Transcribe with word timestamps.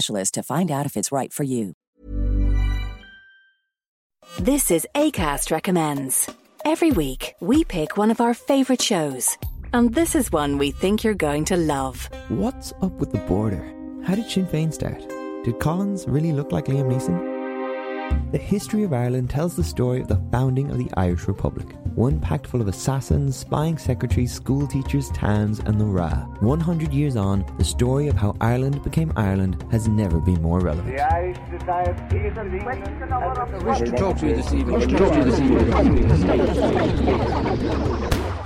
to 0.00 0.42
find 0.42 0.70
out 0.70 0.86
if 0.86 0.96
it's 0.96 1.12
right 1.12 1.32
for 1.32 1.44
you. 1.44 1.74
This 4.38 4.70
is 4.70 4.86
ACAST 4.94 5.50
Recommends. 5.50 6.28
Every 6.64 6.90
week, 6.92 7.34
we 7.40 7.64
pick 7.64 7.96
one 7.96 8.10
of 8.10 8.20
our 8.20 8.34
favourite 8.34 8.82
shows. 8.82 9.38
And 9.72 9.94
this 9.94 10.14
is 10.14 10.32
one 10.32 10.58
we 10.58 10.70
think 10.70 11.04
you're 11.04 11.14
going 11.14 11.44
to 11.46 11.56
love. 11.56 12.08
What's 12.28 12.72
up 12.82 12.92
with 12.92 13.12
the 13.12 13.18
border? 13.20 13.64
How 14.04 14.14
did 14.14 14.30
Sinn 14.30 14.46
Féin 14.46 14.72
start? 14.72 15.00
Did 15.44 15.58
Collins 15.60 16.06
really 16.08 16.32
look 16.32 16.52
like 16.52 16.66
Liam 16.66 16.92
Neeson? 16.92 17.37
The 18.30 18.38
history 18.38 18.82
of 18.82 18.92
Ireland 18.92 19.30
tells 19.30 19.56
the 19.56 19.64
story 19.64 20.02
of 20.02 20.08
the 20.08 20.20
founding 20.30 20.70
of 20.70 20.76
the 20.76 20.90
Irish 20.98 21.26
Republic. 21.26 21.66
One 21.94 22.20
packed 22.20 22.46
full 22.46 22.60
of 22.60 22.68
assassins, 22.68 23.36
spying 23.36 23.78
secretaries, 23.78 24.32
school 24.32 24.66
teachers, 24.66 25.08
towns, 25.10 25.60
and 25.60 25.80
the 25.80 25.86
Ra. 25.86 26.26
100 26.40 26.92
years 26.92 27.16
on, 27.16 27.44
the 27.56 27.64
story 27.64 28.06
of 28.06 28.16
how 28.16 28.36
Ireland 28.40 28.82
became 28.84 29.12
Ireland 29.16 29.64
has 29.70 29.88
never 29.88 30.20
been 30.20 30.42
more 30.42 30.60
relevant. 30.60 30.94
The 30.94 31.02
Irish 31.02 31.38
Society 31.58 32.26
of 32.28 32.36
England 32.38 33.12
I 33.12 33.58
wish 33.64 33.78
to 33.78 33.96
talk 33.96 34.18
to 34.18 34.26
you 34.28 34.36
this 34.36 34.52
evening. 34.52 34.74
I 34.74 34.78
wish 34.78 34.88
to 34.88 34.96
talk 34.98 35.12
to 35.12 35.18
you 35.18 35.24
this 35.24 35.40
evening. 35.40 35.68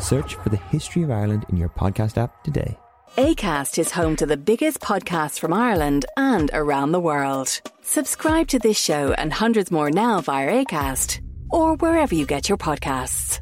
Search 0.01 0.37
for 0.37 0.49
the 0.49 0.57
history 0.71 1.03
of 1.03 1.11
Ireland 1.11 1.45
in 1.49 1.57
your 1.57 1.69
podcast 1.69 2.17
app 2.19 2.45
today. 2.45 2.79
ACAST 3.19 3.79
is 3.79 3.91
home 3.91 4.17
to 4.17 4.25
the 4.25 4.39
biggest 4.39 4.81
podcasts 4.81 5.39
from 5.39 5.53
Ireland 5.53 6.07
and 6.17 6.51
around 6.55 6.93
the 6.93 7.01
world. 7.01 7.61
Subscribe 7.83 8.49
to 8.49 8.59
this 8.59 8.79
show 8.79 9.13
and 9.13 9.31
hundreds 9.31 9.71
more 9.71 9.91
now 9.91 10.23
via 10.23 10.65
ACAST 10.65 11.21
or 11.51 11.75
wherever 11.77 12.15
you 12.15 12.25
get 12.25 12.49
your 12.49 12.57
podcasts. 12.57 13.41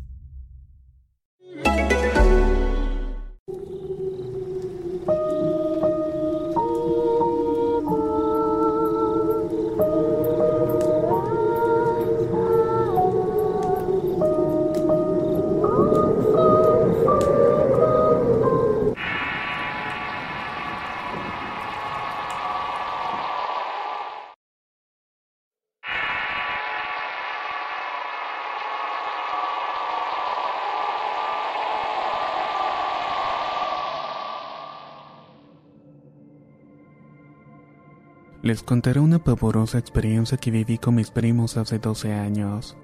Les 38.50 38.65
contaré 38.65 38.99
una 38.99 39.22
pavorosa 39.22 39.78
experiencia 39.78 40.37
que 40.37 40.50
viví 40.50 40.77
con 40.77 40.97
mis 40.97 41.12
primos 41.12 41.56
hace 41.56 41.78
12 41.78 42.12
años. 42.12 42.77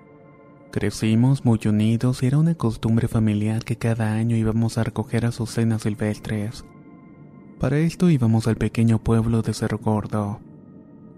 Crecimos 0.70 1.44
muy 1.44 1.58
unidos 1.66 2.22
y 2.22 2.28
era 2.28 2.38
una 2.38 2.54
costumbre 2.54 3.08
familiar 3.08 3.64
que 3.64 3.74
cada 3.74 4.12
año 4.12 4.36
íbamos 4.36 4.78
a 4.78 4.84
recoger 4.84 5.26
azucenas 5.26 5.82
silvestres. 5.82 6.64
Para 7.58 7.78
esto 7.78 8.08
íbamos 8.10 8.46
al 8.46 8.54
pequeño 8.54 9.02
pueblo 9.02 9.42
de 9.42 9.54
Cerro 9.54 9.78
Gordo. 9.78 10.38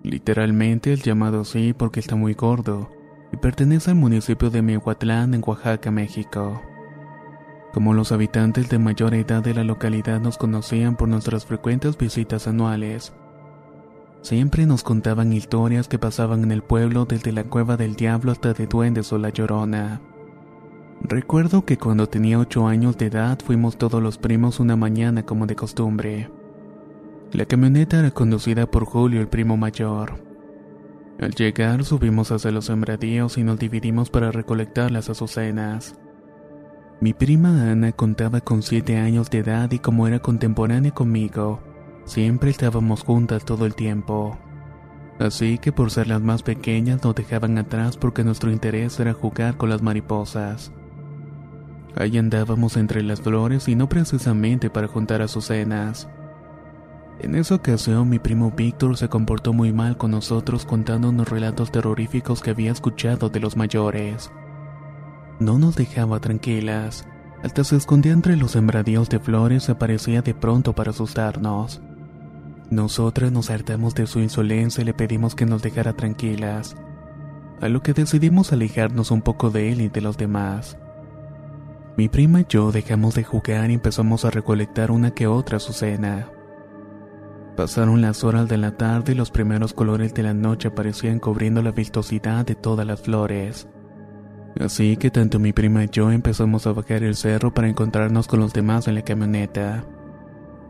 Literalmente 0.02 0.94
el 0.94 1.02
llamado 1.02 1.42
así 1.42 1.74
porque 1.74 2.00
está 2.00 2.16
muy 2.16 2.32
gordo 2.32 2.88
y 3.30 3.36
pertenece 3.36 3.90
al 3.90 3.98
municipio 3.98 4.48
de 4.48 4.62
Miahuatlán 4.62 5.34
en 5.34 5.42
Oaxaca, 5.44 5.90
México. 5.90 6.62
Como 7.74 7.92
los 7.92 8.12
habitantes 8.12 8.70
de 8.70 8.78
mayor 8.78 9.12
edad 9.12 9.42
de 9.42 9.52
la 9.52 9.64
localidad 9.64 10.22
nos 10.22 10.38
conocían 10.38 10.96
por 10.96 11.06
nuestras 11.06 11.44
frecuentes 11.44 11.98
visitas 11.98 12.48
anuales, 12.48 13.12
Siempre 14.22 14.66
nos 14.66 14.82
contaban 14.82 15.32
historias 15.32 15.88
que 15.88 15.98
pasaban 15.98 16.42
en 16.42 16.52
el 16.52 16.62
pueblo 16.62 17.04
desde 17.04 17.32
la 17.32 17.44
cueva 17.44 17.76
del 17.76 17.94
diablo 17.94 18.32
hasta 18.32 18.52
de 18.52 18.66
duendes 18.66 19.12
o 19.12 19.18
la 19.18 19.30
llorona. 19.30 20.00
Recuerdo 21.00 21.64
que 21.64 21.78
cuando 21.78 22.08
tenía 22.08 22.38
ocho 22.38 22.66
años 22.66 22.98
de 22.98 23.06
edad 23.06 23.38
fuimos 23.44 23.78
todos 23.78 24.02
los 24.02 24.18
primos 24.18 24.58
una 24.58 24.76
mañana 24.76 25.24
como 25.24 25.46
de 25.46 25.54
costumbre. 25.54 26.30
La 27.32 27.46
camioneta 27.46 28.00
era 28.00 28.10
conducida 28.10 28.66
por 28.66 28.84
Julio, 28.84 29.20
el 29.20 29.28
primo 29.28 29.56
mayor. 29.56 30.14
Al 31.20 31.34
llegar 31.34 31.84
subimos 31.84 32.32
hacia 32.32 32.50
los 32.50 32.66
sembradíos 32.66 33.38
y 33.38 33.44
nos 33.44 33.58
dividimos 33.58 34.10
para 34.10 34.32
recolectar 34.32 34.90
las 34.90 35.08
azucenas. 35.08 35.94
Mi 37.00 37.12
prima 37.12 37.70
Ana 37.70 37.92
contaba 37.92 38.40
con 38.40 38.62
siete 38.62 38.96
años 38.96 39.30
de 39.30 39.38
edad 39.38 39.70
y 39.70 39.78
como 39.78 40.08
era 40.08 40.18
contemporánea 40.18 40.90
conmigo, 40.90 41.60
Siempre 42.08 42.48
estábamos 42.48 43.04
juntas 43.04 43.44
todo 43.44 43.66
el 43.66 43.74
tiempo. 43.74 44.38
Así 45.18 45.58
que 45.58 45.72
por 45.72 45.90
ser 45.90 46.06
las 46.06 46.22
más 46.22 46.42
pequeñas 46.42 47.04
nos 47.04 47.14
dejaban 47.14 47.58
atrás 47.58 47.98
porque 47.98 48.24
nuestro 48.24 48.50
interés 48.50 48.98
era 48.98 49.12
jugar 49.12 49.58
con 49.58 49.68
las 49.68 49.82
mariposas. 49.82 50.72
Ahí 51.96 52.16
andábamos 52.16 52.78
entre 52.78 53.02
las 53.02 53.20
flores 53.20 53.68
y 53.68 53.74
no 53.74 53.90
precisamente 53.90 54.70
para 54.70 54.88
juntar 54.88 55.20
azucenas. 55.20 56.08
En 57.20 57.34
esa 57.34 57.56
ocasión 57.56 58.08
mi 58.08 58.18
primo 58.18 58.52
Víctor 58.52 58.96
se 58.96 59.10
comportó 59.10 59.52
muy 59.52 59.74
mal 59.74 59.98
con 59.98 60.12
nosotros 60.12 60.64
contándonos 60.64 61.28
relatos 61.28 61.70
terroríficos 61.70 62.40
que 62.40 62.52
había 62.52 62.72
escuchado 62.72 63.28
de 63.28 63.40
los 63.40 63.54
mayores. 63.54 64.30
No 65.40 65.58
nos 65.58 65.76
dejaba 65.76 66.20
tranquilas. 66.20 67.06
Hasta 67.42 67.64
se 67.64 67.76
escondía 67.76 68.12
entre 68.12 68.34
los 68.38 68.52
sembradíos 68.52 69.10
de 69.10 69.18
flores 69.18 69.68
y 69.68 69.72
aparecía 69.72 70.22
de 70.22 70.32
pronto 70.32 70.72
para 70.74 70.92
asustarnos. 70.92 71.82
Nosotras 72.70 73.32
nos 73.32 73.50
hartamos 73.50 73.94
de 73.94 74.06
su 74.06 74.20
insolencia 74.20 74.82
y 74.82 74.84
le 74.84 74.92
pedimos 74.92 75.34
que 75.34 75.46
nos 75.46 75.62
dejara 75.62 75.94
tranquilas, 75.94 76.76
a 77.62 77.68
lo 77.68 77.82
que 77.82 77.94
decidimos 77.94 78.52
alejarnos 78.52 79.10
un 79.10 79.22
poco 79.22 79.50
de 79.50 79.72
él 79.72 79.80
y 79.80 79.88
de 79.88 80.02
los 80.02 80.18
demás. 80.18 80.76
Mi 81.96 82.08
prima 82.08 82.42
y 82.42 82.46
yo 82.48 82.70
dejamos 82.70 83.14
de 83.14 83.24
jugar 83.24 83.70
y 83.70 83.74
empezamos 83.74 84.24
a 84.24 84.30
recolectar 84.30 84.90
una 84.90 85.12
que 85.12 85.26
otra 85.26 85.56
azucena. 85.56 86.30
Pasaron 87.56 88.02
las 88.02 88.22
horas 88.22 88.48
de 88.48 88.58
la 88.58 88.76
tarde 88.76 89.12
y 89.12 89.16
los 89.16 89.30
primeros 89.30 89.72
colores 89.72 90.14
de 90.14 90.22
la 90.22 90.34
noche 90.34 90.68
aparecían 90.68 91.18
cubriendo 91.18 91.62
la 91.62 91.72
vistosidad 91.72 92.46
de 92.46 92.54
todas 92.54 92.86
las 92.86 93.00
flores. 93.00 93.66
Así 94.60 94.96
que 94.96 95.10
tanto 95.10 95.38
mi 95.38 95.52
prima 95.52 95.84
y 95.84 95.88
yo 95.88 96.12
empezamos 96.12 96.66
a 96.66 96.72
bajar 96.72 97.02
el 97.02 97.16
cerro 97.16 97.52
para 97.52 97.68
encontrarnos 97.68 98.28
con 98.28 98.40
los 98.40 98.52
demás 98.52 98.86
en 98.88 98.94
la 98.94 99.02
camioneta. 99.02 99.84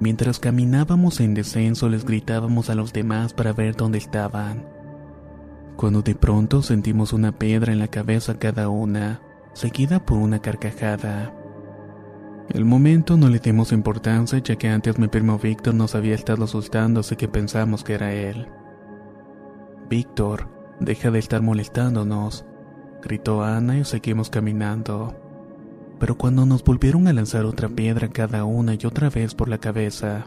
Mientras 0.00 0.38
caminábamos 0.38 1.18
en 1.18 1.34
descenso 1.34 1.88
les 1.88 2.04
gritábamos 2.04 2.70
a 2.70 2.76
los 2.76 2.92
demás 2.92 3.32
para 3.32 3.52
ver 3.52 3.74
dónde 3.74 3.98
estaban. 3.98 4.64
Cuando 5.76 6.02
de 6.02 6.14
pronto 6.14 6.62
sentimos 6.62 7.12
una 7.12 7.32
piedra 7.32 7.72
en 7.72 7.80
la 7.80 7.88
cabeza 7.88 8.38
cada 8.38 8.68
una, 8.68 9.20
seguida 9.54 10.04
por 10.04 10.18
una 10.18 10.40
carcajada. 10.40 11.34
El 12.48 12.64
momento 12.64 13.16
no 13.16 13.28
le 13.28 13.40
dimos 13.40 13.72
importancia 13.72 14.38
ya 14.38 14.56
que 14.56 14.68
antes 14.68 14.98
mi 14.98 15.08
primo 15.08 15.38
Víctor 15.38 15.74
nos 15.74 15.94
había 15.96 16.14
estado 16.14 16.44
asustando 16.44 17.00
así 17.00 17.16
que 17.16 17.28
pensamos 17.28 17.82
que 17.82 17.94
era 17.94 18.12
él. 18.14 18.48
Víctor, 19.90 20.48
deja 20.78 21.10
de 21.10 21.18
estar 21.18 21.42
molestándonos, 21.42 22.46
gritó 23.02 23.42
Ana 23.42 23.78
y 23.78 23.84
seguimos 23.84 24.30
caminando 24.30 25.27
pero 25.98 26.16
cuando 26.16 26.46
nos 26.46 26.62
volvieron 26.64 27.08
a 27.08 27.12
lanzar 27.12 27.44
otra 27.44 27.68
piedra 27.68 28.08
cada 28.08 28.44
una 28.44 28.74
y 28.74 28.86
otra 28.86 29.10
vez 29.10 29.34
por 29.34 29.48
la 29.48 29.58
cabeza, 29.58 30.26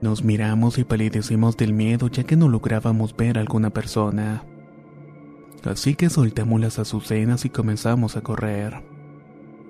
Nos 0.00 0.24
miramos 0.24 0.78
y 0.78 0.84
palidecimos 0.84 1.58
del 1.58 1.74
miedo 1.74 2.08
ya 2.08 2.24
que 2.24 2.34
no 2.34 2.48
lográbamos 2.48 3.14
ver 3.14 3.36
a 3.36 3.42
alguna 3.42 3.68
persona. 3.68 4.44
Así 5.64 5.94
que 5.94 6.08
soltamos 6.08 6.58
las 6.58 6.78
azucenas 6.78 7.44
y 7.44 7.50
comenzamos 7.50 8.16
a 8.16 8.22
correr. 8.22 8.82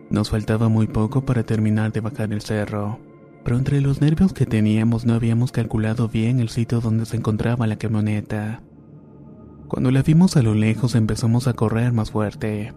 Nos 0.08 0.30
faltaba 0.30 0.68
muy 0.68 0.86
poco 0.86 1.24
para 1.24 1.42
terminar 1.42 1.90
de 1.92 2.00
bajar 2.00 2.32
el 2.32 2.42
cerro, 2.42 3.00
pero 3.42 3.58
entre 3.58 3.80
los 3.80 4.00
nervios 4.00 4.32
que 4.32 4.46
teníamos 4.46 5.04
no 5.04 5.14
habíamos 5.14 5.50
calculado 5.50 6.08
bien 6.08 6.38
el 6.38 6.48
sitio 6.48 6.80
donde 6.80 7.06
se 7.06 7.16
encontraba 7.16 7.66
la 7.66 7.76
camioneta. 7.76 8.62
Cuando 9.66 9.90
la 9.90 10.02
vimos 10.02 10.36
a 10.36 10.42
lo 10.42 10.54
lejos 10.54 10.94
empezamos 10.94 11.48
a 11.48 11.54
correr 11.54 11.92
más 11.92 12.12
fuerte. 12.12 12.72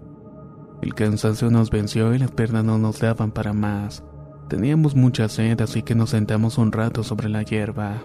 El 0.84 0.96
cansancio 0.96 1.50
nos 1.50 1.70
venció 1.70 2.14
y 2.14 2.20
las 2.20 2.32
piernas 2.32 2.66
no 2.66 2.78
nos 2.78 3.00
daban 3.00 3.32
para 3.32 3.54
más. 3.54 4.04
Teníamos 4.50 4.98
mucha 4.98 5.30
sed 5.30 5.62
así 5.62 5.82
que 5.82 5.96
nos 5.96 6.10
sentamos 6.10 6.58
un 6.58 6.74
rato 6.74 7.04
sobre 7.04 7.30
la 7.30 7.42
hierba. 7.42 8.04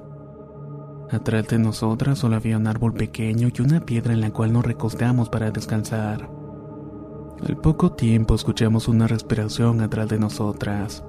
Atrás 1.11 1.49
de 1.49 1.59
nosotras 1.59 2.21
solo 2.21 2.37
había 2.37 2.57
un 2.57 2.69
árbol 2.69 2.95
pequeño 2.95 3.49
y 3.53 3.63
una 3.63 3.81
piedra 3.81 4.13
en 4.13 4.21
la 4.21 4.31
cual 4.31 4.53
nos 4.53 4.65
recostamos 4.65 5.29
para 5.29 5.51
descansar. 5.51 6.31
Al 7.45 7.57
poco 7.57 7.95
tiempo 7.95 8.37
escuchamos 8.37 8.87
una 8.87 9.09
respiración 9.09 9.81
atrás 9.81 10.09
de 10.09 10.21
nosotras. 10.21 11.03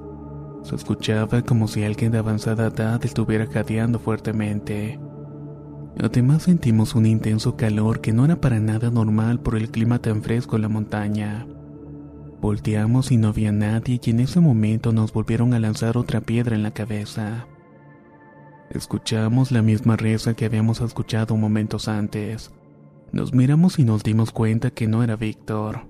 Se 0.64 0.74
escuchaba 0.74 1.44
como 1.44 1.68
si 1.68 1.84
alguien 1.84 2.12
de 2.12 2.18
avanzada 2.18 2.66
edad 2.66 3.06
estuviera 3.06 3.46
jadeando 3.46 4.00
fuertemente. 4.00 5.00
Además 6.02 6.44
sentimos 6.44 6.96
un 6.96 7.06
intenso 7.06 7.56
calor 7.56 8.02
que 8.02 8.12
no 8.12 8.26
era 8.26 8.42
para 8.42 8.60
nada 8.60 8.90
normal 8.90 9.40
por 9.40 9.56
el 9.56 9.70
clima 9.70 10.00
tan 10.00 10.24
fresco 10.24 10.56
en 10.56 10.64
la 10.64 10.70
montaña. 10.70 11.46
Volteamos 12.42 13.12
y 13.12 13.18
no 13.18 13.30
había 13.30 13.52
nadie 13.52 14.00
y 14.02 14.10
en 14.10 14.22
ese 14.22 14.40
momento 14.40 14.94
nos 14.94 15.12
volvieron 15.12 15.54
a 15.54 15.60
lanzar 15.60 15.98
otra 15.98 16.22
piedra 16.22 16.56
en 16.56 16.64
la 16.64 16.72
cabeza. 16.72 17.48
Escuchamos 18.70 19.52
la 19.52 19.62
misma 19.62 19.98
reza 19.98 20.36
que 20.36 20.46
habíamos 20.46 20.80
escuchado 20.80 21.36
momentos 21.36 21.88
antes. 21.88 22.52
Nos 23.12 23.34
miramos 23.34 23.80
y 23.80 23.84
nos 23.84 24.04
dimos 24.04 24.32
cuenta 24.32 24.72
que 24.72 24.88
no 24.88 25.04
era 25.04 25.16
Víctor. 25.16 25.88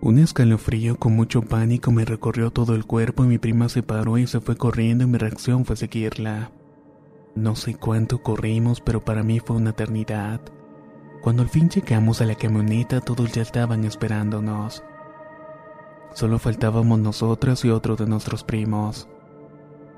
Un 0.00 0.18
escalofrío 0.18 0.98
con 0.98 1.14
mucho 1.14 1.42
pánico 1.42 1.92
me 1.92 2.06
recorrió 2.06 2.50
todo 2.50 2.74
el 2.74 2.86
cuerpo 2.86 3.24
y 3.24 3.28
mi 3.28 3.38
prima 3.38 3.68
se 3.68 3.82
paró 3.82 4.16
y 4.16 4.26
se 4.26 4.40
fue 4.40 4.56
corriendo 4.56 5.04
y 5.04 5.06
mi 5.06 5.18
reacción 5.18 5.66
fue 5.66 5.76
seguirla. 5.76 6.50
No 7.36 7.54
sé 7.54 7.74
cuánto 7.74 8.22
corrimos, 8.22 8.80
pero 8.80 9.04
para 9.04 9.22
mí 9.22 9.38
fue 9.38 9.56
una 9.56 9.70
eternidad. 9.70 10.40
Cuando 11.20 11.42
al 11.42 11.50
fin 11.50 11.68
llegamos 11.68 12.22
a 12.22 12.26
la 12.26 12.34
camioneta, 12.34 13.02
todos 13.02 13.30
ya 13.32 13.42
estaban 13.42 13.84
esperándonos. 13.84 14.82
Solo 16.12 16.38
faltábamos 16.38 16.98
nosotras 16.98 17.64
y 17.64 17.70
otro 17.70 17.96
de 17.96 18.06
nuestros 18.06 18.44
primos. 18.44 19.08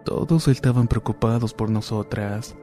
Todos 0.05 0.49
estaban 0.49 0.88
preocupados 0.88 1.55
por 1.55 1.70
nosotras. 1.70 2.56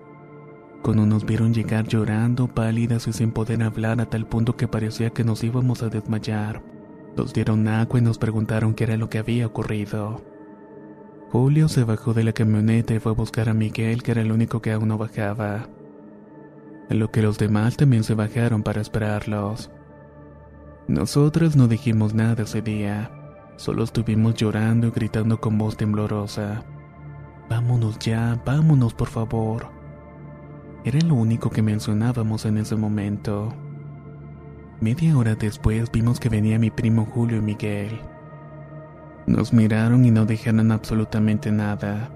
Cuando 0.84 1.06
nos 1.06 1.26
vieron 1.26 1.54
llegar 1.54 1.88
llorando, 1.88 2.48
pálidas 2.48 3.08
y 3.08 3.14
sin 3.14 3.32
poder 3.32 3.64
hablar 3.64 4.00
a 4.00 4.06
tal 4.06 4.28
punto 4.28 4.56
que 4.56 4.68
parecía 4.68 5.10
que 5.10 5.24
nos 5.24 5.44
íbamos 5.44 5.84
a 5.84 5.90
desmayar, 5.90 6.64
nos 7.18 7.34
dieron 7.34 7.68
agua 7.68 8.00
y 8.00 8.02
nos 8.02 8.18
preguntaron 8.18 8.74
qué 8.74 8.86
era 8.86 8.98
lo 8.98 9.10
que 9.10 9.18
había 9.18 9.48
ocurrido. 9.48 10.22
Julio 11.32 11.68
se 11.68 11.84
bajó 11.84 12.14
de 12.14 12.24
la 12.24 12.34
camioneta 12.34 12.94
y 12.94 13.00
fue 13.00 13.12
a 13.12 13.16
buscar 13.16 13.50
a 13.50 13.54
Miguel, 13.54 14.04
que 14.04 14.12
era 14.12 14.22
el 14.22 14.32
único 14.32 14.62
que 14.62 14.72
aún 14.72 14.88
no 14.88 14.98
bajaba. 14.98 15.68
En 16.90 17.00
lo 17.00 17.12
que 17.12 17.22
los 17.22 17.38
demás 17.38 17.78
también 17.78 18.04
se 18.04 18.16
bajaron 18.16 18.64
para 18.64 18.82
esperarlos. 18.82 19.70
Nosotras 20.88 21.56
no 21.56 21.68
dijimos 21.68 22.16
nada 22.16 22.44
ese 22.44 22.64
día, 22.64 23.12
solo 23.60 23.84
estuvimos 23.84 24.36
llorando 24.36 24.88
y 24.88 24.92
gritando 24.92 25.42
con 25.42 25.58
voz 25.58 25.76
temblorosa. 25.76 26.64
Vámonos 27.50 28.00
ya, 28.00 28.42
vámonos 28.46 28.94
por 28.94 29.10
favor. 29.10 29.68
Era 30.86 31.00
lo 31.02 31.16
único 31.16 31.50
que 31.50 31.62
mencionábamos 31.62 32.46
en 32.46 32.58
ese 32.58 32.78
momento. 32.78 33.54
Media 34.80 35.18
hora 35.18 35.36
después 35.36 35.92
vimos 35.92 36.22
que 36.22 36.30
venía 36.30 36.58
mi 36.58 36.72
primo 36.72 37.06
Julio 37.06 37.40
y 37.40 37.42
Miguel. 37.42 38.00
Nos 39.28 39.52
miraron 39.52 40.06
y 40.06 40.12
no 40.12 40.26
dijeron 40.26 40.72
absolutamente 40.72 41.52
nada. 41.52 42.10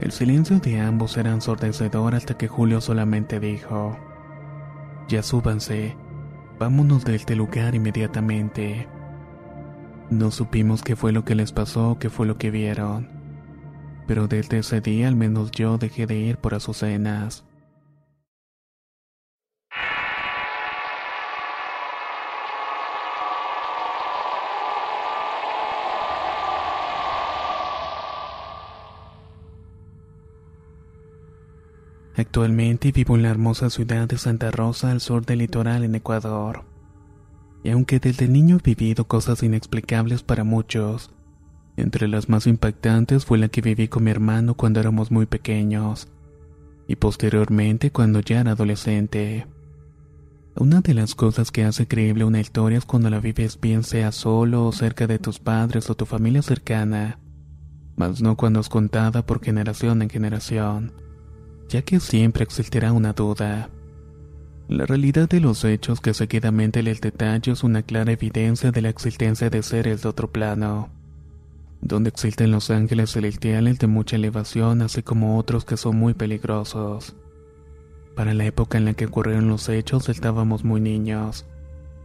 El 0.00 0.12
silencio 0.12 0.60
de 0.60 0.80
ambos 0.80 1.16
era 1.16 1.30
ensordecedor 1.30 2.14
hasta 2.14 2.36
que 2.36 2.46
Julio 2.46 2.82
solamente 2.82 3.40
dijo, 3.40 3.96
Ya 5.08 5.22
súbanse, 5.22 5.96
vámonos 6.58 7.06
de 7.06 7.14
este 7.14 7.36
lugar 7.36 7.74
inmediatamente. 7.74 8.86
No 10.10 10.30
supimos 10.30 10.82
qué 10.82 10.96
fue 10.96 11.12
lo 11.12 11.24
que 11.24 11.34
les 11.34 11.52
pasó 11.52 11.96
qué 11.98 12.10
fue 12.10 12.26
lo 12.26 12.36
que 12.36 12.50
vieron 12.50 13.20
pero 14.10 14.26
desde 14.26 14.58
ese 14.58 14.80
día 14.80 15.06
al 15.06 15.14
menos 15.14 15.52
yo 15.52 15.78
dejé 15.78 16.04
de 16.04 16.16
ir 16.16 16.36
por 16.36 16.52
Azucenas. 16.52 17.44
Actualmente 32.16 32.90
vivo 32.90 33.14
en 33.14 33.22
la 33.22 33.30
hermosa 33.30 33.70
ciudad 33.70 34.08
de 34.08 34.18
Santa 34.18 34.50
Rosa 34.50 34.90
al 34.90 35.00
sur 35.00 35.24
del 35.24 35.38
litoral 35.38 35.84
en 35.84 35.94
Ecuador. 35.94 36.69
Y 37.62 37.70
aunque 37.70 37.98
desde 37.98 38.28
niño 38.28 38.56
he 38.56 38.74
vivido 38.74 39.06
cosas 39.06 39.42
inexplicables 39.42 40.22
para 40.22 40.44
muchos, 40.44 41.10
entre 41.76 42.08
las 42.08 42.28
más 42.28 42.46
impactantes 42.46 43.24
fue 43.24 43.38
la 43.38 43.48
que 43.48 43.60
viví 43.60 43.88
con 43.88 44.04
mi 44.04 44.10
hermano 44.10 44.54
cuando 44.54 44.80
éramos 44.80 45.10
muy 45.10 45.26
pequeños 45.26 46.08
y 46.86 46.96
posteriormente 46.96 47.90
cuando 47.90 48.20
ya 48.20 48.40
era 48.40 48.52
adolescente. 48.52 49.46
Una 50.56 50.80
de 50.80 50.92
las 50.92 51.14
cosas 51.14 51.52
que 51.52 51.64
hace 51.64 51.86
creíble 51.86 52.24
una 52.24 52.40
historia 52.40 52.78
es 52.78 52.84
cuando 52.84 53.08
la 53.08 53.20
vives 53.20 53.60
bien 53.60 53.84
sea 53.84 54.12
solo 54.12 54.66
o 54.66 54.72
cerca 54.72 55.06
de 55.06 55.18
tus 55.18 55.38
padres 55.38 55.88
o 55.88 55.94
tu 55.94 56.04
familia 56.04 56.42
cercana, 56.42 57.20
mas 57.96 58.20
no 58.20 58.36
cuando 58.36 58.60
es 58.60 58.68
contada 58.68 59.24
por 59.24 59.42
generación 59.42 60.02
en 60.02 60.10
generación, 60.10 60.92
ya 61.68 61.82
que 61.82 62.00
siempre 62.00 62.42
existirá 62.42 62.92
una 62.92 63.12
duda. 63.12 63.70
La 64.70 64.86
realidad 64.86 65.28
de 65.28 65.40
los 65.40 65.64
hechos 65.64 66.00
que 66.00 66.14
seguidamente 66.14 66.82
les 66.82 67.00
detallo 67.00 67.52
es 67.52 67.64
una 67.64 67.82
clara 67.82 68.12
evidencia 68.12 68.70
de 68.70 68.80
la 68.80 68.88
existencia 68.88 69.50
de 69.50 69.62
seres 69.62 70.02
de 70.02 70.08
otro 70.08 70.30
plano 70.30 70.90
donde 71.82 72.10
existen 72.10 72.50
los 72.50 72.70
ángeles 72.70 73.10
celestiales 73.10 73.78
de 73.78 73.86
mucha 73.86 74.16
elevación, 74.16 74.82
así 74.82 75.02
como 75.02 75.38
otros 75.38 75.64
que 75.64 75.76
son 75.76 75.96
muy 75.96 76.14
peligrosos. 76.14 77.16
Para 78.14 78.34
la 78.34 78.44
época 78.44 78.78
en 78.78 78.84
la 78.84 78.94
que 78.94 79.06
ocurrieron 79.06 79.48
los 79.48 79.68
hechos 79.68 80.08
estábamos 80.08 80.64
muy 80.64 80.80
niños. 80.80 81.46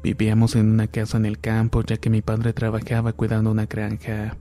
Vivíamos 0.03 0.55
en 0.55 0.71
una 0.71 0.87
casa 0.87 1.17
en 1.17 1.25
el 1.25 1.39
campo 1.39 1.83
ya 1.83 1.97
que 1.97 2.09
mi 2.09 2.21
padre 2.21 2.53
trabajaba 2.53 3.13
cuidando 3.13 3.51
una 3.51 3.65
granja. 3.65 4.37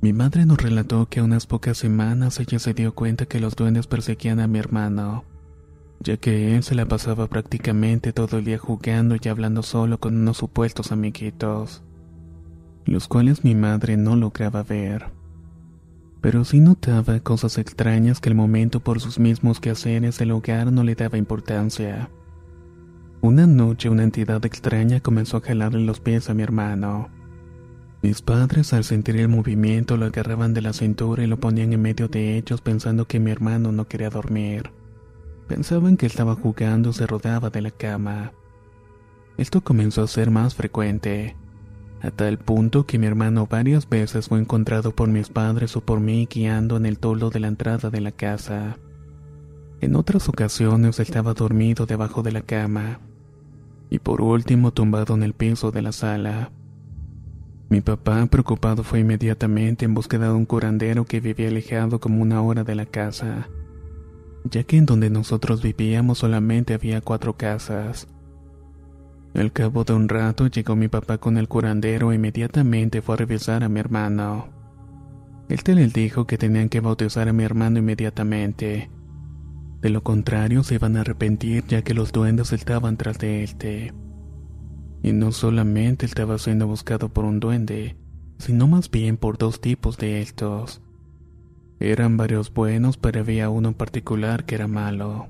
Mi 0.00 0.12
madre 0.12 0.46
nos 0.46 0.58
relató 0.58 1.06
que 1.06 1.20
a 1.20 1.24
unas 1.24 1.46
pocas 1.46 1.78
semanas 1.78 2.38
ella 2.38 2.58
se 2.58 2.74
dio 2.74 2.94
cuenta 2.94 3.26
que 3.26 3.40
los 3.40 3.56
duendes 3.56 3.86
perseguían 3.86 4.38
a 4.38 4.46
mi 4.46 4.58
hermano, 4.58 5.24
ya 6.00 6.16
que 6.16 6.54
él 6.56 6.62
se 6.62 6.74
la 6.74 6.86
pasaba 6.86 7.26
prácticamente 7.28 8.12
todo 8.12 8.38
el 8.38 8.44
día 8.44 8.58
jugando 8.58 9.16
y 9.20 9.28
hablando 9.28 9.62
solo 9.62 9.98
con 9.98 10.16
unos 10.16 10.36
supuestos 10.36 10.92
amiguitos 10.92 11.82
los 12.86 13.08
cuales 13.08 13.44
mi 13.44 13.54
madre 13.54 13.96
no 13.96 14.16
lograba 14.16 14.62
ver. 14.62 15.06
Pero 16.20 16.44
sí 16.44 16.60
notaba 16.60 17.20
cosas 17.20 17.58
extrañas 17.58 18.20
que 18.20 18.28
el 18.28 18.34
momento 18.34 18.80
por 18.80 19.00
sus 19.00 19.18
mismos 19.18 19.60
quehaceres 19.60 20.18
del 20.18 20.32
hogar 20.32 20.72
no 20.72 20.82
le 20.82 20.94
daba 20.94 21.18
importancia. 21.18 22.10
Una 23.20 23.46
noche 23.46 23.88
una 23.88 24.04
entidad 24.04 24.44
extraña 24.44 25.00
comenzó 25.00 25.38
a 25.38 25.40
jalarle 25.40 25.80
los 25.80 26.00
pies 26.00 26.28
a 26.28 26.34
mi 26.34 26.42
hermano. 26.42 27.08
Mis 28.02 28.20
padres 28.20 28.74
al 28.74 28.84
sentir 28.84 29.16
el 29.16 29.28
movimiento 29.28 29.96
lo 29.96 30.06
agarraban 30.06 30.52
de 30.52 30.60
la 30.60 30.74
cintura 30.74 31.24
y 31.24 31.26
lo 31.26 31.40
ponían 31.40 31.72
en 31.72 31.80
medio 31.80 32.08
de 32.08 32.36
ellos 32.36 32.60
pensando 32.60 33.06
que 33.06 33.18
mi 33.18 33.30
hermano 33.30 33.72
no 33.72 33.88
quería 33.88 34.10
dormir. 34.10 34.70
Pensaban 35.48 35.96
que 35.96 36.06
estaba 36.06 36.34
jugando 36.34 36.92
se 36.92 37.06
rodaba 37.06 37.50
de 37.50 37.62
la 37.62 37.70
cama. 37.70 38.32
Esto 39.36 39.62
comenzó 39.62 40.02
a 40.02 40.06
ser 40.06 40.30
más 40.30 40.54
frecuente 40.54 41.36
a 42.04 42.10
tal 42.10 42.36
punto 42.36 42.84
que 42.84 42.98
mi 42.98 43.06
hermano 43.06 43.46
varias 43.50 43.88
veces 43.88 44.28
fue 44.28 44.38
encontrado 44.38 44.94
por 44.94 45.08
mis 45.08 45.30
padres 45.30 45.74
o 45.74 45.80
por 45.80 46.00
mí 46.00 46.28
guiando 46.30 46.76
en 46.76 46.84
el 46.84 46.98
toldo 46.98 47.30
de 47.30 47.40
la 47.40 47.48
entrada 47.48 47.88
de 47.88 48.02
la 48.02 48.12
casa. 48.12 48.76
En 49.80 49.96
otras 49.96 50.28
ocasiones 50.28 51.00
estaba 51.00 51.32
dormido 51.32 51.86
debajo 51.86 52.22
de 52.22 52.32
la 52.32 52.42
cama 52.42 53.00
y 53.88 54.00
por 54.00 54.20
último 54.20 54.70
tumbado 54.70 55.14
en 55.14 55.22
el 55.22 55.32
piso 55.32 55.70
de 55.70 55.80
la 55.80 55.92
sala. 55.92 56.50
Mi 57.70 57.80
papá, 57.80 58.26
preocupado, 58.26 58.82
fue 58.82 59.00
inmediatamente 59.00 59.86
en 59.86 59.94
búsqueda 59.94 60.26
de 60.26 60.34
un 60.34 60.44
curandero 60.44 61.06
que 61.06 61.20
vivía 61.20 61.48
alejado 61.48 62.00
como 62.00 62.20
una 62.20 62.42
hora 62.42 62.64
de 62.64 62.74
la 62.74 62.84
casa, 62.84 63.48
ya 64.44 64.64
que 64.64 64.76
en 64.76 64.86
donde 64.86 65.10
nosotros 65.10 65.62
vivíamos 65.62 66.18
solamente 66.18 66.74
había 66.74 67.00
cuatro 67.00 67.36
casas. 67.36 68.08
Al 69.34 69.52
cabo 69.52 69.82
de 69.84 69.94
un 69.94 70.08
rato 70.08 70.46
llegó 70.46 70.76
mi 70.76 70.88
papá 70.88 71.18
con 71.18 71.38
el 71.38 71.48
curandero 71.48 72.12
e 72.12 72.14
inmediatamente 72.14 73.02
fue 73.02 73.14
a 73.14 73.18
revisar 73.18 73.64
a 73.64 73.68
mi 73.68 73.80
hermano. 73.80 74.48
Él 75.48 75.60
les 75.66 75.92
dijo 75.92 76.26
que 76.26 76.38
tenían 76.38 76.68
que 76.68 76.80
bautizar 76.80 77.28
a 77.28 77.32
mi 77.32 77.42
hermano 77.42 77.78
inmediatamente. 77.78 78.90
De 79.80 79.90
lo 79.90 80.02
contrario, 80.02 80.62
se 80.62 80.76
iban 80.76 80.96
a 80.96 81.00
arrepentir 81.00 81.64
ya 81.66 81.82
que 81.82 81.94
los 81.94 82.12
duendes 82.12 82.52
estaban 82.52 82.96
tras 82.96 83.18
de 83.18 83.44
él. 83.44 83.92
Y 85.02 85.12
no 85.12 85.32
solamente 85.32 86.06
estaba 86.06 86.38
siendo 86.38 86.66
buscado 86.66 87.12
por 87.12 87.24
un 87.24 87.40
duende, 87.40 87.96
sino 88.38 88.68
más 88.68 88.90
bien 88.90 89.16
por 89.16 89.36
dos 89.36 89.60
tipos 89.60 89.98
de 89.98 90.22
estos. 90.22 90.80
Eran 91.80 92.16
varios 92.16 92.52
buenos, 92.52 92.96
pero 92.96 93.20
había 93.20 93.50
uno 93.50 93.68
en 93.68 93.74
particular 93.74 94.44
que 94.44 94.54
era 94.54 94.68
malo. 94.68 95.28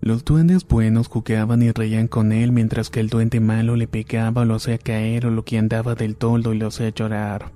Los 0.00 0.24
duendes 0.24 0.66
buenos 0.66 1.08
jugaban 1.08 1.62
y 1.62 1.72
reían 1.72 2.06
con 2.06 2.32
él 2.32 2.52
mientras 2.52 2.88
que 2.88 3.00
el 3.00 3.08
duende 3.08 3.40
malo 3.40 3.76
le 3.76 3.88
pegaba 3.88 4.42
o 4.42 4.44
lo 4.44 4.54
hacía 4.54 4.78
caer 4.78 5.26
o 5.26 5.30
lo 5.30 5.44
que 5.44 5.58
andaba 5.58 5.94
del 5.94 6.16
toldo 6.16 6.54
y 6.54 6.58
lo 6.58 6.68
hacía 6.68 6.90
llorar. 6.90 7.52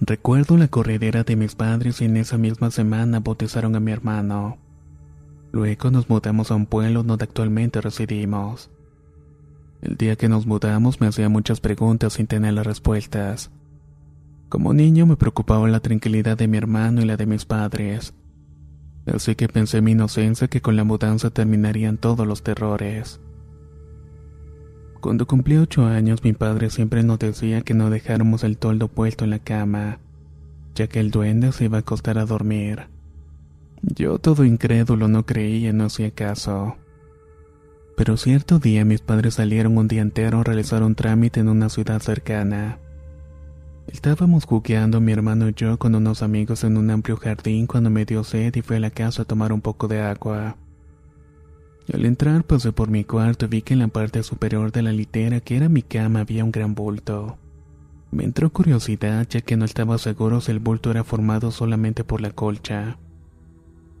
Recuerdo 0.00 0.56
la 0.56 0.68
corredera 0.68 1.24
de 1.24 1.36
mis 1.36 1.54
padres 1.54 2.00
y 2.00 2.06
en 2.06 2.16
esa 2.16 2.38
misma 2.38 2.70
semana 2.70 3.20
bautizaron 3.20 3.76
a 3.76 3.80
mi 3.80 3.92
hermano. 3.92 4.58
Luego 5.52 5.90
nos 5.90 6.08
mudamos 6.08 6.50
a 6.50 6.54
un 6.54 6.66
pueblo 6.66 7.02
donde 7.02 7.24
actualmente 7.24 7.80
residimos. 7.80 8.70
El 9.82 9.96
día 9.96 10.16
que 10.16 10.28
nos 10.28 10.46
mudamos 10.46 11.00
me 11.00 11.06
hacía 11.06 11.28
muchas 11.28 11.60
preguntas 11.60 12.14
sin 12.14 12.26
tener 12.26 12.54
las 12.54 12.66
respuestas. 12.66 13.50
Como 14.50 14.74
niño 14.74 15.06
me 15.06 15.16
preocupaba 15.16 15.68
la 15.68 15.78
tranquilidad 15.78 16.36
de 16.36 16.48
mi 16.48 16.58
hermano 16.58 17.00
y 17.00 17.04
la 17.04 17.16
de 17.16 17.24
mis 17.24 17.44
padres. 17.44 18.14
Así 19.06 19.36
que 19.36 19.48
pensé 19.48 19.78
en 19.78 19.84
mi 19.84 19.92
inocencia 19.92 20.48
que 20.48 20.60
con 20.60 20.74
la 20.74 20.82
mudanza 20.82 21.30
terminarían 21.30 21.98
todos 21.98 22.26
los 22.26 22.42
terrores. 22.42 23.20
Cuando 25.00 25.28
cumplí 25.28 25.56
ocho 25.56 25.86
años 25.86 26.24
mi 26.24 26.32
padre 26.32 26.68
siempre 26.68 27.04
nos 27.04 27.20
decía 27.20 27.62
que 27.62 27.74
no 27.74 27.90
dejáramos 27.90 28.42
el 28.42 28.58
toldo 28.58 28.88
puesto 28.88 29.22
en 29.22 29.30
la 29.30 29.38
cama, 29.38 30.00
ya 30.74 30.88
que 30.88 30.98
el 30.98 31.12
duende 31.12 31.52
se 31.52 31.66
iba 31.66 31.76
a 31.76 31.80
acostar 31.80 32.18
a 32.18 32.26
dormir. 32.26 32.88
Yo 33.82 34.18
todo 34.18 34.44
incrédulo 34.44 35.06
no 35.06 35.26
creía 35.26 35.72
no 35.72 35.84
hacía 35.84 36.10
caso. 36.10 36.74
Pero 37.96 38.16
cierto 38.16 38.58
día 38.58 38.84
mis 38.84 39.00
padres 39.00 39.34
salieron 39.34 39.78
un 39.78 39.86
día 39.86 40.02
entero 40.02 40.40
a 40.40 40.44
realizar 40.44 40.82
un 40.82 40.96
trámite 40.96 41.38
en 41.38 41.48
una 41.48 41.68
ciudad 41.68 42.00
cercana. 42.00 42.80
Estábamos 43.92 44.44
jugueando 44.44 45.00
mi 45.00 45.10
hermano 45.10 45.48
y 45.48 45.54
yo 45.54 45.76
con 45.76 45.96
unos 45.96 46.22
amigos 46.22 46.62
en 46.62 46.76
un 46.76 46.90
amplio 46.90 47.16
jardín 47.16 47.66
cuando 47.66 47.90
me 47.90 48.04
dio 48.04 48.22
sed 48.22 48.54
y 48.54 48.62
fui 48.62 48.76
a 48.76 48.80
la 48.80 48.90
casa 48.90 49.22
a 49.22 49.24
tomar 49.24 49.52
un 49.52 49.60
poco 49.60 49.88
de 49.88 50.00
agua. 50.00 50.56
Al 51.92 52.04
entrar 52.04 52.44
pasé 52.44 52.70
por 52.70 52.88
mi 52.88 53.02
cuarto 53.02 53.46
y 53.46 53.48
vi 53.48 53.62
que 53.62 53.74
en 53.74 53.80
la 53.80 53.88
parte 53.88 54.22
superior 54.22 54.70
de 54.70 54.82
la 54.82 54.92
litera 54.92 55.40
que 55.40 55.56
era 55.56 55.68
mi 55.68 55.82
cama 55.82 56.20
había 56.20 56.44
un 56.44 56.52
gran 56.52 56.76
bulto. 56.76 57.36
Me 58.12 58.22
entró 58.22 58.50
curiosidad 58.50 59.26
ya 59.28 59.40
que 59.40 59.56
no 59.56 59.64
estaba 59.64 59.98
seguro 59.98 60.40
si 60.40 60.52
el 60.52 60.60
bulto 60.60 60.92
era 60.92 61.02
formado 61.02 61.50
solamente 61.50 62.04
por 62.04 62.20
la 62.20 62.30
colcha. 62.30 62.96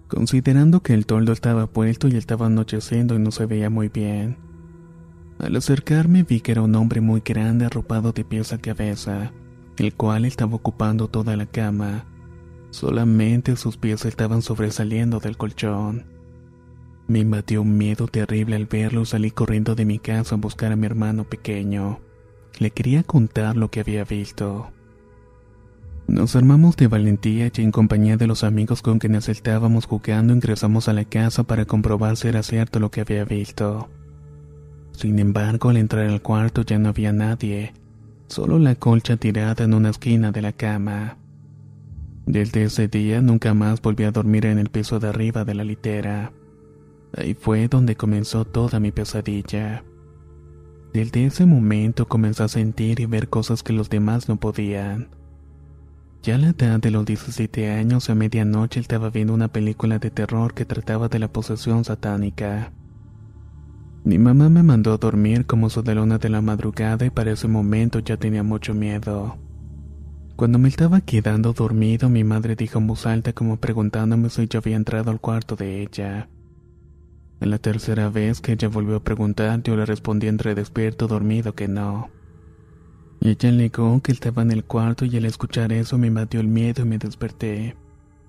Considerando 0.06 0.82
que 0.82 0.94
el 0.94 1.04
toldo 1.04 1.32
estaba 1.32 1.66
puesto 1.66 2.06
y 2.06 2.16
estaba 2.16 2.46
anocheciendo 2.46 3.16
y 3.16 3.18
no 3.18 3.32
se 3.32 3.46
veía 3.46 3.70
muy 3.70 3.88
bien. 3.88 4.36
Al 5.40 5.56
acercarme 5.56 6.22
vi 6.22 6.40
que 6.40 6.52
era 6.52 6.62
un 6.62 6.76
hombre 6.76 7.00
muy 7.00 7.22
grande 7.24 7.64
arropado 7.64 8.12
de 8.12 8.24
pies 8.24 8.52
a 8.52 8.58
cabeza, 8.58 9.32
el 9.80 9.94
cual 9.94 10.24
estaba 10.24 10.54
ocupando 10.54 11.08
toda 11.08 11.36
la 11.36 11.46
cama. 11.46 12.06
Solamente 12.70 13.56
sus 13.56 13.76
pies 13.76 14.04
estaban 14.04 14.42
sobresaliendo 14.42 15.20
del 15.20 15.36
colchón. 15.36 16.06
Me 17.08 17.20
invadió 17.20 17.62
un 17.62 17.76
miedo 17.76 18.06
terrible 18.06 18.56
al 18.56 18.66
verlo 18.66 19.02
y 19.02 19.06
salí 19.06 19.30
corriendo 19.30 19.74
de 19.74 19.84
mi 19.84 19.98
casa 19.98 20.34
a 20.36 20.38
buscar 20.38 20.70
a 20.70 20.76
mi 20.76 20.86
hermano 20.86 21.24
pequeño. 21.24 21.98
Le 22.58 22.70
quería 22.70 23.02
contar 23.02 23.56
lo 23.56 23.70
que 23.70 23.80
había 23.80 24.04
visto. 24.04 24.70
Nos 26.06 26.36
armamos 26.36 26.76
de 26.76 26.88
valentía 26.88 27.50
y 27.54 27.62
en 27.62 27.70
compañía 27.70 28.16
de 28.16 28.26
los 28.26 28.44
amigos 28.44 28.82
con 28.82 28.98
quienes 28.98 29.28
estábamos 29.28 29.86
jugando 29.86 30.34
ingresamos 30.34 30.88
a 30.88 30.92
la 30.92 31.04
casa 31.04 31.44
para 31.44 31.64
comprobar 31.64 32.16
si 32.16 32.28
era 32.28 32.42
cierto 32.42 32.80
lo 32.80 32.90
que 32.90 33.00
había 33.00 33.24
visto. 33.24 33.88
Sin 34.92 35.18
embargo, 35.18 35.70
al 35.70 35.78
entrar 35.78 36.06
al 36.06 36.20
cuarto 36.20 36.62
ya 36.62 36.78
no 36.78 36.90
había 36.90 37.12
nadie, 37.12 37.72
solo 38.30 38.58
la 38.60 38.76
colcha 38.76 39.16
tirada 39.16 39.64
en 39.64 39.74
una 39.74 39.90
esquina 39.90 40.30
de 40.30 40.40
la 40.40 40.52
cama. 40.52 41.16
Desde 42.26 42.62
ese 42.62 42.86
día 42.86 43.20
nunca 43.20 43.54
más 43.54 43.82
volví 43.82 44.04
a 44.04 44.12
dormir 44.12 44.46
en 44.46 44.58
el 44.58 44.68
piso 44.68 45.00
de 45.00 45.08
arriba 45.08 45.44
de 45.44 45.54
la 45.54 45.64
litera. 45.64 46.32
Ahí 47.16 47.34
fue 47.34 47.66
donde 47.66 47.96
comenzó 47.96 48.44
toda 48.44 48.78
mi 48.78 48.92
pesadilla. 48.92 49.82
Desde 50.92 51.26
ese 51.26 51.44
momento 51.44 52.06
comencé 52.06 52.44
a 52.44 52.48
sentir 52.48 53.00
y 53.00 53.06
ver 53.06 53.28
cosas 53.28 53.64
que 53.64 53.72
los 53.72 53.90
demás 53.90 54.28
no 54.28 54.36
podían. 54.36 55.08
Ya 56.22 56.36
a 56.36 56.38
la 56.38 56.50
edad 56.50 56.78
de 56.78 56.90
los 56.90 57.04
17 57.04 57.70
años, 57.70 58.10
a 58.10 58.14
medianoche 58.14 58.78
estaba 58.78 59.10
viendo 59.10 59.34
una 59.34 59.48
película 59.48 59.98
de 59.98 60.10
terror 60.10 60.54
que 60.54 60.64
trataba 60.64 61.08
de 61.08 61.18
la 61.18 61.32
posesión 61.32 61.84
satánica. 61.84 62.72
Mi 64.02 64.18
mamá 64.18 64.48
me 64.48 64.62
mandó 64.62 64.94
a 64.94 64.96
dormir 64.96 65.44
como 65.44 65.68
su 65.68 65.82
de 65.82 65.94
de 65.94 66.28
la 66.30 66.40
madrugada 66.40 67.04
y 67.04 67.10
para 67.10 67.32
ese 67.32 67.48
momento 67.48 67.98
ya 67.98 68.16
tenía 68.16 68.42
mucho 68.42 68.72
miedo. 68.72 69.36
Cuando 70.36 70.58
me 70.58 70.70
estaba 70.70 71.02
quedando 71.02 71.52
dormido, 71.52 72.08
mi 72.08 72.24
madre 72.24 72.56
dijo 72.56 72.78
en 72.78 72.86
voz 72.86 73.04
alta 73.04 73.34
como 73.34 73.58
preguntándome 73.58 74.30
si 74.30 74.48
yo 74.48 74.60
había 74.60 74.76
entrado 74.76 75.10
al 75.10 75.20
cuarto 75.20 75.54
de 75.54 75.82
ella. 75.82 76.30
En 77.40 77.50
la 77.50 77.58
tercera 77.58 78.08
vez 78.08 78.40
que 78.40 78.52
ella 78.52 78.68
volvió 78.68 78.96
a 78.96 79.04
preguntar, 79.04 79.62
yo 79.62 79.76
le 79.76 79.84
respondí 79.84 80.28
entre 80.28 80.54
despierto 80.54 81.06
dormido 81.06 81.54
que 81.54 81.68
no. 81.68 82.08
Y 83.20 83.28
ella 83.28 83.52
negó 83.52 84.00
que 84.00 84.12
estaba 84.12 84.40
en 84.40 84.50
el 84.50 84.64
cuarto 84.64 85.04
y 85.04 85.14
al 85.18 85.26
escuchar 85.26 85.74
eso 85.74 85.98
me 85.98 86.06
invadió 86.06 86.40
el 86.40 86.48
miedo 86.48 86.82
y 86.82 86.86
me 86.86 86.96
desperté. 86.96 87.76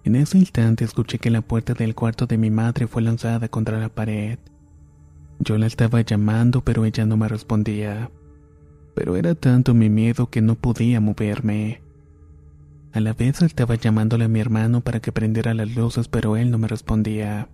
En 0.03 0.17
ese 0.17 0.37
instante 0.37 0.83
escuché 0.83 1.17
que 1.17 1.29
la 1.29 1.41
puerta 1.41 1.73
del 1.73 1.95
cuarto 1.95 2.25
de 2.25 2.37
mi 2.37 2.51
madre 2.51 2.87
fue 2.87 3.01
lanzada 3.01 3.47
contra 3.47 3.79
la 3.79 3.87
pared. 3.87 4.37
Yo 5.43 5.57
la 5.57 5.65
estaba 5.65 6.01
llamando 6.01 6.61
pero 6.61 6.85
ella 6.85 7.05
no 7.05 7.17
me 7.17 7.27
respondía. 7.27 8.11
Pero 8.93 9.15
era 9.15 9.33
tanto 9.33 9.73
mi 9.73 9.89
miedo 9.89 10.29
que 10.29 10.41
no 10.41 10.55
podía 10.55 11.01
moverme. 11.01 11.81
A 12.93 12.99
la 12.99 13.13
vez 13.13 13.41
estaba 13.41 13.75
llamándole 13.75 14.25
a 14.25 14.27
mi 14.27 14.39
hermano 14.39 14.81
para 14.81 14.99
que 14.99 15.11
prendiera 15.11 15.53
las 15.55 15.75
luces 15.75 16.07
pero 16.07 16.37
él 16.37 16.51
no 16.51 16.59
me 16.59 16.67
respondía. 16.67 17.49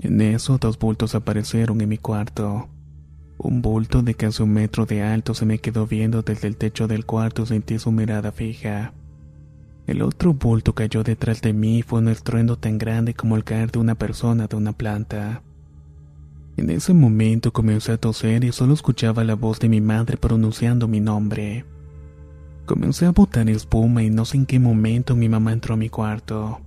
En 0.00 0.20
eso 0.20 0.58
dos 0.58 0.78
bultos 0.78 1.16
aparecieron 1.16 1.80
en 1.80 1.88
mi 1.88 1.98
cuarto. 1.98 2.68
Un 3.38 3.62
bulto 3.62 4.02
de 4.02 4.14
casi 4.14 4.44
un 4.44 4.52
metro 4.52 4.86
de 4.86 5.02
alto 5.02 5.34
se 5.34 5.44
me 5.44 5.58
quedó 5.58 5.86
viendo 5.86 6.22
desde 6.22 6.46
el 6.46 6.56
techo 6.56 6.86
del 6.86 7.04
cuarto 7.04 7.42
y 7.42 7.46
sentí 7.46 7.78
su 7.80 7.90
mirada 7.90 8.30
fija. 8.30 8.92
El 9.88 10.02
otro 10.02 10.34
bulto 10.34 10.74
cayó 10.74 11.02
detrás 11.02 11.42
de 11.42 11.52
mí 11.52 11.78
y 11.78 11.82
fue 11.82 11.98
un 11.98 12.08
estruendo 12.08 12.56
tan 12.56 12.78
grande 12.78 13.14
como 13.14 13.36
el 13.36 13.44
caer 13.44 13.72
de 13.72 13.80
una 13.80 13.96
persona 13.96 14.46
de 14.46 14.56
una 14.56 14.72
planta. 14.72 15.42
En 16.56 16.70
ese 16.70 16.94
momento 16.94 17.52
comencé 17.52 17.92
a 17.92 17.98
toser 17.98 18.42
y 18.44 18.52
solo 18.52 18.72
escuchaba 18.72 19.24
la 19.24 19.34
voz 19.34 19.58
de 19.58 19.68
mi 19.68 19.82
madre 19.82 20.16
pronunciando 20.16 20.88
mi 20.88 21.00
nombre. 21.00 21.66
Comencé 22.64 23.04
a 23.04 23.12
botar 23.12 23.48
espuma 23.50 24.02
y 24.02 24.08
no 24.08 24.24
sé 24.24 24.38
en 24.38 24.46
qué 24.46 24.58
momento 24.58 25.14
mi 25.14 25.28
mamá 25.28 25.52
entró 25.52 25.74
a 25.74 25.76
mi 25.76 25.90
cuarto. 25.90 26.60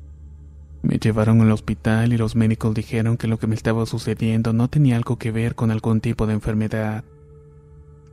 Me 0.83 0.99
llevaron 0.99 1.41
al 1.41 1.51
hospital 1.51 2.13
y 2.13 2.17
los 2.17 2.35
médicos 2.35 2.73
dijeron 2.75 3.17
que 3.17 3.27
lo 3.27 3.39
que 3.39 3.47
me 3.47 3.55
estaba 3.55 3.85
sucediendo 3.87 4.53
no 4.53 4.69
tenía 4.69 4.95
algo 4.95 5.17
que 5.17 5.31
ver 5.31 5.55
con 5.55 5.71
algún 5.71 6.01
tipo 6.01 6.27
de 6.27 6.33
enfermedad, 6.33 7.03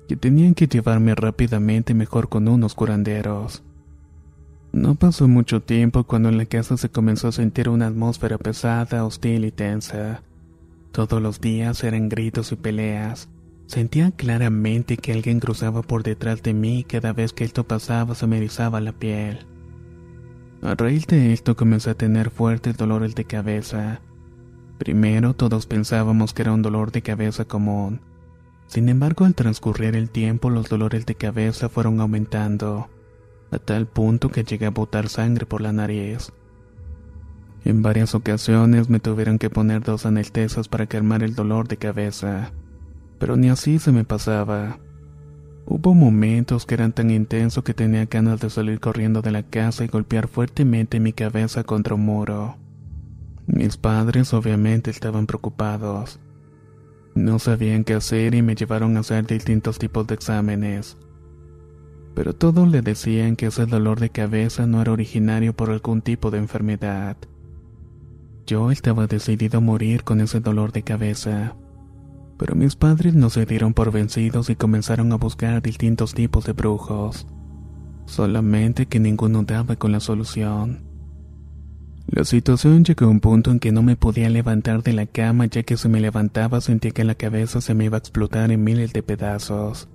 que 0.09 0.17
tenían 0.17 0.55
que 0.55 0.67
llevarme 0.67 1.15
rápidamente 1.15 1.95
mejor 1.95 2.29
con 2.29 2.49
unos 2.49 2.75
curanderos. 2.75 3.63
No 4.73 4.95
pasó 4.95 5.29
mucho 5.29 5.63
tiempo 5.63 6.05
cuando 6.05 6.29
en 6.29 6.39
la 6.39 6.47
casa 6.47 6.77
se 6.77 6.89
comenzó 6.89 7.29
a 7.29 7.33
sentir 7.33 7.69
una 7.69 7.87
atmósfera 7.87 8.39
pesada, 8.39 9.05
hostil 9.05 9.45
y 9.45 9.53
tensa. 9.53 10.23
Todos 10.97 11.21
los 11.21 11.43
días 11.43 11.85
eran 11.85 12.09
gritos 12.09 12.53
y 12.53 12.57
peleas. 12.57 13.29
Sentía 13.67 14.13
claramente 14.13 14.97
que 14.97 15.13
alguien 15.13 15.41
cruzaba 15.41 15.83
por 15.83 16.03
detrás 16.03 16.43
de 16.43 16.55
mí 16.55 16.79
y 16.79 16.85
cada 16.85 17.13
vez 17.13 17.35
que 17.35 17.45
esto 17.45 17.65
pasaba 17.65 18.15
se 18.15 18.27
me 18.27 18.39
erizaba 18.39 18.81
la 18.81 18.93
piel. 18.93 19.47
A 20.63 20.75
raíz 20.75 21.07
de 21.07 21.35
esto 21.35 21.55
comencé 21.55 21.91
a 21.91 21.99
tener 21.99 22.31
fuertes 22.31 22.79
dolores 22.79 23.15
de 23.15 23.27
cabeza. 23.27 24.01
Primero 24.79 25.35
todos 25.35 25.67
pensábamos 25.67 26.33
que 26.33 26.41
era 26.41 26.55
un 26.55 26.63
dolor 26.63 26.93
de 26.93 27.03
cabeza 27.03 27.45
común. 27.45 28.01
Sin 28.67 28.89
embargo, 28.89 29.27
al 29.27 29.35
transcurrir 29.35 29.97
el 29.97 30.09
tiempo 30.09 30.49
los 30.49 30.71
dolores 30.71 31.05
de 31.05 31.15
cabeza 31.15 31.69
fueron 31.69 32.01
aumentando, 32.01 32.89
a 33.51 33.59
tal 33.59 33.87
punto 33.87 34.31
que 34.31 34.45
llegué 34.45 34.65
a 34.65 34.71
botar 34.71 35.11
sangre 35.11 35.45
por 35.45 35.61
la 35.61 35.75
nariz. 35.75 36.33
En 37.67 37.83
varias 37.83 38.15
ocasiones 38.15 38.89
me 38.89 39.01
tuvieron 39.01 39.41
que 39.41 39.51
poner 39.51 39.83
dos 39.83 40.07
anestesias 40.07 40.69
para 40.69 40.87
calmar 40.87 41.25
el 41.25 41.35
dolor 41.35 41.67
de 41.67 41.77
cabeza, 41.77 42.53
pero 43.19 43.37
ni 43.37 43.49
así 43.49 43.81
se 43.81 43.91
me 43.91 44.05
pasaba. 44.05 44.79
Hubo 45.67 45.93
momentos 45.93 46.65
que 46.65 46.75
eran 46.75 46.93
tan 46.93 47.11
intensos 47.11 47.65
que 47.65 47.75
tenía 47.75 48.05
ganas 48.05 48.39
de 48.39 48.51
salir 48.51 48.79
corriendo 48.79 49.21
de 49.21 49.33
la 49.33 49.43
casa 49.43 49.85
y 49.85 49.89
golpear 49.89 50.29
fuertemente 50.29 51.01
mi 51.01 51.13
cabeza 51.13 51.65
contra 51.65 51.97
un 51.97 52.05
muro. 52.05 52.57
Mis 53.49 53.77
padres 53.77 54.33
obviamente 54.33 54.93
estaban 54.93 55.27
preocupados. 55.27 56.21
No 57.17 57.41
sabían 57.41 57.83
qué 57.83 57.95
hacer 57.95 58.37
y 58.37 58.43
me 58.43 58.55
llevaron 58.55 58.97
a 58.97 59.01
hacer 59.01 59.27
distintos 59.27 59.81
tipos 59.81 60.07
de 60.07 60.15
exámenes. 60.15 60.97
Pero 62.15 62.33
todos 62.33 62.71
le 62.71 62.81
decían 62.81 63.35
que 63.35 63.47
ese 63.47 63.67
dolor 63.67 63.99
de 63.99 64.11
cabeza 64.11 64.69
no 64.69 64.81
era 64.81 64.93
originario 64.93 65.53
por 65.53 65.71
algún 65.71 66.01
tipo 66.01 66.31
de 66.31 66.39
enfermedad. 66.39 67.17
Yo 68.47 68.71
estaba 68.71 69.09
decidido 69.09 69.59
a 69.59 69.61
morir 69.61 70.05
con 70.05 70.21
ese 70.21 70.39
dolor 70.39 70.71
de 70.71 70.83
cabeza. 70.83 71.57
Pero 72.39 72.55
mis 72.55 72.77
padres 72.77 73.15
no 73.15 73.29
se 73.29 73.45
dieron 73.45 73.75
por 73.75 73.91
vencidos 73.91 74.51
y 74.51 74.57
comenzaron 74.57 75.13
a 75.13 75.17
buscar 75.17 75.61
distintos 75.63 76.15
tipos 76.15 76.45
de 76.45 76.53
brujos. 76.53 77.27
Solamente 78.05 78.87
que 78.87 79.01
ninguno 79.01 79.43
daba 79.43 79.75
con 79.75 79.91
la 79.91 79.99
solución. 79.99 80.85
La 82.07 82.25
situación 82.25 82.85
llegó 82.85 83.07
a 83.07 83.09
un 83.09 83.19
punto 83.19 83.51
en 83.51 83.59
que 83.59 83.73
no 83.73 83.83
me 83.83 83.97
podía 83.97 84.31
levantar 84.31 84.85
de 84.85 84.93
la 84.93 85.07
cama 85.07 85.47
ya 85.47 85.65
que 85.65 85.77
si 85.77 85.89
me 85.89 86.01
levantaba 86.01 86.61
sentía 86.61 86.93
que 86.93 87.03
la 87.03 87.17
cabeza 87.17 87.61
se 87.61 87.75
me 87.75 87.87
iba 87.87 87.97
a 87.97 87.99
explotar 87.99 88.53
en 88.53 88.63
miles 88.63 88.93
de 88.93 89.03
pedazos. 89.03 89.89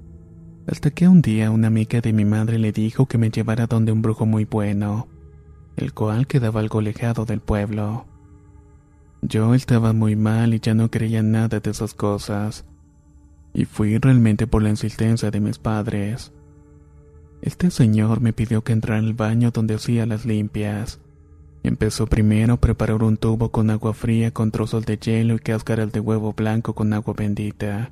Hasta 0.67 0.91
que 0.91 1.07
un 1.07 1.21
día 1.21 1.51
una 1.51 1.67
amiga 1.67 2.01
de 2.01 2.11
mi 2.11 2.25
madre 2.25 2.59
le 2.59 2.73
dijo 2.73 3.05
que 3.05 3.17
me 3.17 3.29
llevara 3.29 3.65
donde 3.65 3.93
un 3.93 4.01
brujo 4.01 4.25
muy 4.25 4.43
bueno, 4.43 5.07
el 5.77 5.93
cual 5.93 6.27
quedaba 6.27 6.59
algo 6.59 6.79
alejado 6.79 7.23
del 7.23 7.39
pueblo. 7.39 8.10
Yo 9.21 9.53
estaba 9.53 9.93
muy 9.93 10.15
mal 10.15 10.53
y 10.53 10.59
ya 10.59 10.73
no 10.73 10.89
creía 10.89 11.21
nada 11.21 11.59
de 11.59 11.69
esas 11.69 11.93
cosas. 11.93 12.65
Y 13.53 13.65
fui 13.65 13.97
realmente 13.97 14.47
por 14.47 14.63
la 14.63 14.69
insistencia 14.69 15.29
de 15.29 15.39
mis 15.39 15.59
padres. 15.59 16.31
Este 17.41 17.69
señor 17.69 18.21
me 18.21 18.33
pidió 18.33 18.63
que 18.63 18.73
entrara 18.73 18.99
al 18.99 19.13
baño 19.13 19.51
donde 19.51 19.75
hacía 19.75 20.05
las 20.05 20.25
limpias. 20.25 20.99
Empezó 21.63 22.07
primero 22.07 22.53
a 22.53 22.57
preparar 22.57 23.03
un 23.03 23.17
tubo 23.17 23.51
con 23.51 23.69
agua 23.69 23.93
fría 23.93 24.31
con 24.31 24.49
trozos 24.49 24.85
de 24.85 24.97
hielo 24.97 25.35
y 25.35 25.39
cáscaras 25.39 25.91
de 25.91 25.99
huevo 25.99 26.33
blanco 26.33 26.73
con 26.73 26.91
agua 26.93 27.13
bendita. 27.15 27.91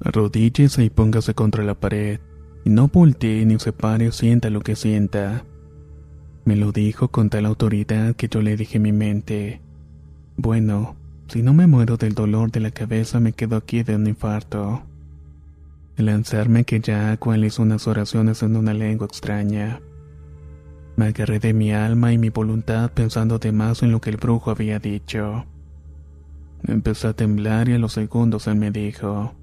Arrodíllese 0.00 0.84
y 0.84 0.90
póngase 0.90 1.34
contra 1.34 1.64
la 1.64 1.74
pared, 1.74 2.20
y 2.64 2.70
no 2.70 2.88
voltee 2.88 3.46
ni 3.46 3.58
se 3.58 3.72
pare 3.72 4.08
o 4.08 4.12
sienta 4.12 4.50
lo 4.50 4.60
que 4.60 4.76
sienta. 4.76 5.44
Me 6.44 6.56
lo 6.56 6.72
dijo 6.72 7.08
con 7.08 7.30
tal 7.30 7.46
autoridad 7.46 8.14
que 8.14 8.28
yo 8.28 8.42
le 8.42 8.56
dije 8.58 8.78
mi 8.78 8.92
mente. 8.92 9.63
Bueno, 10.36 10.96
si 11.28 11.42
no 11.42 11.54
me 11.54 11.66
muero 11.66 11.96
del 11.96 12.14
dolor 12.14 12.50
de 12.50 12.60
la 12.60 12.70
cabeza 12.70 13.20
me 13.20 13.32
quedo 13.32 13.56
aquí 13.56 13.82
de 13.82 13.96
un 13.96 14.06
infarto. 14.06 14.82
Lanzarme 15.96 16.60
aquella 16.60 17.12
agua 17.12 17.36
le 17.36 17.46
hizo 17.46 17.62
unas 17.62 17.86
oraciones 17.86 18.42
en 18.42 18.56
una 18.56 18.74
lengua 18.74 19.06
extraña. 19.06 19.80
Me 20.96 21.06
agarré 21.06 21.38
de 21.38 21.54
mi 21.54 21.72
alma 21.72 22.12
y 22.12 22.18
mi 22.18 22.30
voluntad 22.30 22.90
pensando 22.92 23.38
de 23.38 23.52
más 23.52 23.82
en 23.82 23.92
lo 23.92 24.00
que 24.00 24.10
el 24.10 24.16
brujo 24.16 24.50
había 24.50 24.78
dicho. 24.78 25.44
Empecé 26.66 27.08
a 27.08 27.12
temblar 27.12 27.68
y 27.68 27.74
a 27.74 27.78
los 27.78 27.92
segundos 27.92 28.46
él 28.46 28.56
me 28.56 28.70
dijo, 28.70 29.34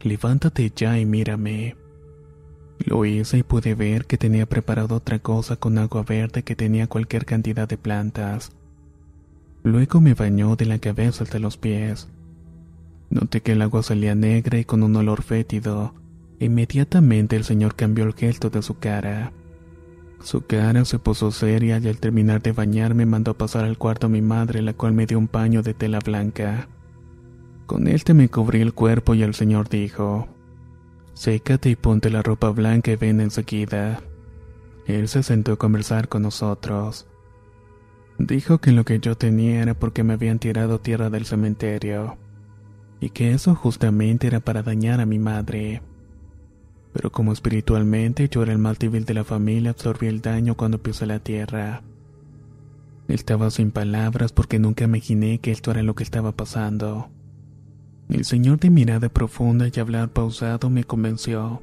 Levántate 0.00 0.72
ya 0.74 0.98
y 0.98 1.06
mírame. 1.06 1.76
Lo 2.78 3.04
hice 3.04 3.38
y 3.38 3.42
pude 3.42 3.74
ver 3.74 4.06
que 4.06 4.18
tenía 4.18 4.46
preparado 4.46 4.96
otra 4.96 5.18
cosa 5.18 5.56
con 5.56 5.78
agua 5.78 6.02
verde 6.02 6.42
que 6.42 6.56
tenía 6.56 6.86
cualquier 6.86 7.24
cantidad 7.24 7.68
de 7.68 7.78
plantas. 7.78 8.52
Luego 9.62 10.00
me 10.00 10.14
bañó 10.14 10.56
de 10.56 10.66
la 10.66 10.78
cabeza 10.78 11.24
hasta 11.24 11.38
los 11.38 11.56
pies. 11.56 12.08
Noté 13.10 13.42
que 13.42 13.52
el 13.52 13.62
agua 13.62 13.82
salía 13.82 14.14
negra 14.14 14.58
y 14.58 14.64
con 14.64 14.82
un 14.82 14.96
olor 14.96 15.22
fétido. 15.22 15.94
Inmediatamente 16.40 17.36
el 17.36 17.44
señor 17.44 17.76
cambió 17.76 18.04
el 18.04 18.14
gesto 18.14 18.50
de 18.50 18.62
su 18.62 18.78
cara. 18.78 19.32
Su 20.20 20.46
cara 20.46 20.84
se 20.84 20.98
puso 20.98 21.30
seria 21.30 21.78
y 21.78 21.88
al 21.88 21.98
terminar 21.98 22.42
de 22.42 22.52
bañarme 22.52 23.06
mandó 23.06 23.36
pasar 23.36 23.64
al 23.64 23.78
cuarto 23.78 24.06
a 24.06 24.10
mi 24.10 24.22
madre, 24.22 24.62
la 24.62 24.72
cual 24.72 24.92
me 24.92 25.06
dio 25.06 25.18
un 25.18 25.28
paño 25.28 25.62
de 25.62 25.74
tela 25.74 25.98
blanca. 25.98 26.68
Con 27.66 27.86
este 27.86 28.14
me 28.14 28.28
cubrí 28.28 28.60
el 28.60 28.72
cuerpo 28.72 29.14
y 29.14 29.22
el 29.22 29.34
señor 29.34 29.68
dijo, 29.68 30.28
Sécate 31.14 31.70
y 31.70 31.76
ponte 31.76 32.10
la 32.10 32.22
ropa 32.22 32.50
blanca 32.50 32.90
y 32.90 32.96
ven 32.96 33.20
enseguida. 33.20 34.00
Él 34.86 35.08
se 35.08 35.22
sentó 35.22 35.52
a 35.52 35.58
conversar 35.58 36.08
con 36.08 36.22
nosotros. 36.22 37.06
Dijo 38.22 38.58
que 38.58 38.70
lo 38.70 38.84
que 38.84 39.00
yo 39.00 39.16
tenía 39.16 39.62
era 39.62 39.74
porque 39.74 40.04
me 40.04 40.12
habían 40.12 40.38
tirado 40.38 40.78
tierra 40.78 41.10
del 41.10 41.24
cementerio, 41.24 42.18
y 43.00 43.10
que 43.10 43.32
eso 43.32 43.56
justamente 43.56 44.28
era 44.28 44.38
para 44.38 44.62
dañar 44.62 45.00
a 45.00 45.06
mi 45.06 45.18
madre. 45.18 45.82
Pero 46.92 47.10
como 47.10 47.32
espiritualmente 47.32 48.28
yo 48.28 48.44
era 48.44 48.52
el 48.52 48.58
mal 48.58 48.76
débil 48.78 49.06
de 49.06 49.14
la 49.14 49.24
familia, 49.24 49.70
absorbí 49.70 50.06
el 50.06 50.20
daño 50.20 50.56
cuando 50.56 50.80
pisé 50.80 51.04
la 51.04 51.18
tierra. 51.18 51.82
Estaba 53.08 53.50
sin 53.50 53.72
palabras 53.72 54.30
porque 54.30 54.60
nunca 54.60 54.84
imaginé 54.84 55.40
que 55.40 55.50
esto 55.50 55.72
era 55.72 55.82
lo 55.82 55.96
que 55.96 56.04
estaba 56.04 56.30
pasando. 56.30 57.10
El 58.08 58.24
señor 58.24 58.60
de 58.60 58.70
mirada 58.70 59.08
profunda 59.08 59.66
y 59.66 59.80
hablar 59.80 60.10
pausado 60.10 60.70
me 60.70 60.84
convenció, 60.84 61.60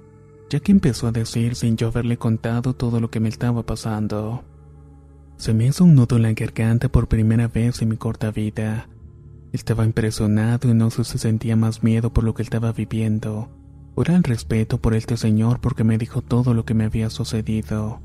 ya 0.50 0.60
que 0.60 0.74
empezó 0.74 1.08
a 1.08 1.13
decir 1.13 1.56
sin 1.56 1.78
yo 1.78 1.88
haberle 1.88 2.17
contado 2.17 2.74
todo 2.74 3.00
lo 3.00 3.10
que 3.10 3.22
me 3.22 3.30
estaba 3.30 3.65
pasando. 3.65 4.43
Se 5.39 5.54
me 5.54 5.67
hizo 5.67 5.86
un 5.86 5.95
nudo 5.95 6.17
en 6.17 6.23
la 6.23 6.34
garganta 6.34 6.89
por 6.89 7.08
primera 7.08 7.47
vez 7.47 7.82
en 7.82 7.88
mi 7.88 7.95
corta 7.95 8.30
vida. 8.30 8.89
Estaba 9.54 9.86
impresionado 9.86 10.69
y 10.69 10.73
no 10.73 10.89
sé 10.89 11.06
si 11.06 11.17
sentía 11.17 11.56
más 11.56 11.82
miedo 11.82 12.12
por 12.12 12.25
lo 12.25 12.34
que 12.34 12.43
estaba 12.43 12.73
viviendo, 12.73 13.47
o 13.95 14.02
era 14.02 14.17
el 14.17 14.23
respeto 14.23 14.82
por 14.82 14.95
este 14.95 15.15
señor 15.15 15.62
porque 15.62 15.86
me 15.86 15.97
dijo 15.97 16.21
todo 16.21 16.54
lo 16.54 16.65
que 16.65 16.73
me 16.73 16.84
había 16.84 17.10
sucedido. 17.10 18.02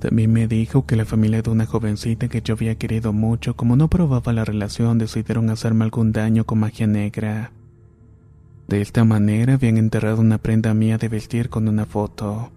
También 0.00 0.32
me 0.32 0.48
dijo 0.48 0.84
que 0.84 0.96
la 0.96 1.04
familia 1.04 1.42
de 1.42 1.50
una 1.50 1.64
jovencita 1.64 2.26
que 2.26 2.42
yo 2.42 2.54
había 2.54 2.74
querido 2.74 3.12
mucho, 3.12 3.54
como 3.54 3.76
no 3.76 3.86
probaba 3.86 4.32
la 4.32 4.44
relación, 4.44 4.98
decidieron 4.98 5.48
hacerme 5.48 5.84
algún 5.84 6.10
daño 6.10 6.44
con 6.44 6.58
magia 6.58 6.88
negra. 6.88 7.52
De 8.66 8.80
esta 8.80 9.04
manera 9.04 9.54
habían 9.54 9.76
enterrado 9.76 10.20
una 10.20 10.38
prenda 10.38 10.74
mía 10.74 10.98
de 10.98 11.08
vestir 11.08 11.50
con 11.50 11.68
una 11.68 11.86
foto. 11.86 12.50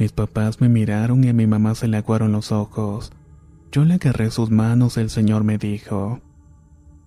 Mis 0.00 0.12
papás 0.12 0.62
me 0.62 0.70
miraron 0.70 1.22
y 1.24 1.28
a 1.28 1.34
mi 1.34 1.46
mamá 1.46 1.74
se 1.74 1.86
le 1.86 1.98
aguaron 1.98 2.32
los 2.32 2.52
ojos. 2.52 3.12
Yo 3.70 3.84
le 3.84 3.94
agarré 3.94 4.30
sus 4.30 4.50
manos 4.50 4.96
y 4.96 5.00
el 5.00 5.10
Señor 5.10 5.44
me 5.44 5.58
dijo, 5.58 6.20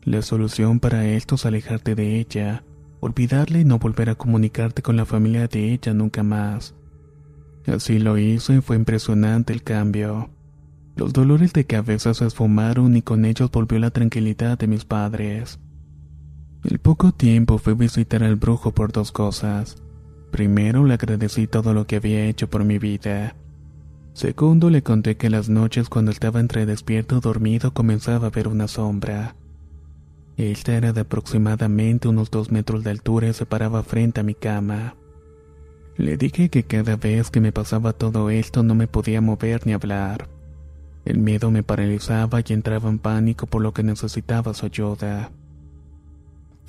la 0.04 0.22
solución 0.22 0.80
para 0.80 1.04
esto 1.08 1.34
es 1.34 1.48
alejarte 1.48 1.96
de 1.96 2.20
ella, 2.20 2.64
olvidarla 3.00 3.58
y 3.58 3.66
no 3.66 3.80
volver 3.80 4.12
a 4.12 4.16
comunicarte 4.16 4.84
con 4.84 4.96
la 4.96 5.06
familia 5.06 5.48
de 5.48 5.74
ella 5.74 5.92
nunca 5.96 6.22
más. 6.22 6.76
Así 7.66 7.98
lo 7.98 8.20
hizo 8.20 8.54
y 8.54 8.62
fue 8.62 8.76
impresionante 8.76 9.54
el 9.54 9.64
cambio. 9.64 10.30
Los 10.96 11.14
dolores 11.14 11.52
de 11.52 11.66
cabeza 11.66 12.14
se 12.14 12.28
esfumaron 12.28 12.96
y 12.96 13.02
con 13.02 13.26
ellos 13.26 13.50
volvió 13.50 13.80
la 13.80 13.90
tranquilidad 13.90 14.60
de 14.60 14.68
mis 14.68 14.86
padres. 14.86 15.60
El 16.64 16.78
poco 16.78 17.12
tiempo 17.12 17.58
fui 17.58 17.74
a 17.74 17.76
visitar 17.76 18.24
al 18.24 18.36
brujo 18.36 18.72
por 18.72 18.92
dos 18.92 19.12
cosas. 19.12 19.78
Primero 20.34 20.84
le 20.84 20.96
agradecí 20.96 21.46
todo 21.46 21.76
lo 21.76 21.86
que 21.86 21.98
había 21.98 22.26
hecho 22.26 22.50
por 22.50 22.64
mi 22.64 22.80
vida. 22.80 23.36
Segundo 24.14 24.72
le 24.72 24.82
conté 24.82 25.16
que 25.16 25.30
las 25.30 25.48
noches 25.48 25.90
cuando 25.90 26.10
estaba 26.10 26.40
entre 26.40 26.66
despierto 26.66 27.20
dormido 27.20 27.72
comenzaba 27.72 28.28
a 28.28 28.30
ver 28.32 28.48
una 28.48 28.68
sombra. 28.68 29.36
Esta 30.36 30.74
era 30.74 30.92
de 30.92 31.02
aproximadamente 31.02 32.08
unos 32.08 32.32
dos 32.32 32.50
metros 32.52 32.84
de 32.84 32.90
altura 32.90 33.28
y 33.28 33.34
se 33.34 33.46
paraba 33.46 33.84
frente 33.84 34.22
a 34.22 34.24
mi 34.24 34.34
cama. 34.34 34.96
Le 35.98 36.18
dije 36.18 36.50
que 36.50 36.64
cada 36.64 36.96
vez 36.96 37.30
que 37.30 37.40
me 37.40 37.52
pasaba 37.52 37.94
todo 37.94 38.32
esto 38.32 38.64
no 38.64 38.74
me 38.74 38.88
podía 38.88 39.22
mover 39.22 39.68
ni 39.68 39.74
hablar. 39.74 40.30
El 41.06 41.20
miedo 41.20 41.52
me 41.52 41.62
paralizaba 41.62 42.40
y 42.40 42.54
entraba 42.54 42.90
en 42.90 42.98
pánico 42.98 43.46
por 43.46 43.62
lo 43.62 43.72
que 43.72 43.84
necesitaba 43.84 44.56
su 44.56 44.66
ayuda. 44.66 45.30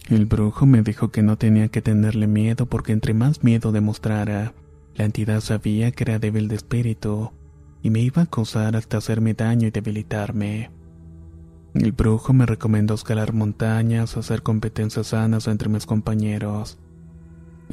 El 0.08 0.26
brujo 0.26 0.66
me 0.66 0.82
dijo 0.82 1.10
que 1.10 1.22
no 1.22 1.38
tenía 1.38 1.68
que 1.68 1.80
tenerle 1.80 2.26
miedo 2.26 2.66
porque 2.66 2.92
entre 2.92 3.14
más 3.14 3.42
miedo 3.42 3.72
demostrara, 3.72 4.52
la 4.94 5.06
entidad 5.06 5.40
sabía 5.40 5.92
que 5.92 6.04
era 6.04 6.18
débil 6.18 6.46
de 6.48 6.56
espíritu 6.56 7.32
y 7.82 7.90
me 7.90 8.00
iba 8.00 8.20
a 8.22 8.24
acosar 8.26 8.76
hasta 8.76 8.98
hacerme 8.98 9.34
daño 9.34 9.68
y 9.68 9.70
debilitarme. 9.70 10.70
El 11.74 11.92
brujo 11.92 12.32
me 12.32 12.46
recomendó 12.46 12.94
escalar 12.94 13.32
montañas, 13.32 14.16
hacer 14.16 14.42
competencias 14.42 15.08
sanas 15.08 15.48
entre 15.48 15.68
mis 15.68 15.86
compañeros, 15.86 16.78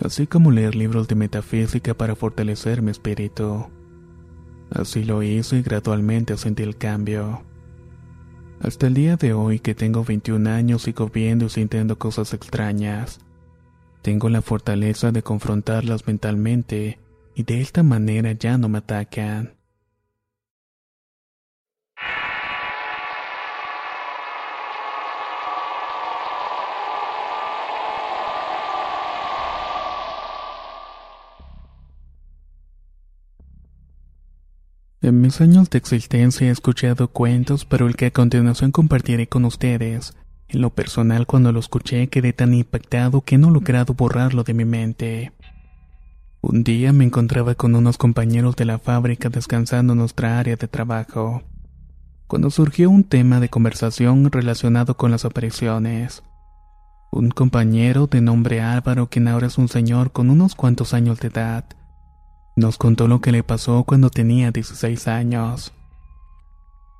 así 0.03 0.25
como 0.25 0.51
leer 0.51 0.75
libros 0.75 1.07
de 1.07 1.15
metafísica 1.15 1.93
para 1.93 2.15
fortalecer 2.15 2.81
mi 2.81 2.91
espíritu. 2.91 3.67
Así 4.71 5.03
lo 5.03 5.21
hice 5.21 5.57
y 5.57 5.61
gradualmente 5.63 6.37
sentí 6.37 6.63
el 6.63 6.77
cambio. 6.77 7.43
Hasta 8.63 8.85
el 8.85 8.93
día 8.93 9.15
de 9.15 9.33
hoy 9.33 9.59
que 9.59 9.73
tengo 9.73 10.03
21 10.03 10.47
años 10.47 10.83
sigo 10.83 11.09
viendo 11.09 11.45
y 11.45 11.49
sintiendo 11.49 11.97
cosas 11.97 12.33
extrañas. 12.33 13.19
Tengo 14.03 14.29
la 14.29 14.43
fortaleza 14.43 15.11
de 15.11 15.23
confrontarlas 15.23 16.05
mentalmente 16.05 16.99
y 17.33 17.43
de 17.43 17.61
esta 17.61 17.81
manera 17.81 18.33
ya 18.33 18.59
no 18.59 18.69
me 18.69 18.77
atacan. 18.77 19.55
En 35.03 35.19
mis 35.19 35.41
años 35.41 35.67
de 35.71 35.79
existencia 35.79 36.47
he 36.47 36.51
escuchado 36.51 37.07
cuentos, 37.07 37.65
pero 37.65 37.87
el 37.87 37.95
que 37.95 38.05
a 38.05 38.11
continuación 38.11 38.71
compartiré 38.71 39.27
con 39.27 39.45
ustedes, 39.45 40.15
en 40.47 40.61
lo 40.61 40.69
personal 40.69 41.25
cuando 41.25 41.51
lo 41.51 41.59
escuché 41.59 42.07
quedé 42.07 42.33
tan 42.33 42.53
impactado 42.53 43.21
que 43.21 43.39
no 43.39 43.49
he 43.49 43.51
logrado 43.51 43.95
borrarlo 43.95 44.43
de 44.43 44.53
mi 44.53 44.63
mente. 44.63 45.31
Un 46.39 46.63
día 46.63 46.93
me 46.93 47.03
encontraba 47.03 47.55
con 47.55 47.73
unos 47.73 47.97
compañeros 47.97 48.55
de 48.55 48.65
la 48.65 48.77
fábrica 48.77 49.29
descansando 49.29 49.93
en 49.93 49.99
nuestra 49.99 50.37
área 50.37 50.55
de 50.55 50.67
trabajo, 50.67 51.41
cuando 52.27 52.51
surgió 52.51 52.91
un 52.91 53.03
tema 53.03 53.39
de 53.39 53.49
conversación 53.49 54.31
relacionado 54.31 54.97
con 54.97 55.09
las 55.09 55.25
apariciones. 55.25 56.21
Un 57.11 57.31
compañero 57.31 58.05
de 58.05 58.21
nombre 58.21 58.61
Álvaro, 58.61 59.09
quien 59.09 59.27
ahora 59.27 59.47
es 59.47 59.57
un 59.57 59.67
señor 59.67 60.11
con 60.11 60.29
unos 60.29 60.53
cuantos 60.53 60.93
años 60.93 61.19
de 61.19 61.29
edad, 61.29 61.65
nos 62.55 62.77
contó 62.77 63.07
lo 63.07 63.21
que 63.21 63.31
le 63.31 63.43
pasó 63.43 63.83
cuando 63.83 64.09
tenía 64.09 64.51
16 64.51 65.07
años. 65.07 65.73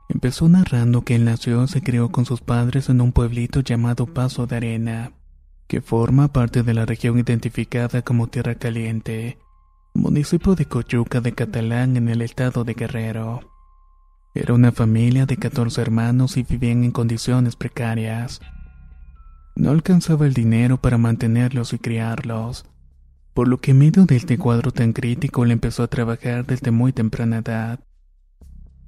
Empezó 0.10 0.50
narrando 0.50 1.04
que 1.04 1.16
él 1.16 1.26
nació 1.26 1.64
y 1.64 1.68
se 1.68 1.82
crió 1.82 2.10
con 2.10 2.26
sus 2.26 2.42
padres 2.42 2.90
en 2.90 3.02
un 3.02 3.12
pueblito 3.12 3.62
llamado 3.62 4.08
Paso 4.08 4.46
de 4.48 4.58
Arena, 4.58 5.14
que 5.68 5.82
forma 5.82 6.34
parte 6.34 6.64
de 6.64 6.74
la 6.74 6.86
región 6.86 7.18
identificada 7.18 8.02
como 8.02 8.28
Tierra 8.28 8.56
Caliente, 8.56 9.38
municipio 9.94 10.56
de 10.56 10.66
Coyuca 10.66 11.22
de 11.22 11.34
Catalán 11.34 11.96
en 11.98 12.10
el 12.10 12.22
estado 12.22 12.64
de 12.64 12.74
Guerrero. 12.74 13.42
Era 14.34 14.54
una 14.54 14.72
familia 14.72 15.26
de 15.26 15.38
14 15.38 15.82
hermanos 15.82 16.38
y 16.38 16.44
vivían 16.44 16.84
en 16.86 16.92
condiciones 16.92 17.58
precarias. 17.58 18.42
No 19.56 19.72
alcanzaba 19.72 20.26
el 20.26 20.34
dinero 20.34 20.78
para 20.78 20.98
mantenerlos 20.98 21.74
y 21.74 21.80
criarlos, 21.80 22.66
por 23.34 23.48
lo 23.48 23.60
que 23.60 23.72
en 23.72 23.80
medio 23.80 24.06
de 24.06 24.16
este 24.16 24.38
cuadro 24.38 24.72
tan 24.72 24.94
crítico 24.94 25.46
le 25.46 25.54
empezó 25.54 25.84
a 25.84 25.88
trabajar 25.88 26.46
desde 26.46 26.72
muy 26.72 26.92
temprana 26.94 27.38
edad. 27.40 27.80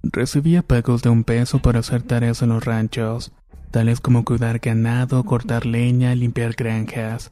Recibía 0.04 0.62
pagos 0.62 1.02
de 1.02 1.10
un 1.10 1.24
peso 1.24 1.60
para 1.60 1.80
hacer 1.80 2.04
tareas 2.04 2.42
en 2.42 2.50
los 2.50 2.66
ranchos, 2.66 3.32
tales 3.72 4.02
como 4.02 4.26
cuidar 4.26 4.60
ganado, 4.60 5.24
cortar 5.24 5.66
leña, 5.66 6.14
limpiar 6.14 6.54
granjas, 6.54 7.32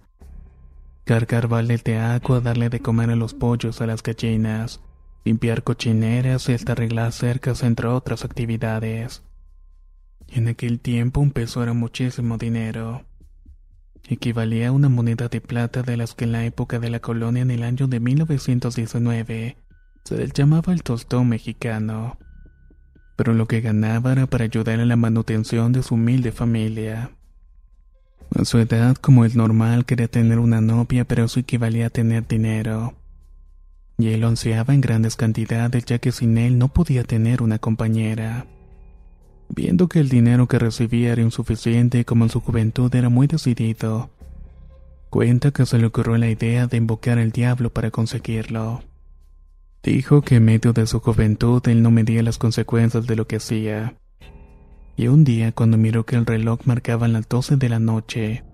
cargar 1.04 1.48
baldes 1.48 1.84
de 1.84 1.98
agua, 1.98 2.40
darle 2.40 2.70
de 2.70 2.80
comer 2.80 3.10
a 3.10 3.16
los 3.16 3.34
pollos, 3.34 3.82
a 3.82 3.88
las 3.88 4.02
gallinas, 4.02 4.80
limpiar 5.26 5.64
cochineras 5.64 6.48
y 6.48 6.54
hasta 6.54 6.72
arreglar 6.72 7.12
cercas, 7.12 7.64
entre 7.64 7.88
otras 7.88 8.24
actividades. 8.24 9.22
En 10.30 10.48
aquel 10.48 10.80
tiempo 10.80 11.20
un 11.20 11.32
peso 11.32 11.62
era 11.62 11.74
muchísimo 11.74 12.38
dinero. 12.38 13.04
Equivalía 14.08 14.70
a 14.70 14.72
una 14.72 14.90
moneda 14.90 15.28
de 15.28 15.42
plata 15.42 15.84
de 15.84 15.98
las 15.98 16.16
que 16.16 16.26
en 16.26 16.32
la 16.32 16.46
época 16.46 16.80
de 16.80 16.90
la 16.90 17.00
colonia 17.00 17.42
en 17.42 17.52
el 17.52 17.64
año 17.64 17.88
de 17.88 18.00
1919 18.00 19.58
se 20.04 20.18
les 20.18 20.34
llamaba 20.34 20.74
el 20.74 20.84
tostón 20.84 21.30
mexicano 21.30 22.18
pero 23.22 23.36
lo 23.36 23.48
que 23.48 23.62
ganaba 23.62 24.14
era 24.14 24.26
para 24.26 24.46
ayudar 24.46 24.80
en 24.80 24.88
la 24.88 24.96
manutención 24.96 25.74
de 25.74 25.84
su 25.84 25.94
humilde 25.94 26.32
familia. 26.32 27.12
A 28.36 28.46
su 28.46 28.58
edad, 28.58 28.96
como 28.96 29.26
es 29.26 29.36
normal, 29.36 29.86
quería 29.86 30.08
tener 30.08 30.40
una 30.40 30.60
novia, 30.60 31.06
pero 31.06 31.26
eso 31.26 31.40
equivalía 31.40 31.86
a 31.86 31.90
tener 31.92 32.28
dinero. 32.28 32.96
Y 34.00 34.08
él 34.08 34.22
lo 34.22 34.28
ansiaba 34.28 34.74
en 34.74 34.82
grandes 34.82 35.18
cantidades, 35.18 35.86
ya 35.86 36.00
que 36.00 36.12
sin 36.12 36.36
él 36.40 36.58
no 36.58 36.70
podía 36.70 37.04
tener 37.04 37.44
una 37.44 37.60
compañera. 37.60 38.48
Viendo 39.54 39.90
que 39.90 40.00
el 40.00 40.08
dinero 40.08 40.48
que 40.48 40.60
recibía 40.60 41.12
era 41.12 41.22
insuficiente, 41.22 42.06
como 42.06 42.24
en 42.24 42.30
su 42.30 42.40
juventud 42.40 42.94
era 42.96 43.10
muy 43.10 43.28
decidido, 43.28 44.10
cuenta 45.10 45.52
que 45.52 45.66
se 45.66 45.78
le 45.78 45.88
ocurrió 45.88 46.18
la 46.18 46.30
idea 46.30 46.68
de 46.68 46.78
invocar 46.78 47.20
al 47.20 47.32
diablo 47.32 47.70
para 47.70 47.92
conseguirlo. 47.92 48.82
Dijo 49.84 50.22
que 50.22 50.36
en 50.36 50.46
medio 50.46 50.72
de 50.72 50.88
su 50.88 51.02
juventud 51.02 51.62
él 51.68 51.84
no 51.84 51.92
medía 51.92 52.24
las 52.24 52.38
consecuencias 52.38 53.06
de 53.08 53.18
lo 53.18 53.28
que 53.28 53.38
hacía. 53.38 53.98
Y 54.96 55.08
un 55.10 55.26
día, 55.26 55.52
cuando 55.52 55.78
miró 55.78 56.06
que 56.06 56.16
el 56.16 56.26
reloj 56.26 56.62
marcaba 56.64 57.10
las 57.10 57.28
doce 57.28 57.58
de 57.58 57.68
la 57.68 57.80
noche, 57.80 58.46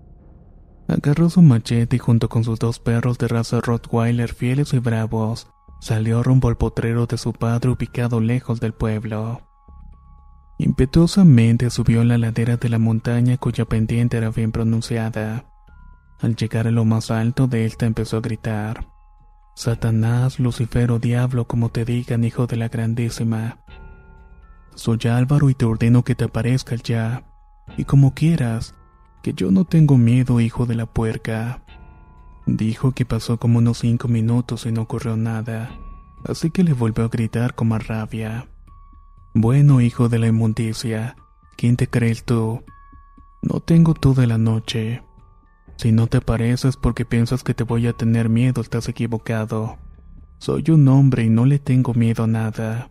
agarró 0.88 1.30
su 1.30 1.42
machete 1.42 1.94
y 1.96 1.98
junto 2.00 2.28
con 2.28 2.42
sus 2.42 2.58
dos 2.58 2.80
perros 2.80 3.18
de 3.18 3.28
raza 3.28 3.60
Rottweiler 3.60 4.34
fieles 4.34 4.72
y 4.72 4.80
bravos, 4.80 5.46
salió 5.80 6.24
rumbo 6.24 6.48
al 6.48 6.56
potrero 6.56 7.06
de 7.06 7.18
su 7.18 7.32
padre 7.34 7.70
ubicado 7.70 8.20
lejos 8.20 8.58
del 8.58 8.72
pueblo. 8.72 9.47
Impetuosamente 10.58 11.70
subió 11.70 12.02
la 12.02 12.18
ladera 12.18 12.56
de 12.56 12.68
la 12.68 12.80
montaña 12.80 13.36
cuya 13.38 13.64
pendiente 13.64 14.16
era 14.16 14.30
bien 14.30 14.50
pronunciada. 14.50 15.44
Al 16.20 16.34
llegar 16.34 16.66
a 16.66 16.72
lo 16.72 16.84
más 16.84 17.12
alto 17.12 17.46
de 17.46 17.64
esta 17.64 17.86
empezó 17.86 18.16
a 18.16 18.20
gritar. 18.20 18.88
Satanás, 19.54 20.40
Lucifer 20.40 20.90
o 20.90 20.98
Diablo, 20.98 21.46
como 21.46 21.68
te 21.68 21.84
digan, 21.84 22.24
hijo 22.24 22.48
de 22.48 22.56
la 22.56 22.68
Grandísima. 22.68 23.58
Soy 24.74 24.98
Álvaro 25.08 25.48
y 25.48 25.54
te 25.54 25.64
ordeno 25.64 26.02
que 26.02 26.16
te 26.16 26.24
aparezcas 26.24 26.82
ya, 26.82 27.24
y 27.76 27.84
como 27.84 28.14
quieras, 28.14 28.74
que 29.22 29.32
yo 29.32 29.50
no 29.52 29.64
tengo 29.64 29.96
miedo, 29.96 30.40
hijo 30.40 30.66
de 30.66 30.74
la 30.74 30.86
puerca. 30.86 31.62
Dijo 32.46 32.92
que 32.92 33.04
pasó 33.04 33.38
como 33.38 33.58
unos 33.58 33.78
cinco 33.78 34.08
minutos 34.08 34.66
y 34.66 34.72
no 34.72 34.82
ocurrió 34.82 35.16
nada, 35.16 35.70
así 36.24 36.50
que 36.50 36.64
le 36.64 36.72
volvió 36.72 37.04
a 37.04 37.08
gritar 37.08 37.54
con 37.54 37.68
más 37.68 37.86
rabia. 37.86 38.46
Bueno, 39.40 39.80
hijo 39.80 40.08
de 40.08 40.18
la 40.18 40.26
inmundicia, 40.26 41.14
¿quién 41.56 41.76
te 41.76 41.86
crees 41.86 42.24
tú? 42.24 42.64
No 43.40 43.60
tengo 43.60 43.94
toda 43.94 44.26
la 44.26 44.36
noche. 44.36 45.04
Si 45.76 45.92
no 45.92 46.08
te 46.08 46.20
pareces 46.20 46.76
porque 46.76 47.04
piensas 47.04 47.44
que 47.44 47.54
te 47.54 47.62
voy 47.62 47.86
a 47.86 47.92
tener 47.92 48.28
miedo, 48.28 48.60
estás 48.60 48.88
equivocado. 48.88 49.78
Soy 50.38 50.64
un 50.72 50.88
hombre 50.88 51.22
y 51.22 51.28
no 51.30 51.46
le 51.46 51.60
tengo 51.60 51.94
miedo 51.94 52.24
a 52.24 52.26
nada. 52.26 52.90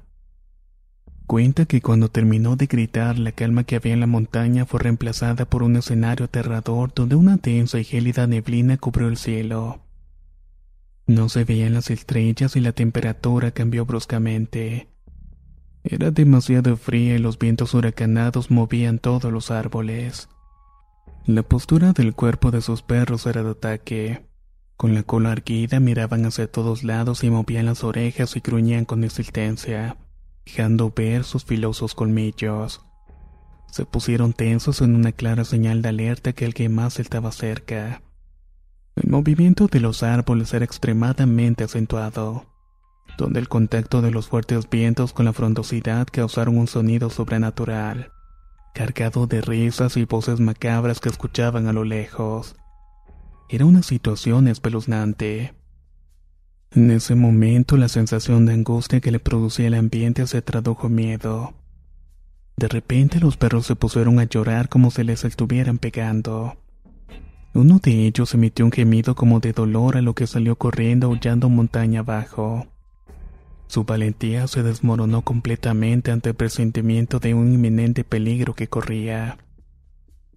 Cuenta 1.26 1.66
que 1.66 1.82
cuando 1.82 2.08
terminó 2.08 2.56
de 2.56 2.68
gritar, 2.68 3.20
la 3.20 3.34
calma 3.34 3.66
que 3.66 3.76
había 3.76 3.92
en 3.92 4.00
la 4.00 4.08
montaña 4.08 4.66
fue 4.66 4.80
reemplazada 4.80 5.44
por 5.44 5.64
un 5.64 5.76
escenario 5.76 6.28
aterrador 6.28 6.94
donde 6.96 7.18
una 7.18 7.36
densa 7.36 7.78
y 7.78 7.84
gélida 7.84 8.26
neblina 8.26 8.78
cubrió 8.78 9.10
el 9.10 9.18
cielo. 9.18 9.82
No 11.08 11.28
se 11.28 11.44
veían 11.44 11.74
las 11.74 11.90
estrellas 11.90 12.56
y 12.56 12.62
la 12.62 12.72
temperatura 12.72 13.52
cambió 13.52 13.86
bruscamente. 13.86 14.88
Era 15.90 16.12
demasiado 16.12 16.76
fría 16.76 17.16
y 17.16 17.18
los 17.18 17.40
vientos 17.40 17.74
huracanados 17.74 18.52
movían 18.52 19.00
todos 19.00 19.32
los 19.32 19.52
árboles. 19.52 20.28
La 21.26 21.44
postura 21.44 21.94
del 21.94 22.14
cuerpo 22.14 22.52
de 22.52 22.62
sus 22.62 22.82
perros 22.82 23.26
era 23.26 23.42
de 23.42 23.52
ataque. 23.52 24.26
Con 24.76 24.94
la 24.94 25.04
cola 25.04 25.32
erguida 25.32 25.80
miraban 25.80 26.26
hacia 26.26 26.52
todos 26.52 26.84
lados 26.84 27.24
y 27.24 27.30
movían 27.30 27.68
las 27.68 27.86
orejas 27.86 28.36
y 28.36 28.42
gruñían 28.42 28.84
con 28.84 29.02
insistencia, 29.02 29.96
dejando 30.46 30.92
ver 30.94 31.24
sus 31.24 31.46
filosos 31.46 31.96
colmillos. 31.96 32.82
Se 33.72 33.86
pusieron 33.86 34.34
tensos 34.34 34.82
en 34.82 34.94
una 34.94 35.14
clara 35.14 35.46
señal 35.46 35.82
de 35.82 35.90
alerta 35.90 36.34
que 36.34 36.46
alguien 36.46 36.76
más 36.76 37.00
estaba 37.00 37.32
cerca. 37.32 38.02
El 38.98 39.10
movimiento 39.10 39.68
de 39.68 39.80
los 39.80 40.04
árboles 40.04 40.54
era 40.54 40.66
extremadamente 40.66 41.64
acentuado, 41.64 42.46
donde 43.18 43.40
el 43.40 43.50
contacto 43.50 44.02
de 44.02 44.12
los 44.12 44.28
fuertes 44.28 44.70
vientos 44.70 45.14
con 45.14 45.26
la 45.26 45.34
frondosidad 45.34 46.08
causaron 46.12 46.58
un 46.58 46.68
sonido 46.68 47.10
sobrenatural 47.10 48.12
cargado 48.78 49.26
de 49.26 49.42
risas 49.42 49.98
y 49.98 50.06
voces 50.06 50.40
macabras 50.40 51.00
que 51.00 51.10
escuchaban 51.10 51.66
a 51.66 51.74
lo 51.74 51.84
lejos. 51.84 52.56
Era 53.50 53.66
una 53.66 53.82
situación 53.82 54.48
espeluznante. 54.48 55.56
En 56.70 56.92
ese 56.92 57.16
momento 57.16 57.76
la 57.76 57.88
sensación 57.88 58.46
de 58.46 58.54
angustia 58.54 59.00
que 59.00 59.12
le 59.12 59.20
producía 59.20 59.66
el 59.66 59.74
ambiente 59.74 60.28
se 60.28 60.44
tradujo 60.44 60.90
miedo. 60.90 61.56
De 62.56 62.68
repente 62.68 63.20
los 63.20 63.36
perros 63.36 63.66
se 63.66 63.76
pusieron 63.76 64.20
a 64.20 64.26
llorar 64.26 64.70
como 64.70 64.92
si 64.92 65.04
les 65.04 65.26
estuvieran 65.26 65.80
pegando. 65.80 66.56
Uno 67.56 67.80
de 67.82 68.06
ellos 68.06 68.36
emitió 68.36 68.64
un 68.64 68.72
gemido 68.72 69.16
como 69.16 69.40
de 69.40 69.54
dolor 69.54 69.98
a 69.98 70.04
lo 70.04 70.14
que 70.14 70.28
salió 70.28 70.56
corriendo 70.56 71.08
aullando 71.08 71.50
montaña 71.50 72.02
abajo. 72.02 72.68
Su 73.68 73.84
valentía 73.84 74.48
se 74.48 74.64
desmoronó 74.64 75.24
completamente 75.24 76.12
ante 76.12 76.30
el 76.30 76.36
presentimiento 76.36 77.20
de 77.20 77.34
un 77.34 77.54
inminente 77.54 78.04
peligro 78.04 78.54
que 78.54 78.68
corría. 78.68 79.38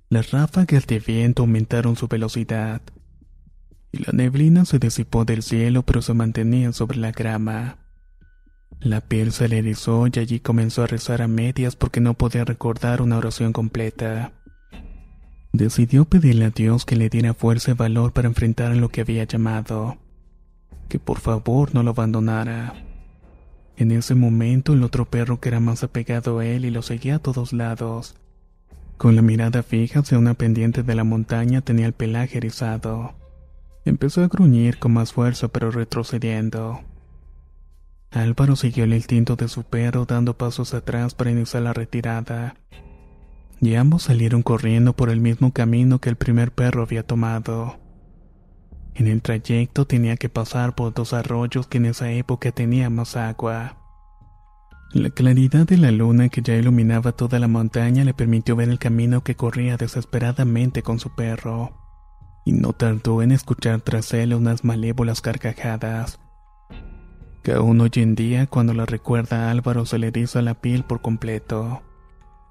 Las 0.09 0.33
ráfagas 0.33 0.87
de 0.87 0.99
viento 0.99 1.43
aumentaron 1.43 1.95
su 1.95 2.09
velocidad, 2.09 2.83
y 3.93 3.99
la 3.99 4.13
neblina 4.13 4.65
se 4.65 4.79
disipó 4.79 5.25
del 5.25 5.43
cielo 5.43 5.83
pero 5.83 6.03
se 6.03 6.15
mantenía 6.15 6.73
sobre 6.73 6.99
la 6.99 7.13
grama. 7.13 7.79
La 8.81 9.01
piel 9.01 9.31
se 9.31 9.49
le 9.49 9.59
erizó 9.59 10.07
y 10.07 10.19
allí 10.19 10.41
comenzó 10.41 10.83
a 10.83 10.87
rezar 10.87 11.23
a 11.23 11.29
medias 11.29 11.77
porque 11.77 12.01
no 12.01 12.15
podía 12.15 12.45
recordar 12.45 13.03
una 13.03 13.19
oración 13.19 13.53
completa. 13.53 14.33
Decidió 15.53 16.05
pedirle 16.05 16.47
a 16.47 16.51
Dios 16.51 16.85
que 16.85 16.97
le 16.97 17.09
diera 17.09 17.35
fuerza 17.35 17.73
y 17.73 17.75
valor 17.75 18.13
para 18.13 18.29
enfrentar 18.29 18.73
a 18.73 18.77
lo 18.77 18.89
que 18.89 19.03
había 19.03 19.25
llamado, 19.25 19.99
que 20.89 20.99
por 20.99 21.21
favor 21.21 21.75
no 21.75 21.83
lo 21.83 21.91
abandonara. 21.91 22.90
En 23.81 23.93
ese 23.93 24.15
momento 24.15 24.75
el 24.75 24.83
otro 24.83 25.07
perro 25.07 25.41
que 25.41 25.49
era 25.49 25.59
más 25.59 25.83
apegado 25.83 26.41
a 26.41 26.45
él 26.45 26.67
y 26.67 26.71
lo 26.71 26.83
seguía 26.83 27.15
a 27.15 27.19
todos 27.19 27.55
lados. 27.55 28.15
Con 28.99 29.17
la 29.17 29.23
mirada 29.23 29.63
fija 29.63 30.01
hacia 30.01 30.19
una 30.19 30.35
pendiente 30.35 30.83
de 30.83 30.95
la 30.95 31.03
montaña 31.03 31.63
tenía 31.63 31.87
el 31.87 31.95
pelaje 31.95 32.37
erizado. 32.37 33.15
Empezó 33.87 34.23
a 34.23 34.29
gruñir 34.29 34.79
con 34.79 34.93
más 34.93 35.15
fuerza 35.15 35.49
pero 35.49 35.71
retrocediendo. 35.71 36.83
Álvaro 38.11 38.55
siguió 38.55 38.85
el 38.85 38.93
instinto 38.93 39.35
de 39.37 39.49
su 39.49 39.63
perro 39.63 40.05
dando 40.05 40.37
pasos 40.37 40.75
atrás 40.75 41.15
para 41.15 41.31
iniciar 41.31 41.63
la 41.63 41.73
retirada. 41.73 42.57
Y 43.63 43.77
ambos 43.77 44.03
salieron 44.03 44.43
corriendo 44.43 44.93
por 44.93 45.09
el 45.09 45.23
mismo 45.23 45.55
camino 45.55 46.01
que 46.01 46.11
el 46.11 46.17
primer 46.17 46.53
perro 46.53 46.83
había 46.83 47.03
tomado. 47.03 47.79
En 48.95 49.07
el 49.07 49.23
trayecto 49.23 49.87
tenía 49.87 50.17
que 50.17 50.29
pasar 50.29 50.75
por 50.75 50.93
dos 50.93 51.13
arroyos 51.13 51.67
que 51.67 51.79
en 51.79 51.87
esa 51.87 52.11
época 52.11 52.53
tenían 52.53 52.95
más 52.95 53.17
agua. 53.17 53.77
La 54.93 55.11
claridad 55.11 55.67
de 55.67 55.79
la 55.79 55.93
luna 55.93 56.29
que 56.29 56.43
ya 56.43 56.57
iluminaba 56.57 57.13
toda 57.13 57.39
la 57.39 57.47
montaña 57.47 58.05
le 58.05 58.13
permitió 58.13 58.57
ver 58.57 58.69
el 58.69 58.81
camino 58.81 59.23
que 59.23 59.37
corría 59.37 59.77
desesperadamente 59.77 60.83
con 60.83 60.99
su 60.99 61.15
perro, 61.15 61.71
y 62.45 62.53
no 62.53 62.73
tardó 62.73 63.23
en 63.23 63.31
escuchar 63.31 63.83
tras 63.83 64.13
él 64.15 64.35
unas 64.35 64.65
malévolas 64.65 65.21
carcajadas. 65.21 66.19
Que 67.45 67.53
aún 67.53 67.81
hoy 67.81 67.93
en 67.95 68.17
día, 68.17 68.49
cuando 68.49 68.75
la 68.75 68.85
recuerda 68.85 69.47
a 69.47 69.51
Álvaro, 69.53 69.87
se 69.87 69.99
le 69.99 70.09
eriza 70.09 70.43
la 70.43 70.55
piel 70.55 70.83
por 70.85 71.01
completo. 71.01 71.83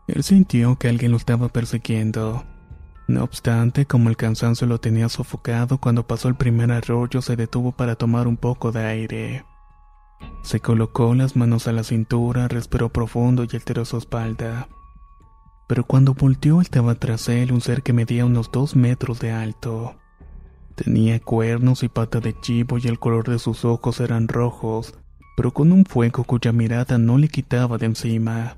Él 0.07 0.23
sintió 0.23 0.77
que 0.77 0.87
alguien 0.87 1.11
lo 1.11 1.17
estaba 1.17 1.49
persiguiendo. 1.49 2.45
No 3.09 3.23
obstante, 3.23 3.87
como 3.87 4.09
el 4.09 4.17
cansancio 4.17 4.67
lo 4.67 4.79
tenía 4.79 5.09
sofocado, 5.09 5.79
cuando 5.79 6.05
pasó 6.05 6.27
el 6.27 6.35
primer 6.35 6.71
arroyo 6.71 7.23
se 7.23 7.35
detuvo 7.35 7.71
para 7.71 7.95
tomar 7.95 8.27
un 8.27 8.37
poco 8.37 8.71
de 8.71 8.85
aire. 8.85 9.45
Se 10.43 10.59
colocó 10.59 11.15
las 11.15 11.35
manos 11.35 11.67
a 11.67 11.71
la 11.71 11.83
cintura, 11.83 12.47
respiró 12.47 12.89
profundo 12.89 13.45
y 13.51 13.55
alteró 13.55 13.83
su 13.83 13.97
espalda. 13.97 14.69
Pero 15.67 15.85
cuando 15.85 16.13
volteó 16.13 16.61
estaba 16.61 16.93
tras 16.93 17.29
él 17.29 17.51
un 17.51 17.61
ser 17.61 17.81
que 17.81 17.93
medía 17.93 18.25
unos 18.25 18.51
dos 18.51 18.75
metros 18.75 19.19
de 19.19 19.31
alto. 19.31 19.95
Tenía 20.75 21.19
cuernos 21.19 21.81
y 21.81 21.89
pata 21.89 22.19
de 22.19 22.39
chivo 22.39 22.77
y 22.77 22.85
el 22.85 22.99
color 22.99 23.27
de 23.27 23.39
sus 23.39 23.65
ojos 23.65 24.01
eran 24.01 24.27
rojos, 24.27 24.93
pero 25.35 25.51
con 25.51 25.71
un 25.71 25.83
fuego 25.83 26.25
cuya 26.25 26.51
mirada 26.51 26.99
no 26.99 27.17
le 27.17 27.27
quitaba 27.27 27.79
de 27.79 27.87
encima. 27.87 28.57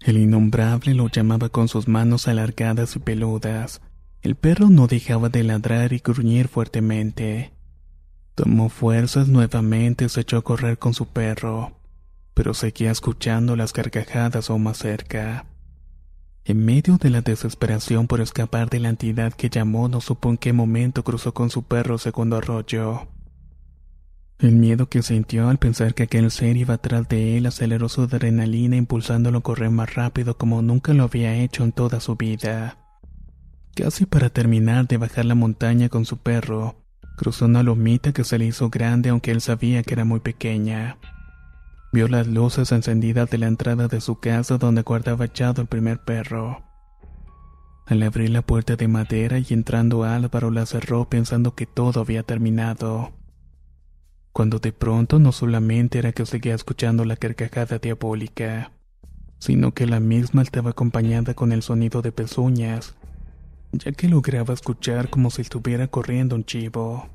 El 0.00 0.16
innombrable 0.16 0.94
lo 0.94 1.08
llamaba 1.08 1.50
con 1.50 1.68
sus 1.68 1.86
manos 1.86 2.26
alargadas 2.26 2.96
y 2.96 2.98
peludas. 2.98 3.82
El 4.22 4.34
perro 4.34 4.70
no 4.70 4.86
dejaba 4.86 5.28
de 5.28 5.44
ladrar 5.44 5.92
y 5.92 5.98
gruñir 5.98 6.48
fuertemente. 6.48 7.52
Tomó 8.34 8.70
fuerzas 8.70 9.28
nuevamente 9.28 10.06
y 10.06 10.08
se 10.08 10.22
echó 10.22 10.38
a 10.38 10.42
correr 10.42 10.78
con 10.78 10.94
su 10.94 11.06
perro, 11.06 11.76
pero 12.32 12.54
seguía 12.54 12.90
escuchando 12.90 13.56
las 13.56 13.74
carcajadas 13.74 14.48
aún 14.48 14.62
más 14.62 14.78
cerca. 14.78 15.44
En 16.44 16.64
medio 16.64 16.96
de 16.96 17.10
la 17.10 17.20
desesperación 17.20 18.06
por 18.06 18.22
escapar 18.22 18.70
de 18.70 18.80
la 18.80 18.88
entidad 18.88 19.34
que 19.34 19.50
llamó, 19.50 19.88
no 19.88 20.00
supo 20.00 20.30
en 20.30 20.38
qué 20.38 20.54
momento 20.54 21.04
cruzó 21.04 21.34
con 21.34 21.50
su 21.50 21.64
perro 21.64 21.98
segundo 21.98 22.36
arroyo. 22.36 23.06
El 24.40 24.56
miedo 24.56 24.88
que 24.88 25.02
sintió 25.02 25.48
al 25.48 25.58
pensar 25.58 25.94
que 25.94 26.04
aquel 26.04 26.30
ser 26.30 26.56
iba 26.56 26.74
atrás 26.74 27.08
de 27.08 27.36
él 27.36 27.46
aceleró 27.46 27.88
su 27.88 28.02
adrenalina 28.02 28.76
impulsándolo 28.76 29.38
a 29.38 29.42
correr 29.42 29.70
más 29.70 29.94
rápido 29.94 30.36
como 30.36 30.62
nunca 30.62 30.94
lo 30.94 31.04
había 31.04 31.34
hecho 31.36 31.62
en 31.62 31.72
toda 31.72 32.00
su 32.00 32.16
vida. 32.16 32.78
Casi 33.74 34.06
para 34.06 34.30
terminar 34.30 34.88
de 34.88 34.96
bajar 34.96 35.26
la 35.26 35.34
montaña 35.34 35.88
con 35.88 36.04
su 36.06 36.16
perro, 36.16 36.80
Cruzó 37.20 37.44
una 37.44 37.62
lomita 37.62 38.12
que 38.12 38.24
se 38.24 38.38
le 38.38 38.46
hizo 38.46 38.70
grande 38.70 39.10
aunque 39.10 39.30
él 39.30 39.42
sabía 39.42 39.82
que 39.82 39.92
era 39.92 40.06
muy 40.06 40.20
pequeña. 40.20 40.96
Vio 41.92 42.08
las 42.08 42.26
luces 42.26 42.72
encendidas 42.72 43.28
de 43.28 43.36
la 43.36 43.46
entrada 43.46 43.88
de 43.88 44.00
su 44.00 44.20
casa 44.20 44.56
donde 44.56 44.80
guardaba 44.80 45.26
echado 45.26 45.60
el 45.60 45.68
primer 45.68 45.98
perro. 45.98 46.62
Al 47.84 48.02
abrir 48.04 48.30
la 48.30 48.40
puerta 48.40 48.76
de 48.76 48.88
madera 48.88 49.38
y 49.38 49.44
entrando 49.50 50.04
Álvaro 50.04 50.50
la 50.50 50.64
cerró 50.64 51.10
pensando 51.10 51.54
que 51.54 51.66
todo 51.66 52.00
había 52.00 52.22
terminado. 52.22 53.12
Cuando 54.32 54.58
de 54.58 54.72
pronto 54.72 55.18
no 55.18 55.32
solamente 55.32 55.98
era 55.98 56.12
que 56.12 56.26
seguía 56.26 56.54
escuchando 56.54 57.04
la 57.04 57.16
carcajada 57.16 57.78
diabólica, 57.78 58.72
sino 59.38 59.72
que 59.72 59.86
la 59.86 60.00
misma 60.00 60.42
estaba 60.42 60.70
acompañada 60.70 61.34
con 61.34 61.52
el 61.52 61.62
sonido 61.62 62.02
de 62.02 62.12
pezuñas 62.12 62.94
ya 63.72 63.92
que 63.92 64.08
lograba 64.08 64.54
escuchar 64.54 65.10
como 65.10 65.30
si 65.30 65.42
estuviera 65.42 65.86
corriendo 65.88 66.36
un 66.36 66.44
chivo. 66.44 67.08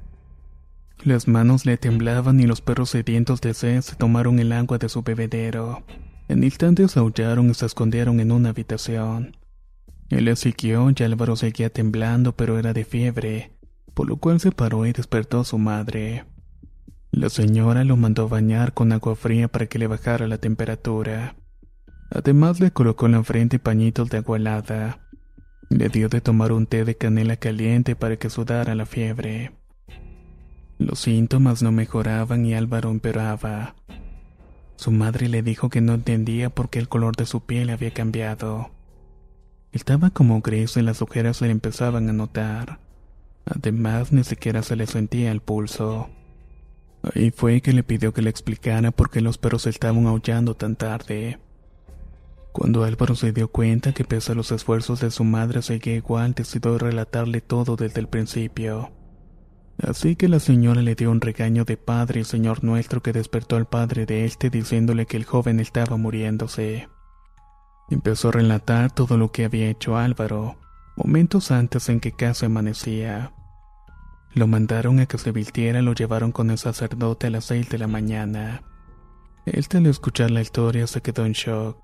Las 1.04 1.28
manos 1.28 1.66
le 1.66 1.78
temblaban 1.78 2.40
y 2.40 2.48
los 2.48 2.62
perros 2.62 2.92
sedientos 2.92 3.42
de 3.42 3.54
sed 3.54 3.82
se 3.82 3.96
tomaron 3.96 4.40
el 4.40 4.52
agua 4.54 4.78
de 4.78 4.90
su 4.90 5.04
bebedero. 5.04 5.84
En 6.28 6.44
instantes 6.44 6.98
aullaron 6.98 7.50
y 7.50 7.54
se 7.54 7.66
escondieron 7.66 8.20
en 8.20 8.32
una 8.32 8.50
habitación. 8.50 9.38
Él 10.10 10.26
le 10.26 10.36
siguió 10.36 10.90
y 10.96 11.04
Álvaro 11.04 11.36
seguía 11.36 11.70
temblando, 11.70 12.36
pero 12.36 12.58
era 12.58 12.74
de 12.74 12.86
fiebre, 12.86 13.52
por 13.94 14.08
lo 14.08 14.18
cual 14.18 14.40
se 14.40 14.52
paró 14.52 14.86
y 14.86 14.94
despertó 14.94 15.42
a 15.42 15.46
su 15.46 15.58
madre. 15.58 16.26
La 17.16 17.30
señora 17.30 17.86
lo 17.86 17.96
mandó 17.96 18.28
bañar 18.28 18.74
con 18.74 18.92
agua 18.92 19.16
fría 19.16 19.48
para 19.48 19.68
que 19.68 19.80
le 19.80 19.88
bajara 19.88 20.28
la 20.28 20.38
temperatura. 20.38 21.38
Además 22.12 22.60
le 22.60 22.72
colocó 22.72 23.06
en 23.06 23.14
la 23.14 23.24
frente 23.24 23.58
pañitos 23.58 24.10
de 24.10 24.18
agua 24.18 24.36
helada. 24.36 25.00
Le 25.70 25.88
dio 25.88 26.10
de 26.10 26.20
tomar 26.20 26.52
un 26.52 26.68
té 26.68 26.84
de 26.84 26.98
canela 26.98 27.38
caliente 27.38 27.96
para 27.96 28.18
que 28.18 28.30
sudara 28.30 28.76
la 28.76 28.86
fiebre. 28.86 29.54
Los 30.78 31.00
síntomas 31.00 31.64
no 31.64 31.72
mejoraban 31.72 32.46
y 32.46 32.54
Álvaro 32.54 32.92
empeoraba. 32.92 33.76
Su 34.76 34.92
madre 34.92 35.30
le 35.30 35.42
dijo 35.42 35.70
que 35.70 35.80
no 35.80 35.94
entendía 35.94 36.50
por 36.50 36.70
qué 36.70 36.80
el 36.80 36.90
color 36.90 37.16
de 37.16 37.26
su 37.26 37.46
piel 37.46 37.70
había 37.70 37.94
cambiado. 37.94 38.72
Estaba 39.72 40.10
como 40.10 40.42
gris 40.42 40.76
y 40.76 40.82
las 40.82 41.02
ojeras 41.02 41.38
se 41.38 41.46
le 41.46 41.52
empezaban 41.52 42.10
a 42.10 42.14
notar. 42.14 42.80
Además, 43.46 44.12
ni 44.12 44.26
siquiera 44.26 44.64
se 44.64 44.76
le 44.76 44.86
sentía 44.86 45.32
el 45.32 45.40
pulso. 45.40 46.10
Ahí 47.14 47.32
fue 47.32 47.62
que 47.62 47.74
le 47.74 47.84
pidió 47.84 48.14
que 48.14 48.22
le 48.22 48.30
explicara 48.30 48.92
por 48.92 49.10
qué 49.10 49.22
los 49.22 49.38
perros 49.38 49.68
estaban 49.68 50.08
aullando 50.08 50.56
tan 50.56 50.76
tarde. 50.76 51.40
Cuando 52.52 52.84
Álvaro 52.84 53.16
se 53.16 53.32
dio 53.32 53.50
cuenta 53.50 53.94
que 53.94 54.06
pese 54.06 54.32
a 54.32 54.36
los 54.36 54.52
esfuerzos 54.52 55.02
de 55.02 55.12
su 55.12 55.24
madre 55.24 55.62
seguía 55.62 55.96
igual, 55.96 56.34
decidió 56.34 56.78
relatarle 56.78 57.42
todo 57.42 57.76
desde 57.76 58.00
el 58.00 58.08
principio. 58.08 58.92
Así 59.78 60.16
que 60.16 60.30
la 60.30 60.40
señora 60.40 60.82
le 60.82 60.96
dio 60.96 61.12
un 61.12 61.20
regaño 61.20 61.66
de 61.66 61.76
padre 61.76 62.22
y 62.22 62.24
señor 62.24 62.64
nuestro 62.64 63.04
que 63.04 63.12
despertó 63.12 63.58
al 63.58 63.66
padre 63.66 64.06
de 64.06 64.24
este 64.24 64.50
diciéndole 64.50 65.06
que 65.06 65.18
el 65.18 65.26
joven 65.26 65.60
estaba 65.60 65.98
muriéndose. 65.98 66.88
Empezó 67.90 68.30
a 68.30 68.34
relatar 68.34 68.92
todo 68.94 69.18
lo 69.18 69.32
que 69.32 69.46
había 69.46 69.70
hecho 69.70 69.98
Álvaro, 69.98 70.56
momentos 70.96 71.52
antes 71.52 71.90
en 71.90 72.00
que 72.00 72.14
casi 72.14 72.46
amanecía. 72.46 73.34
Lo 74.36 74.48
mandaron 74.48 75.00
a 75.00 75.06
que 75.06 75.18
se 75.18 75.32
vistiera 75.32 75.82
lo 75.82 75.94
llevaron 75.94 76.34
con 76.34 76.52
el 76.52 76.58
sacerdote 76.58 77.28
a 77.28 77.30
las 77.30 77.46
seis 77.46 77.70
de 77.70 77.78
la 77.78 77.88
mañana. 77.88 78.64
Él 79.46 79.66
al 79.74 79.86
escuchar 79.86 80.30
la 80.30 80.42
historia 80.42 80.88
se 80.88 81.02
quedó 81.02 81.26
en 81.26 81.32
shock. 81.32 81.78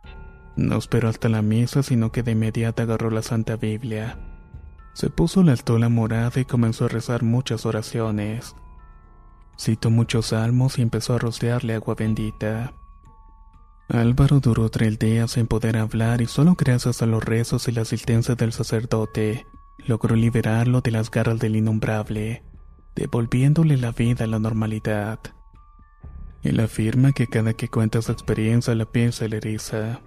No 0.57 0.77
esperó 0.77 1.07
hasta 1.07 1.29
la 1.29 1.41
misa, 1.41 1.81
sino 1.81 2.11
que 2.11 2.23
de 2.23 2.33
inmediato 2.33 2.83
agarró 2.83 3.09
la 3.09 3.21
Santa 3.21 3.55
Biblia. 3.55 4.19
Se 4.93 5.09
puso 5.09 5.43
la 5.43 5.53
estola 5.53 5.87
morada 5.87 6.41
y 6.41 6.43
comenzó 6.43 6.85
a 6.85 6.89
rezar 6.89 7.23
muchas 7.23 7.65
oraciones. 7.65 8.53
Citó 9.57 9.89
muchos 9.89 10.27
salmos 10.27 10.77
y 10.77 10.81
empezó 10.81 11.13
a 11.13 11.19
rociarle 11.19 11.75
agua 11.75 11.95
bendita. 11.95 12.73
Álvaro 13.87 14.41
duró 14.41 14.67
tres 14.67 14.99
días 14.99 15.31
sin 15.31 15.47
poder 15.47 15.77
hablar 15.77 16.21
y 16.21 16.25
solo 16.25 16.55
gracias 16.57 17.01
a 17.01 17.05
los 17.05 17.23
rezos 17.23 17.69
y 17.69 17.71
la 17.71 17.83
asistencia 17.83 18.35
del 18.35 18.51
sacerdote 18.51 19.45
logró 19.85 20.15
liberarlo 20.15 20.81
de 20.81 20.91
las 20.91 21.11
garras 21.11 21.39
del 21.39 21.55
innombrable, 21.55 22.43
devolviéndole 22.95 23.77
la 23.77 23.91
vida 23.91 24.25
a 24.25 24.27
la 24.27 24.39
normalidad. 24.39 25.19
Él 26.43 26.59
afirma 26.59 27.11
que 27.11 27.27
cada 27.27 27.53
que 27.53 27.67
cuenta 27.67 28.01
su 28.01 28.11
experiencia 28.11 28.73
la 28.75 28.85
piel 28.85 29.13
se 29.13 29.29
le 29.29 29.37
eriza 29.37 30.01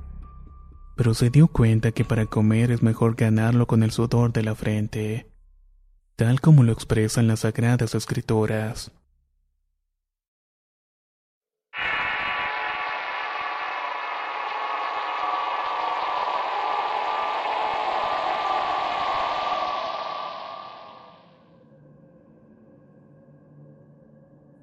pero 0.97 1.15
se 1.15 1.31
dio 1.31 1.49
cuenta 1.49 1.93
que 1.93 2.05
para 2.05 2.27
comer 2.27 2.71
es 2.71 2.83
mejor 2.83 3.17
ganarlo 3.17 3.67
con 3.67 3.83
el 3.83 3.91
sudor 3.91 4.33
de 4.33 4.43
la 4.43 4.55
frente, 4.55 5.31
tal 6.17 6.41
como 6.41 6.63
lo 6.63 6.73
expresan 6.73 7.27
las 7.27 7.41
sagradas 7.41 7.95
escrituras. 7.95 8.93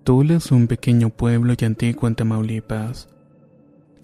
Tula 0.03 0.35
es 0.35 0.51
un 0.51 0.67
pequeño 0.67 1.09
pueblo 1.09 1.53
y 1.57 1.65
antiguo 1.65 2.07
en 2.07 2.15
Tamaulipas 2.15 3.07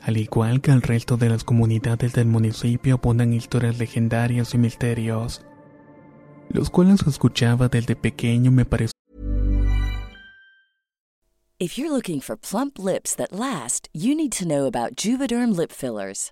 al 0.07 0.15
igual 0.15 0.61
que 0.61 0.71
al 0.71 0.81
resto 0.81 1.17
de 1.17 1.27
las 1.27 1.43
comunidades 1.43 2.13
del 2.13 2.27
municipio 2.27 2.95
abundan 2.95 3.33
historias 3.33 3.77
legendarias 3.77 4.53
y 4.53 4.57
misterios, 4.57 5.41
los 6.49 6.69
cuales 6.69 7.05
escuchaba 7.05 7.67
desde 7.67 7.97
pequeño 7.97 8.49
me 8.49 8.63
pareció. 8.63 8.93
If 11.59 11.77
you're 11.77 11.91
looking 11.91 12.21
for 12.21 12.37
plump 12.37 12.77
lips 12.77 13.15
that 13.15 13.33
last, 13.33 13.89
you 13.91 14.15
need 14.15 14.31
to 14.33 14.45
know 14.45 14.65
about 14.65 14.95
Juvederm 14.95 15.57
lip 15.57 15.71
fillers. 15.71 16.31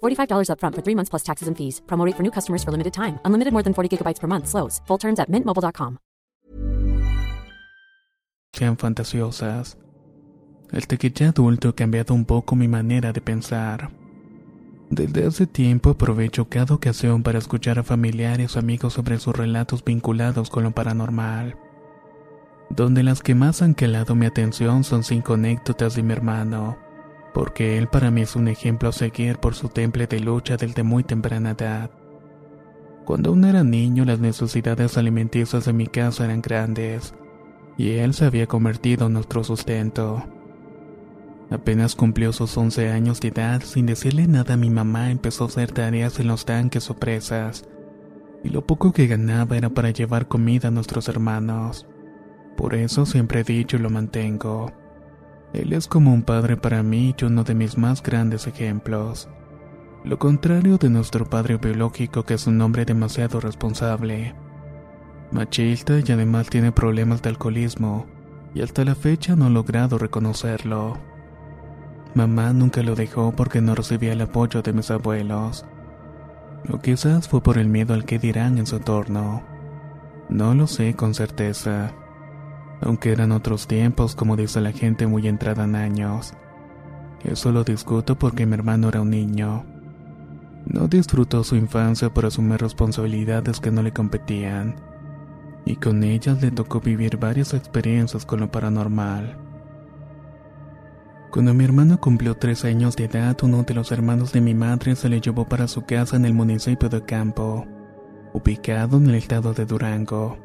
$45 0.00 0.50
upfront 0.50 0.74
for 0.76 0.82
three 0.84 0.94
months 0.94 1.10
plus 1.10 1.24
taxes 1.24 1.48
and 1.48 1.56
fees. 1.56 1.80
Promo 1.86 2.06
for 2.14 2.22
new 2.22 2.32
customers 2.32 2.62
for 2.62 2.70
limited 2.70 2.92
time. 2.92 3.18
Unlimited 3.24 3.52
more 3.52 3.62
than 3.62 3.74
40 3.74 3.96
gigabytes 3.96 4.20
per 4.20 4.28
month. 4.28 4.46
Slows. 4.46 4.80
Full 4.86 4.98
terms 4.98 5.18
at 5.18 5.28
mintmobile.com. 5.28 5.98
Sean 8.52 8.76
fantasiosas. 8.76 9.76
Hasta 10.72 10.96
que 10.96 11.12
adulto 11.24 11.68
he 11.68 11.74
cambiado 11.74 12.14
un 12.14 12.24
poco 12.24 12.56
mi 12.56 12.68
manera 12.68 13.12
de 13.12 13.20
pensar. 13.20 13.90
Desde 14.90 15.26
hace 15.26 15.46
tiempo 15.46 15.90
aprovecho 15.90 16.48
cada 16.48 16.74
ocasión 16.74 17.22
para 17.22 17.38
escuchar 17.38 17.78
a 17.78 17.82
familiares 17.82 18.56
o 18.56 18.58
amigos 18.58 18.94
sobre 18.94 19.18
sus 19.18 19.36
relatos 19.36 19.84
vinculados 19.84 20.50
con 20.50 20.64
lo 20.64 20.70
paranormal. 20.72 21.56
Donde 22.70 23.02
las 23.02 23.22
que 23.22 23.34
más 23.34 23.62
han 23.62 23.74
calado 23.74 24.14
mi 24.14 24.26
atención 24.26 24.84
son 24.84 25.04
cinco 25.04 25.34
anécdotas 25.34 25.94
de 25.94 26.02
mi 26.02 26.12
hermano, 26.12 26.78
porque 27.34 27.78
él 27.78 27.88
para 27.88 28.10
mí 28.10 28.22
es 28.22 28.36
un 28.36 28.48
ejemplo 28.48 28.88
a 28.88 28.92
seguir 28.92 29.38
por 29.38 29.54
su 29.54 29.68
temple 29.68 30.06
de 30.06 30.20
lucha 30.20 30.56
desde 30.56 30.82
muy 30.82 31.04
temprana 31.04 31.52
edad. 31.52 31.90
Cuando 33.04 33.30
aún 33.30 33.44
era 33.44 33.64
niño 33.64 34.04
las 34.04 34.18
necesidades 34.18 34.98
alimenticias 34.98 35.64
de 35.64 35.72
mi 35.72 35.86
casa 35.86 36.24
eran 36.24 36.42
grandes, 36.42 37.14
y 37.76 37.92
él 37.92 38.12
se 38.12 38.26
había 38.26 38.46
convertido 38.46 39.06
en 39.06 39.14
nuestro 39.14 39.44
sustento. 39.44 40.24
Apenas 41.50 41.94
cumplió 41.94 42.32
sus 42.32 42.54
11 42.56 42.90
años 42.90 43.20
de 43.20 43.28
edad, 43.28 43.62
sin 43.62 43.86
decirle 43.86 44.26
nada 44.26 44.54
a 44.54 44.58
mi 44.58 44.68
mamá 44.68 45.10
empezó 45.10 45.44
a 45.44 45.46
hacer 45.46 45.72
tareas 45.72 46.20
en 46.20 46.28
los 46.28 46.44
tanques 46.44 46.90
o 46.90 46.96
presas, 46.96 47.64
y 48.44 48.50
lo 48.50 48.66
poco 48.66 48.92
que 48.92 49.06
ganaba 49.06 49.56
era 49.56 49.70
para 49.70 49.90
llevar 49.90 50.28
comida 50.28 50.68
a 50.68 50.70
nuestros 50.70 51.08
hermanos. 51.08 51.86
Por 52.56 52.74
eso 52.74 53.06
siempre 53.06 53.40
he 53.40 53.44
dicho 53.44 53.76
y 53.76 53.80
lo 53.80 53.88
mantengo. 53.88 54.72
Él 55.52 55.72
es 55.72 55.86
como 55.86 56.12
un 56.12 56.22
padre 56.22 56.56
para 56.56 56.82
mí 56.82 57.14
y 57.18 57.24
uno 57.24 57.44
de 57.44 57.54
mis 57.54 57.78
más 57.78 58.02
grandes 58.02 58.46
ejemplos. 58.46 59.28
Lo 60.04 60.18
contrario 60.18 60.78
de 60.78 60.90
nuestro 60.90 61.24
padre 61.24 61.56
biológico 61.56 62.24
que 62.24 62.34
es 62.34 62.46
un 62.46 62.60
hombre 62.60 62.84
demasiado 62.84 63.40
responsable. 63.40 64.34
Machista 65.30 65.98
y 65.98 66.12
además 66.12 66.48
tiene 66.48 66.72
problemas 66.72 67.20
de 67.22 67.30
alcoholismo, 67.30 68.06
y 68.54 68.62
hasta 68.62 68.84
la 68.84 68.94
fecha 68.94 69.36
no 69.36 69.48
he 69.48 69.50
logrado 69.50 69.98
reconocerlo. 69.98 70.96
Mamá 72.14 72.52
nunca 72.52 72.82
lo 72.82 72.94
dejó 72.94 73.32
porque 73.32 73.60
no 73.60 73.74
recibía 73.74 74.12
el 74.12 74.20
apoyo 74.20 74.62
de 74.62 74.72
mis 74.72 74.90
abuelos. 74.90 75.66
O 76.72 76.78
quizás 76.78 77.28
fue 77.28 77.42
por 77.42 77.58
el 77.58 77.68
miedo 77.68 77.94
al 77.94 78.04
que 78.04 78.18
dirán 78.18 78.58
en 78.58 78.66
su 78.66 78.76
entorno. 78.76 79.42
No 80.28 80.54
lo 80.54 80.66
sé 80.66 80.94
con 80.94 81.14
certeza. 81.14 81.92
Aunque 82.80 83.12
eran 83.12 83.32
otros 83.32 83.66
tiempos, 83.66 84.14
como 84.14 84.36
dice 84.36 84.60
la 84.60 84.72
gente 84.72 85.06
muy 85.06 85.26
entrada 85.26 85.64
en 85.64 85.74
años. 85.74 86.34
Eso 87.24 87.50
lo 87.50 87.64
discuto 87.64 88.18
porque 88.18 88.46
mi 88.46 88.54
hermano 88.54 88.88
era 88.88 89.00
un 89.00 89.10
niño. 89.10 89.64
No 90.66 90.86
disfrutó 90.86 91.44
su 91.44 91.56
infancia 91.56 92.12
por 92.12 92.26
asumir 92.26 92.60
responsabilidades 92.60 93.58
que 93.58 93.70
no 93.70 93.82
le 93.82 93.92
competían. 93.92 94.76
Y 95.64 95.76
con 95.76 96.04
ellas 96.04 96.40
le 96.40 96.50
tocó 96.50 96.80
vivir 96.80 97.16
varias 97.16 97.54
experiencias 97.54 98.24
con 98.24 98.40
lo 98.40 98.50
paranormal. 98.50 99.38
Cuando 101.30 101.52
mi 101.52 101.64
hermano 101.64 102.00
cumplió 102.00 102.36
tres 102.36 102.64
años 102.64 102.96
de 102.96 103.04
edad, 103.04 103.36
uno 103.42 103.62
de 103.62 103.74
los 103.74 103.92
hermanos 103.92 104.32
de 104.32 104.40
mi 104.40 104.54
madre 104.54 104.96
se 104.96 105.10
le 105.10 105.20
llevó 105.20 105.46
para 105.46 105.68
su 105.68 105.84
casa 105.84 106.16
en 106.16 106.24
el 106.24 106.32
municipio 106.32 106.88
de 106.88 107.04
Campo, 107.04 107.66
ubicado 108.32 108.96
en 108.96 109.08
el 109.08 109.16
estado 109.16 109.52
de 109.52 109.66
Durango, 109.66 110.38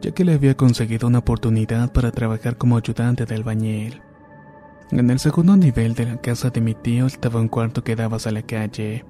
ya 0.00 0.12
que 0.12 0.24
le 0.24 0.34
había 0.34 0.56
conseguido 0.56 1.08
una 1.08 1.18
oportunidad 1.18 1.92
para 1.92 2.10
trabajar 2.10 2.56
como 2.56 2.76
ayudante 2.76 3.26
de 3.26 3.34
albañil. 3.34 4.02
En 4.90 5.08
el 5.08 5.18
segundo 5.18 5.56
nivel 5.56 5.94
de 5.94 6.06
la 6.06 6.16
casa 6.16 6.50
de 6.50 6.60
mi 6.60 6.74
tío 6.74 7.06
estaba 7.06 7.40
un 7.40 7.48
cuarto 7.48 7.84
que 7.84 7.94
daba 7.94 8.18
a 8.24 8.30
la 8.30 8.42
calle, 8.42 9.04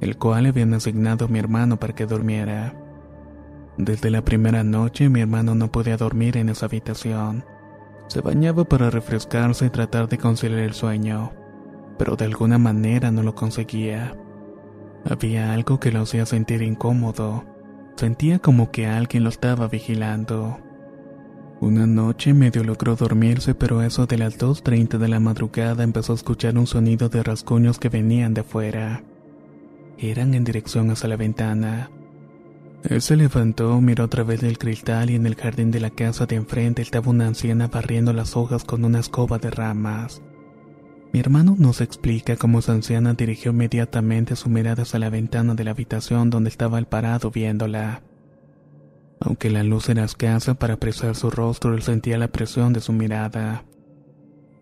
el 0.00 0.16
cual 0.16 0.46
habían 0.46 0.74
asignado 0.74 1.26
a 1.26 1.28
mi 1.28 1.38
hermano 1.38 1.78
para 1.78 1.94
que 1.94 2.06
durmiera. 2.06 2.74
Desde 3.76 4.10
la 4.10 4.24
primera 4.24 4.64
noche 4.64 5.08
mi 5.08 5.20
hermano 5.20 5.54
no 5.54 5.70
podía 5.70 5.96
dormir 5.96 6.36
en 6.36 6.48
esa 6.48 6.66
habitación. 6.66 7.44
Se 8.08 8.20
bañaba 8.20 8.64
para 8.64 8.90
refrescarse 8.90 9.66
y 9.66 9.70
tratar 9.70 10.08
de 10.08 10.18
conciliar 10.18 10.60
el 10.60 10.74
sueño, 10.74 11.32
pero 11.96 12.16
de 12.16 12.24
alguna 12.24 12.58
manera 12.58 13.12
no 13.12 13.22
lo 13.22 13.36
conseguía. 13.36 14.16
Había 15.08 15.52
algo 15.52 15.78
que 15.78 15.92
lo 15.92 16.00
hacía 16.00 16.26
sentir 16.26 16.62
incómodo. 16.62 17.44
Sentía 18.00 18.38
como 18.38 18.70
que 18.70 18.86
alguien 18.86 19.24
lo 19.24 19.28
estaba 19.28 19.68
vigilando. 19.68 20.58
Una 21.60 21.86
noche 21.86 22.32
medio 22.32 22.64
logró 22.64 22.96
dormirse, 22.96 23.54
pero 23.54 23.82
eso 23.82 24.06
de 24.06 24.16
las 24.16 24.38
2.30 24.38 24.96
de 24.96 25.06
la 25.06 25.20
madrugada 25.20 25.84
empezó 25.84 26.12
a 26.12 26.14
escuchar 26.14 26.56
un 26.56 26.66
sonido 26.66 27.10
de 27.10 27.22
rasguños 27.22 27.78
que 27.78 27.90
venían 27.90 28.32
de 28.32 28.40
afuera. 28.40 29.04
Eran 29.98 30.32
en 30.32 30.44
dirección 30.44 30.90
hacia 30.90 31.10
la 31.10 31.16
ventana. 31.16 31.90
Él 32.84 33.02
se 33.02 33.16
levantó, 33.16 33.78
miró 33.82 34.04
a 34.04 34.08
través 34.08 34.40
del 34.40 34.56
cristal 34.56 35.10
y 35.10 35.16
en 35.16 35.26
el 35.26 35.34
jardín 35.34 35.70
de 35.70 35.80
la 35.80 35.90
casa 35.90 36.24
de 36.24 36.36
enfrente 36.36 36.80
estaba 36.80 37.10
una 37.10 37.26
anciana 37.26 37.68
barriendo 37.68 38.14
las 38.14 38.34
hojas 38.34 38.64
con 38.64 38.82
una 38.86 39.00
escoba 39.00 39.36
de 39.36 39.50
ramas. 39.50 40.22
Mi 41.12 41.18
hermano 41.18 41.56
nos 41.58 41.80
explica 41.80 42.36
cómo 42.36 42.60
esa 42.60 42.72
anciana 42.72 43.14
dirigió 43.14 43.50
inmediatamente 43.50 44.36
su 44.36 44.48
mirada 44.48 44.84
hacia 44.84 45.00
la 45.00 45.10
ventana 45.10 45.54
de 45.54 45.64
la 45.64 45.72
habitación 45.72 46.30
donde 46.30 46.50
estaba 46.50 46.78
el 46.78 46.86
parado 46.86 47.32
viéndola. 47.32 48.02
Aunque 49.18 49.50
la 49.50 49.64
luz 49.64 49.88
era 49.88 50.04
escasa 50.04 50.54
para 50.54 50.74
apreciar 50.74 51.16
su 51.16 51.30
rostro, 51.30 51.74
él 51.74 51.82
sentía 51.82 52.16
la 52.16 52.28
presión 52.28 52.72
de 52.72 52.80
su 52.80 52.92
mirada. 52.92 53.64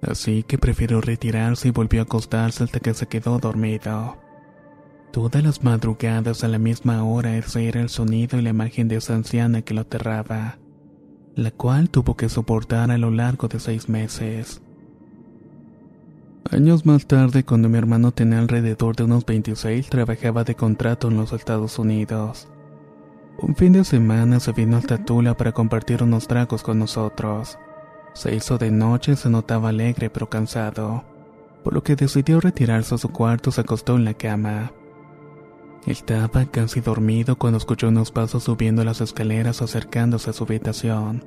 Así 0.01 0.43
que 0.43 0.59
prefirió 0.59 1.01
retirarse 1.01 1.69
y 1.69 1.71
volvió 1.71 2.01
a 2.01 2.05
acostarse 2.05 2.65
hasta 2.65 2.81
que 2.81 2.95
se 2.95 3.07
quedó 3.07 3.39
dormido. 3.39 4.17
Todas 5.13 5.43
las 5.43 5.63
madrugadas 5.63 6.45
a 6.45 6.49
la 6.49 6.59
misma 6.59 7.05
hora 7.05 7.37
ese 7.37 7.69
era 7.69 7.81
el 7.81 7.89
sonido 7.89 8.39
y 8.39 8.43
la 8.43 8.51
imagen 8.51 8.89
de 8.89 8.97
esa 8.97 9.15
anciana 9.15 9.63
que 9.63 9.75
lo 9.75 9.83
aterraba, 9.83 10.59
la 11.35 11.51
cual 11.51 11.91
tuvo 11.91 12.17
que 12.17 12.29
soportar 12.29 12.91
a 12.91 12.99
lo 12.99 13.11
largo 13.11 13.49
de 13.49 13.61
seis 13.61 13.89
meses. 13.89 14.63
Años 16.51 16.87
más 16.87 17.05
tarde, 17.05 17.45
cuando 17.45 17.69
mi 17.69 17.77
hermano 17.77 18.11
tenía 18.11 18.39
alrededor 18.39 18.97
de 18.97 19.05
unos 19.05 19.27
26, 19.27 19.91
trabajaba 19.91 20.45
de 20.45 20.55
contrato 20.55 21.09
en 21.09 21.19
los 21.19 21.35
Estados 21.35 21.79
Unidos. 21.79 22.49
Un 23.39 23.55
fin 23.55 23.75
de 23.75 23.85
semana 23.85 24.41
se 24.41 24.53
vino 24.53 24.79
hasta 24.79 25.05
Tula 25.05 25.37
para 25.37 25.53
compartir 25.53 26.03
unos 26.03 26.27
tragos 26.27 26.63
con 26.63 26.79
nosotros. 26.79 27.59
Se 28.15 28.35
hizo 28.35 28.57
de 28.57 28.71
noche 28.71 29.13
y 29.13 29.17
se 29.17 29.29
notaba 29.29 29.69
alegre 29.69 30.09
pero 30.09 30.31
cansado, 30.31 31.05
por 31.63 31.75
lo 31.75 31.83
que 31.83 31.97
decidió 31.97 32.41
retirarse 32.41 32.95
a 32.95 32.99
su 32.99 33.11
cuarto 33.11 33.51
y 33.51 33.53
se 33.53 33.61
acostó 33.61 33.97
en 33.97 34.07
la 34.07 34.15
cama. 34.15 34.73
Estaba 35.87 36.47
casi 36.47 36.81
dormido 36.81 37.37
cuando 37.37 37.59
escuchó 37.59 37.89
unos 37.89 38.11
pasos 38.11 38.45
subiendo 38.45 38.85
las 38.85 39.03
escaleras 39.03 39.61
acercándose 39.61 40.31
a 40.31 40.33
su 40.33 40.45
habitación. 40.45 41.27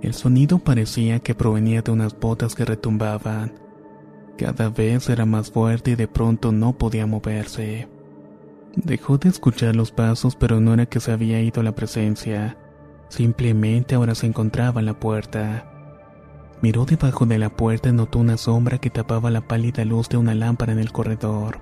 El 0.00 0.14
sonido 0.14 0.60
parecía 0.60 1.18
que 1.18 1.34
provenía 1.34 1.82
de 1.82 1.90
unas 1.90 2.18
botas 2.18 2.54
que 2.54 2.64
retumbaban. 2.64 3.71
Cada 4.36 4.70
vez 4.70 5.08
era 5.08 5.26
más 5.26 5.50
fuerte 5.50 5.92
y 5.92 5.94
de 5.94 6.08
pronto 6.08 6.52
no 6.52 6.72
podía 6.72 7.06
moverse. 7.06 7.88
Dejó 8.74 9.18
de 9.18 9.28
escuchar 9.28 9.76
los 9.76 9.92
pasos, 9.92 10.34
pero 10.34 10.60
no 10.60 10.72
era 10.72 10.86
que 10.86 11.00
se 11.00 11.12
había 11.12 11.40
ido 11.40 11.62
la 11.62 11.72
presencia. 11.72 12.56
Simplemente 13.08 13.94
ahora 13.94 14.14
se 14.14 14.26
encontraba 14.26 14.80
en 14.80 14.86
la 14.86 14.98
puerta. 14.98 15.68
Miró 16.62 16.86
debajo 16.86 17.26
de 17.26 17.38
la 17.38 17.50
puerta 17.50 17.90
y 17.90 17.92
notó 17.92 18.18
una 18.18 18.38
sombra 18.38 18.78
que 18.78 18.88
tapaba 18.88 19.30
la 19.30 19.42
pálida 19.42 19.84
luz 19.84 20.08
de 20.08 20.16
una 20.16 20.34
lámpara 20.34 20.72
en 20.72 20.78
el 20.78 20.92
corredor. 20.92 21.60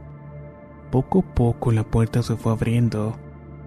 Poco 0.93 1.21
a 1.21 1.35
poco 1.35 1.73
la 1.73 1.85
puerta 1.85 2.23
se 2.23 2.37
fue 2.37 2.53
abriendo 2.53 3.19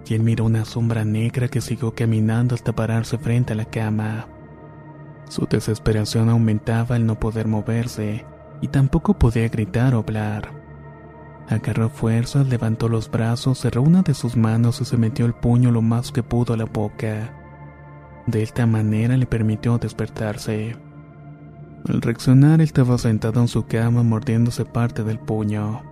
y 0.06 0.14
él 0.14 0.22
miró 0.22 0.44
una 0.44 0.64
sombra 0.64 1.04
negra 1.04 1.48
que 1.48 1.60
siguió 1.60 1.94
caminando 1.94 2.54
hasta 2.54 2.74
pararse 2.74 3.18
frente 3.18 3.52
a 3.52 3.56
la 3.56 3.64
cama. 3.66 4.28
Su 5.28 5.46
desesperación 5.46 6.28
aumentaba 6.30 6.96
al 6.96 7.06
no 7.06 7.18
poder 7.18 7.48
moverse 7.48 8.24
y 8.60 8.68
tampoco 8.68 9.14
podía 9.14 9.48
gritar 9.48 9.94
o 9.94 9.98
hablar. 9.98 10.64
Agarró 11.48 11.90
fuerzas, 11.90 12.46
levantó 12.48 12.88
los 12.88 13.10
brazos, 13.10 13.58
cerró 13.58 13.82
una 13.82 14.02
de 14.02 14.14
sus 14.14 14.36
manos 14.36 14.80
y 14.80 14.84
se 14.84 14.96
metió 14.96 15.26
el 15.26 15.34
puño 15.34 15.70
lo 15.70 15.82
más 15.82 16.10
que 16.10 16.22
pudo 16.22 16.54
a 16.54 16.56
la 16.56 16.64
boca. 16.64 17.32
De 18.26 18.42
esta 18.42 18.66
manera 18.66 19.16
le 19.16 19.26
permitió 19.26 19.76
despertarse. 19.76 20.76
Al 21.86 22.00
reaccionar 22.00 22.62
estaba 22.62 22.96
sentado 22.96 23.40
en 23.40 23.48
su 23.48 23.66
cama 23.66 24.02
mordiéndose 24.02 24.64
parte 24.64 25.04
del 25.04 25.18
puño. 25.18 25.82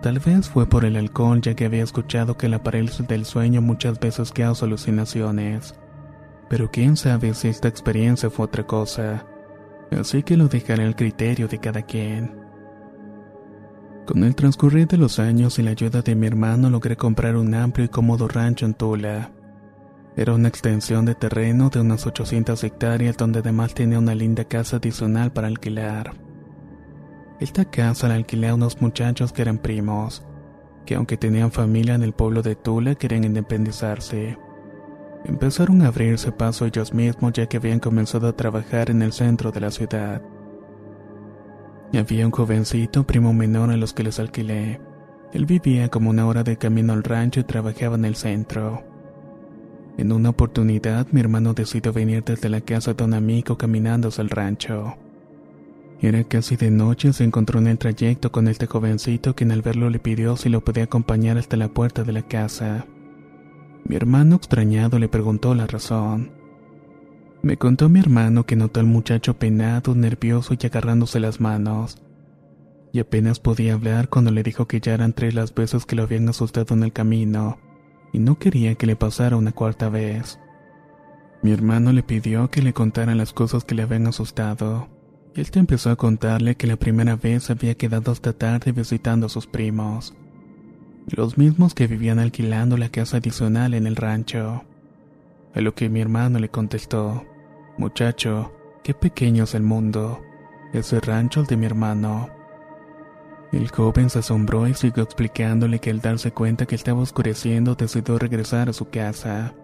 Tal 0.00 0.20
vez 0.20 0.48
fue 0.48 0.66
por 0.66 0.84
el 0.84 0.94
alcohol 0.94 1.40
ya 1.40 1.54
que 1.54 1.64
había 1.64 1.82
escuchado 1.82 2.36
que 2.36 2.48
la 2.48 2.62
parálisis 2.62 3.08
del 3.08 3.24
sueño 3.24 3.60
muchas 3.60 3.98
veces 3.98 4.30
causa 4.30 4.64
alucinaciones. 4.64 5.74
Pero 6.48 6.70
quién 6.70 6.96
sabe 6.96 7.34
si 7.34 7.48
esta 7.48 7.66
experiencia 7.66 8.30
fue 8.30 8.46
otra 8.46 8.64
cosa. 8.64 9.26
Así 9.90 10.22
que 10.22 10.36
lo 10.36 10.48
dejaré 10.48 10.84
al 10.84 10.96
criterio 10.96 11.48
de 11.48 11.58
cada 11.58 11.82
quien. 11.82 12.36
Con 14.06 14.24
el 14.24 14.34
transcurrir 14.34 14.86
de 14.86 14.96
los 14.96 15.18
años 15.18 15.58
y 15.58 15.62
la 15.62 15.70
ayuda 15.72 16.00
de 16.00 16.14
mi 16.14 16.26
hermano 16.26 16.70
logré 16.70 16.96
comprar 16.96 17.36
un 17.36 17.54
amplio 17.54 17.86
y 17.86 17.88
cómodo 17.88 18.26
rancho 18.26 18.64
en 18.64 18.74
Tula. 18.74 19.30
Era 20.16 20.34
una 20.34 20.48
extensión 20.48 21.04
de 21.04 21.14
terreno 21.14 21.68
de 21.68 21.80
unas 21.80 22.06
800 22.06 22.64
hectáreas 22.64 23.16
donde 23.16 23.40
además 23.40 23.74
tenía 23.74 23.98
una 23.98 24.14
linda 24.14 24.44
casa 24.44 24.78
adicional 24.78 25.30
para 25.30 25.46
alquilar. 25.46 26.14
Esta 27.38 27.66
casa 27.66 28.08
la 28.08 28.14
alquilé 28.14 28.48
a 28.48 28.54
unos 28.54 28.80
muchachos 28.80 29.32
que 29.32 29.42
eran 29.42 29.58
primos, 29.58 30.24
que 30.86 30.94
aunque 30.94 31.16
tenían 31.16 31.52
familia 31.52 31.94
en 31.94 32.02
el 32.02 32.14
pueblo 32.14 32.42
de 32.42 32.56
Tula 32.56 32.94
querían 32.94 33.24
independizarse. 33.24 34.38
Empezaron 35.24 35.82
a 35.82 35.88
abrirse 35.88 36.32
paso 36.32 36.64
ellos 36.64 36.94
mismos 36.94 37.32
ya 37.32 37.46
que 37.46 37.56
habían 37.56 37.80
comenzado 37.80 38.28
a 38.28 38.36
trabajar 38.36 38.90
en 38.90 39.02
el 39.02 39.12
centro 39.12 39.50
de 39.50 39.60
la 39.60 39.70
ciudad. 39.70 40.22
Había 41.92 42.26
un 42.26 42.32
jovencito, 42.32 43.06
primo 43.06 43.32
menor 43.32 43.70
a 43.70 43.76
los 43.76 43.92
que 43.92 44.04
les 44.04 44.18
alquilé. 44.18 44.80
Él 45.32 45.46
vivía 45.46 45.88
como 45.88 46.10
una 46.10 46.26
hora 46.26 46.42
de 46.42 46.56
camino 46.56 46.92
al 46.92 47.02
rancho 47.02 47.40
y 47.40 47.44
trabajaba 47.44 47.96
en 47.96 48.04
el 48.04 48.14
centro. 48.14 48.84
En 49.96 50.12
una 50.12 50.30
oportunidad, 50.30 51.08
mi 51.10 51.20
hermano 51.20 51.54
decidió 51.54 51.92
venir 51.92 52.22
desde 52.24 52.48
la 52.48 52.60
casa 52.60 52.94
de 52.94 53.04
un 53.04 53.14
amigo 53.14 53.58
caminando 53.58 54.08
hacia 54.08 54.22
el 54.22 54.30
rancho. 54.30 54.96
Era 56.00 56.22
casi 56.24 56.56
de 56.56 56.70
noche 56.70 57.08
y 57.08 57.12
se 57.12 57.24
encontró 57.24 57.58
en 57.58 57.66
el 57.66 57.78
trayecto 57.78 58.30
con 58.30 58.46
este 58.46 58.66
jovencito 58.66 59.34
quien 59.34 59.50
al 59.50 59.62
verlo 59.62 59.90
le 59.90 59.98
pidió 59.98 60.36
si 60.36 60.48
lo 60.48 60.62
podía 60.62 60.84
acompañar 60.84 61.38
hasta 61.38 61.56
la 61.56 61.68
puerta 61.68 62.04
de 62.04 62.12
la 62.12 62.22
casa. 62.22 62.86
Mi 63.88 63.96
hermano 63.96 64.36
extrañado 64.36 64.98
le 64.98 65.08
preguntó 65.08 65.54
la 65.54 65.66
razón. 65.66 66.30
Me 67.42 67.56
contó 67.56 67.88
mi 67.88 68.00
hermano 68.00 68.44
que 68.44 68.54
notó 68.54 68.80
al 68.80 68.86
muchacho 68.86 69.38
penado, 69.38 69.94
nervioso 69.94 70.54
y 70.54 70.66
agarrándose 70.66 71.20
las 71.20 71.40
manos. 71.40 72.02
Y 72.92 73.00
apenas 73.00 73.40
podía 73.40 73.74
hablar 73.74 74.08
cuando 74.08 74.30
le 74.30 74.42
dijo 74.42 74.66
que 74.66 74.80
ya 74.80 74.94
eran 74.94 75.12
tres 75.14 75.34
las 75.34 75.54
veces 75.54 75.86
que 75.86 75.96
lo 75.96 76.02
habían 76.02 76.28
asustado 76.28 76.74
en 76.74 76.82
el 76.82 76.92
camino, 76.92 77.58
y 78.12 78.18
no 78.18 78.38
quería 78.38 78.74
que 78.74 78.86
le 78.86 78.96
pasara 78.96 79.36
una 79.36 79.52
cuarta 79.52 79.88
vez. 79.88 80.38
Mi 81.42 81.52
hermano 81.52 81.92
le 81.92 82.02
pidió 82.02 82.50
que 82.50 82.62
le 82.62 82.72
contara 82.72 83.14
las 83.14 83.32
cosas 83.32 83.64
que 83.64 83.74
le 83.74 83.82
habían 83.82 84.06
asustado, 84.06 84.88
él 85.34 85.50
te 85.50 85.60
empezó 85.60 85.90
a 85.90 85.96
contarle 85.96 86.56
que 86.56 86.66
la 86.66 86.76
primera 86.76 87.14
vez 87.14 87.48
había 87.48 87.76
quedado 87.76 88.10
hasta 88.10 88.32
tarde 88.32 88.72
visitando 88.72 89.26
a 89.26 89.28
sus 89.28 89.46
primos, 89.46 90.16
los 91.10 91.38
mismos 91.38 91.74
que 91.74 91.86
vivían 91.86 92.18
alquilando 92.18 92.76
la 92.76 92.90
casa 92.90 93.18
adicional 93.18 93.74
en 93.74 93.86
el 93.86 93.96
rancho. 93.96 94.64
A 95.54 95.60
lo 95.60 95.74
que 95.74 95.88
mi 95.88 96.00
hermano 96.00 96.38
le 96.38 96.48
contestó, 96.48 97.24
Muchacho, 97.78 98.52
qué 98.82 98.94
pequeño 98.94 99.44
es 99.44 99.54
el 99.54 99.62
mundo. 99.62 100.20
Ese 100.72 101.00
rancho 101.00 101.40
el 101.40 101.46
de 101.46 101.56
mi 101.56 101.66
hermano. 101.66 102.28
El 103.52 103.70
joven 103.70 104.10
se 104.10 104.18
asombró 104.18 104.68
y 104.68 104.74
siguió 104.74 105.04
explicándole 105.04 105.78
que 105.78 105.90
al 105.90 106.00
darse 106.00 106.32
cuenta 106.32 106.66
que 106.66 106.74
estaba 106.74 107.00
oscureciendo 107.00 107.74
decidió 107.74 108.18
regresar 108.18 108.68
a 108.68 108.74
su 108.74 108.90
casa. 108.90 109.54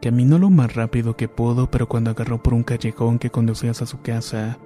Caminó 0.00 0.38
lo 0.38 0.48
más 0.48 0.74
rápido 0.74 1.16
que 1.16 1.28
pudo, 1.28 1.70
pero 1.70 1.88
cuando 1.88 2.10
agarró 2.10 2.42
por 2.42 2.54
un 2.54 2.62
callejón 2.62 3.18
que 3.18 3.30
conducía 3.30 3.72
hacia 3.72 3.86
su 3.86 4.00
casa, 4.00 4.58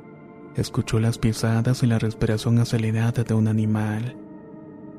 escuchó 0.54 1.00
las 1.00 1.18
pisadas 1.18 1.82
y 1.82 1.86
la 1.86 1.98
respiración 1.98 2.58
acelerada 2.58 3.24
de 3.24 3.34
un 3.34 3.48
animal. 3.48 4.21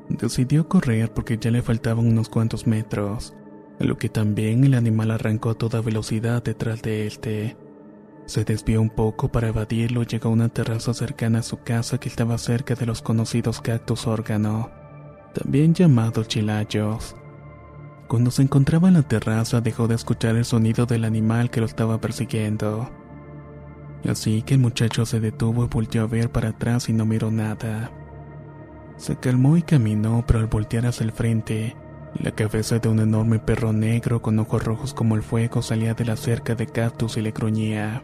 Decidió 0.08 0.68
correr 0.68 1.12
porque 1.12 1.38
ya 1.38 1.50
le 1.50 1.62
faltaban 1.62 2.06
unos 2.06 2.28
cuantos 2.28 2.66
metros 2.66 3.34
a 3.80 3.84
lo 3.84 3.96
que 3.96 4.08
también 4.08 4.64
el 4.64 4.74
animal 4.74 5.10
arrancó 5.10 5.50
a 5.50 5.54
toda 5.54 5.80
velocidad 5.80 6.42
detrás 6.42 6.82
de 6.82 7.06
él. 7.06 7.56
Se 8.26 8.44
desvió 8.44 8.80
un 8.80 8.90
poco 8.90 9.30
para 9.30 9.48
evadirlo 9.48 10.02
y 10.02 10.06
llegó 10.06 10.28
a 10.28 10.32
una 10.32 10.48
terraza 10.48 10.94
cercana 10.94 11.40
a 11.40 11.42
su 11.42 11.58
casa 11.62 11.98
que 11.98 12.08
estaba 12.08 12.38
cerca 12.38 12.74
de 12.74 12.86
los 12.86 13.02
conocidos 13.02 13.60
cactus 13.60 14.06
órgano, 14.06 14.70
también 15.34 15.74
llamados 15.74 16.28
chilayos. 16.28 17.16
Cuando 18.08 18.30
se 18.30 18.42
encontraba 18.42 18.88
en 18.88 18.94
la 18.94 19.02
terraza 19.02 19.60
dejó 19.60 19.88
de 19.88 19.94
escuchar 19.96 20.36
el 20.36 20.44
sonido 20.44 20.86
del 20.86 21.04
animal 21.04 21.50
que 21.50 21.60
lo 21.60 21.66
estaba 21.66 22.00
persiguiendo. 22.00 22.90
Así 24.08 24.42
que 24.42 24.54
el 24.54 24.60
muchacho 24.60 25.06
se 25.06 25.20
detuvo 25.20 25.64
y 25.64 25.68
volteó 25.68 26.02
a 26.02 26.06
ver 26.06 26.30
para 26.30 26.50
atrás 26.50 26.88
y 26.88 26.92
no 26.92 27.06
miró 27.06 27.30
nada. 27.30 27.90
Se 29.04 29.16
calmó 29.16 29.58
y 29.58 29.62
caminó, 29.62 30.24
pero 30.26 30.38
al 30.38 30.46
voltear 30.46 30.86
hacia 30.86 31.04
el 31.04 31.12
frente, 31.12 31.76
la 32.18 32.30
cabeza 32.30 32.78
de 32.78 32.88
un 32.88 33.00
enorme 33.00 33.38
perro 33.38 33.74
negro 33.74 34.22
con 34.22 34.38
ojos 34.38 34.64
rojos 34.64 34.94
como 34.94 35.14
el 35.14 35.22
fuego 35.22 35.60
salía 35.60 35.92
de 35.92 36.06
la 36.06 36.16
cerca 36.16 36.54
de 36.54 36.66
cactus 36.66 37.18
y 37.18 37.20
le 37.20 37.32
gruñía. 37.32 38.02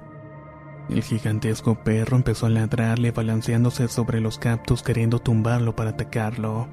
El 0.91 1.03
gigantesco 1.03 1.83
perro 1.83 2.19
empezó 2.19 2.45
a 2.45 2.51
ladrarle 2.51 3.13
balanceándose 3.13 3.89
sobre 3.89 4.21
los 4.21 4.39
cactus 4.39 4.83
queriendo 4.83 5.21
tumbarlo 5.21 5.75
para 5.75 5.93
atacarlo. 5.93 6.69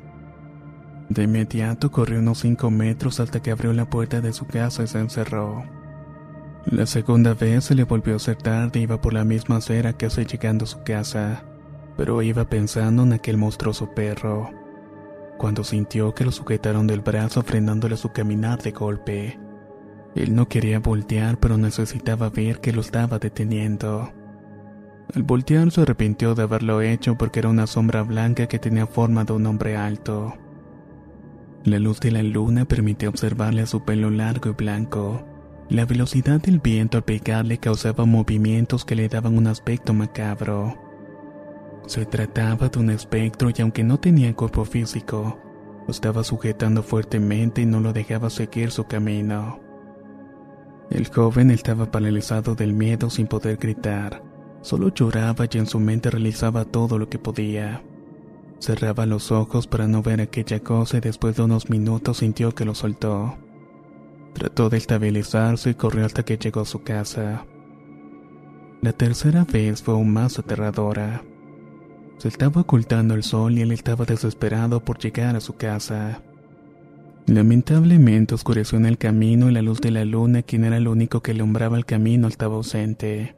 De 1.07 1.23
inmediato 1.23 1.89
corrió 1.89 2.19
unos 2.19 2.39
cinco 2.39 2.69
metros 2.69 3.21
hasta 3.21 3.41
que 3.41 3.51
abrió 3.51 3.71
la 3.71 3.89
puerta 3.89 4.19
de 4.19 4.33
su 4.33 4.45
casa 4.45 4.83
y 4.83 4.87
se 4.87 4.99
encerró. 4.99 5.63
La 6.65 6.85
segunda 6.85 7.33
vez 7.33 7.63
se 7.63 7.75
le 7.75 7.85
volvió 7.85 8.15
a 8.15 8.17
hacer 8.17 8.35
tarde 8.35 8.81
y 8.81 8.83
iba 8.83 8.99
por 8.99 9.13
la 9.13 9.23
misma 9.23 9.55
acera 9.55 9.93
casi 9.93 10.25
llegando 10.25 10.65
a 10.65 10.67
su 10.67 10.83
casa, 10.83 11.45
pero 11.97 12.21
iba 12.21 12.47
pensando 12.47 13.03
en 13.03 13.13
aquel 13.13 13.37
monstruoso 13.37 13.91
perro 13.91 14.51
cuando 15.37 15.63
sintió 15.63 16.13
que 16.13 16.25
lo 16.25 16.31
sujetaron 16.31 16.87
del 16.87 17.01
brazo 17.01 17.43
frenándole 17.43 17.95
su 17.95 18.11
caminar 18.11 18.61
de 18.61 18.71
golpe. 18.71 19.39
Él 20.15 20.35
no 20.35 20.49
quería 20.49 20.79
voltear, 20.79 21.39
pero 21.39 21.57
necesitaba 21.57 22.29
ver 22.29 22.59
que 22.59 22.73
lo 22.73 22.81
estaba 22.81 23.19
deteniendo. 23.19 24.11
Al 25.13 25.23
voltear 25.23 25.71
se 25.71 25.81
arrepintió 25.81 26.35
de 26.35 26.43
haberlo 26.43 26.81
hecho 26.81 27.17
porque 27.17 27.39
era 27.39 27.49
una 27.49 27.67
sombra 27.67 28.01
blanca 28.01 28.47
que 28.47 28.59
tenía 28.59 28.87
forma 28.87 29.23
de 29.23 29.33
un 29.33 29.45
hombre 29.45 29.77
alto. 29.77 30.33
La 31.63 31.79
luz 31.79 31.99
de 31.99 32.11
la 32.11 32.23
luna 32.23 32.65
permitía 32.65 33.09
observarle 33.09 33.61
a 33.61 33.67
su 33.67 33.83
pelo 33.85 34.09
largo 34.09 34.49
y 34.49 34.53
blanco. 34.53 35.23
La 35.69 35.85
velocidad 35.85 36.41
del 36.41 36.59
viento 36.59 36.97
al 36.97 37.03
pegarle 37.03 37.57
causaba 37.57 38.05
movimientos 38.05 38.85
que 38.85 38.95
le 38.95 39.09
daban 39.09 39.37
un 39.37 39.47
aspecto 39.47 39.93
macabro. 39.93 40.86
Se 41.87 42.05
trataba 42.05 42.67
de 42.67 42.79
un 42.79 42.89
espectro 42.89 43.49
y 43.49 43.61
aunque 43.61 43.83
no 43.83 43.97
tenía 43.97 44.35
cuerpo 44.35 44.65
físico, 44.65 45.39
lo 45.85 45.91
estaba 45.91 46.21
sujetando 46.25 46.83
fuertemente 46.83 47.61
y 47.61 47.65
no 47.65 47.79
lo 47.79 47.93
dejaba 47.93 48.29
seguir 48.29 48.71
su 48.71 48.83
camino. 48.87 49.61
El 50.89 51.07
joven 51.07 51.49
estaba 51.49 51.89
paralizado 51.89 52.55
del 52.55 52.73
miedo 52.73 53.09
sin 53.09 53.27
poder 53.27 53.55
gritar. 53.55 54.21
Solo 54.61 54.93
lloraba 54.93 55.45
y 55.49 55.57
en 55.57 55.65
su 55.65 55.79
mente 55.79 56.09
realizaba 56.09 56.65
todo 56.65 56.99
lo 56.99 57.07
que 57.07 57.19
podía. 57.19 57.81
Cerraba 58.59 59.05
los 59.05 59.31
ojos 59.31 59.65
para 59.65 59.87
no 59.87 60.01
ver 60.01 60.19
aquella 60.19 60.59
cosa 60.59 60.97
y 60.97 60.99
después 60.99 61.37
de 61.37 61.43
unos 61.43 61.69
minutos 61.69 62.17
sintió 62.17 62.53
que 62.53 62.65
lo 62.65 62.75
soltó. 62.75 63.37
Trató 64.33 64.69
de 64.69 64.77
estabilizarse 64.77 65.69
y 65.69 65.75
corrió 65.75 66.05
hasta 66.05 66.23
que 66.23 66.37
llegó 66.37 66.61
a 66.61 66.65
su 66.65 66.83
casa. 66.83 67.45
La 68.81 68.91
tercera 68.91 69.45
vez 69.45 69.81
fue 69.81 69.93
aún 69.93 70.11
más 70.11 70.37
aterradora. 70.37 71.23
Se 72.17 72.27
estaba 72.27 72.61
ocultando 72.61 73.13
el 73.13 73.23
sol 73.23 73.57
y 73.57 73.61
él 73.61 73.71
estaba 73.71 74.05
desesperado 74.05 74.83
por 74.83 74.97
llegar 74.97 75.35
a 75.35 75.41
su 75.41 75.55
casa. 75.55 76.21
Lamentablemente 77.27 78.33
oscureció 78.33 78.77
en 78.77 78.85
el 78.85 78.97
camino 78.97 79.49
y 79.49 79.53
la 79.53 79.61
luz 79.61 79.81
de 79.81 79.91
la 79.91 80.05
luna, 80.05 80.41
quien 80.41 80.63
era 80.63 80.77
el 80.77 80.87
único 80.87 81.21
que 81.21 81.31
alumbraba 81.31 81.77
el 81.77 81.85
camino, 81.85 82.27
estaba 82.27 82.55
ausente. 82.55 83.35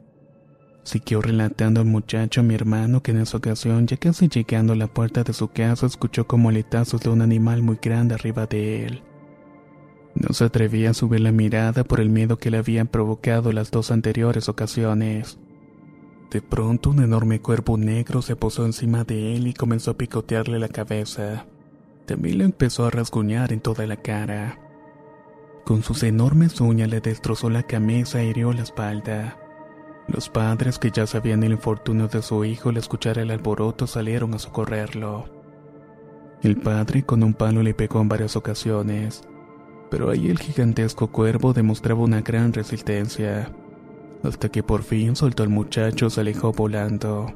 Siguió 0.82 1.20
relatando 1.20 1.80
al 1.80 1.86
muchacho 1.86 2.40
a 2.40 2.44
mi 2.44 2.54
hermano 2.54 3.02
que 3.02 3.10
en 3.10 3.18
esa 3.18 3.36
ocasión, 3.36 3.86
ya 3.86 3.96
casi 3.96 4.28
llegando 4.28 4.72
a 4.72 4.76
la 4.76 4.86
puerta 4.86 5.24
de 5.24 5.34
su 5.34 5.48
casa, 5.48 5.86
escuchó 5.86 6.26
como 6.26 6.50
letazos 6.50 7.02
de 7.02 7.10
un 7.10 7.20
animal 7.20 7.62
muy 7.62 7.78
grande 7.82 8.14
arriba 8.14 8.46
de 8.46 8.86
él. 8.86 9.02
No 10.14 10.32
se 10.32 10.44
atrevía 10.44 10.90
a 10.90 10.94
subir 10.94 11.20
la 11.20 11.32
mirada 11.32 11.84
por 11.84 12.00
el 12.00 12.08
miedo 12.08 12.38
que 12.38 12.50
le 12.50 12.58
habían 12.58 12.86
provocado 12.86 13.52
las 13.52 13.70
dos 13.70 13.90
anteriores 13.90 14.48
ocasiones. 14.48 15.38
De 16.30 16.40
pronto 16.40 16.90
un 16.90 17.02
enorme 17.02 17.40
cuerpo 17.40 17.76
negro 17.76 18.22
se 18.22 18.36
posó 18.36 18.64
encima 18.64 19.02
de 19.02 19.34
él 19.34 19.48
y 19.48 19.54
comenzó 19.54 19.90
a 19.90 19.96
picotearle 19.98 20.60
la 20.60 20.68
cabeza. 20.68 21.46
También 22.06 22.38
le 22.38 22.44
empezó 22.44 22.86
a 22.86 22.90
rasguñar 22.90 23.52
en 23.52 23.60
toda 23.60 23.84
la 23.86 23.96
cara. 23.96 24.58
Con 25.64 25.82
sus 25.82 26.04
enormes 26.04 26.60
uñas 26.60 26.88
le 26.88 27.00
destrozó 27.00 27.50
la 27.50 27.64
camisa 27.64 28.20
e 28.20 28.26
hirió 28.26 28.52
la 28.52 28.62
espalda. 28.62 29.38
Los 30.06 30.28
padres 30.28 30.78
que 30.78 30.90
ya 30.90 31.06
sabían 31.06 31.42
el 31.42 31.52
infortunio 31.52 32.06
de 32.06 32.22
su 32.22 32.44
hijo 32.44 32.68
al 32.68 32.76
escuchar 32.76 33.18
el 33.18 33.30
alboroto 33.30 33.88
salieron 33.88 34.34
a 34.34 34.38
socorrerlo. 34.38 35.24
El 36.42 36.56
padre 36.56 37.02
con 37.02 37.22
un 37.22 37.34
palo 37.34 37.62
le 37.62 37.74
pegó 37.74 38.00
en 38.00 38.08
varias 38.08 38.34
ocasiones, 38.36 39.22
pero 39.90 40.10
ahí 40.10 40.28
el 40.28 40.38
gigantesco 40.38 41.08
cuervo 41.08 41.52
demostraba 41.52 42.00
una 42.02 42.22
gran 42.22 42.52
resistencia, 42.52 43.52
hasta 44.22 44.48
que 44.48 44.62
por 44.62 44.82
fin 44.82 45.16
soltó 45.16 45.42
al 45.42 45.48
muchacho 45.48 46.10
se 46.10 46.20
alejó 46.20 46.52
volando. 46.52 47.32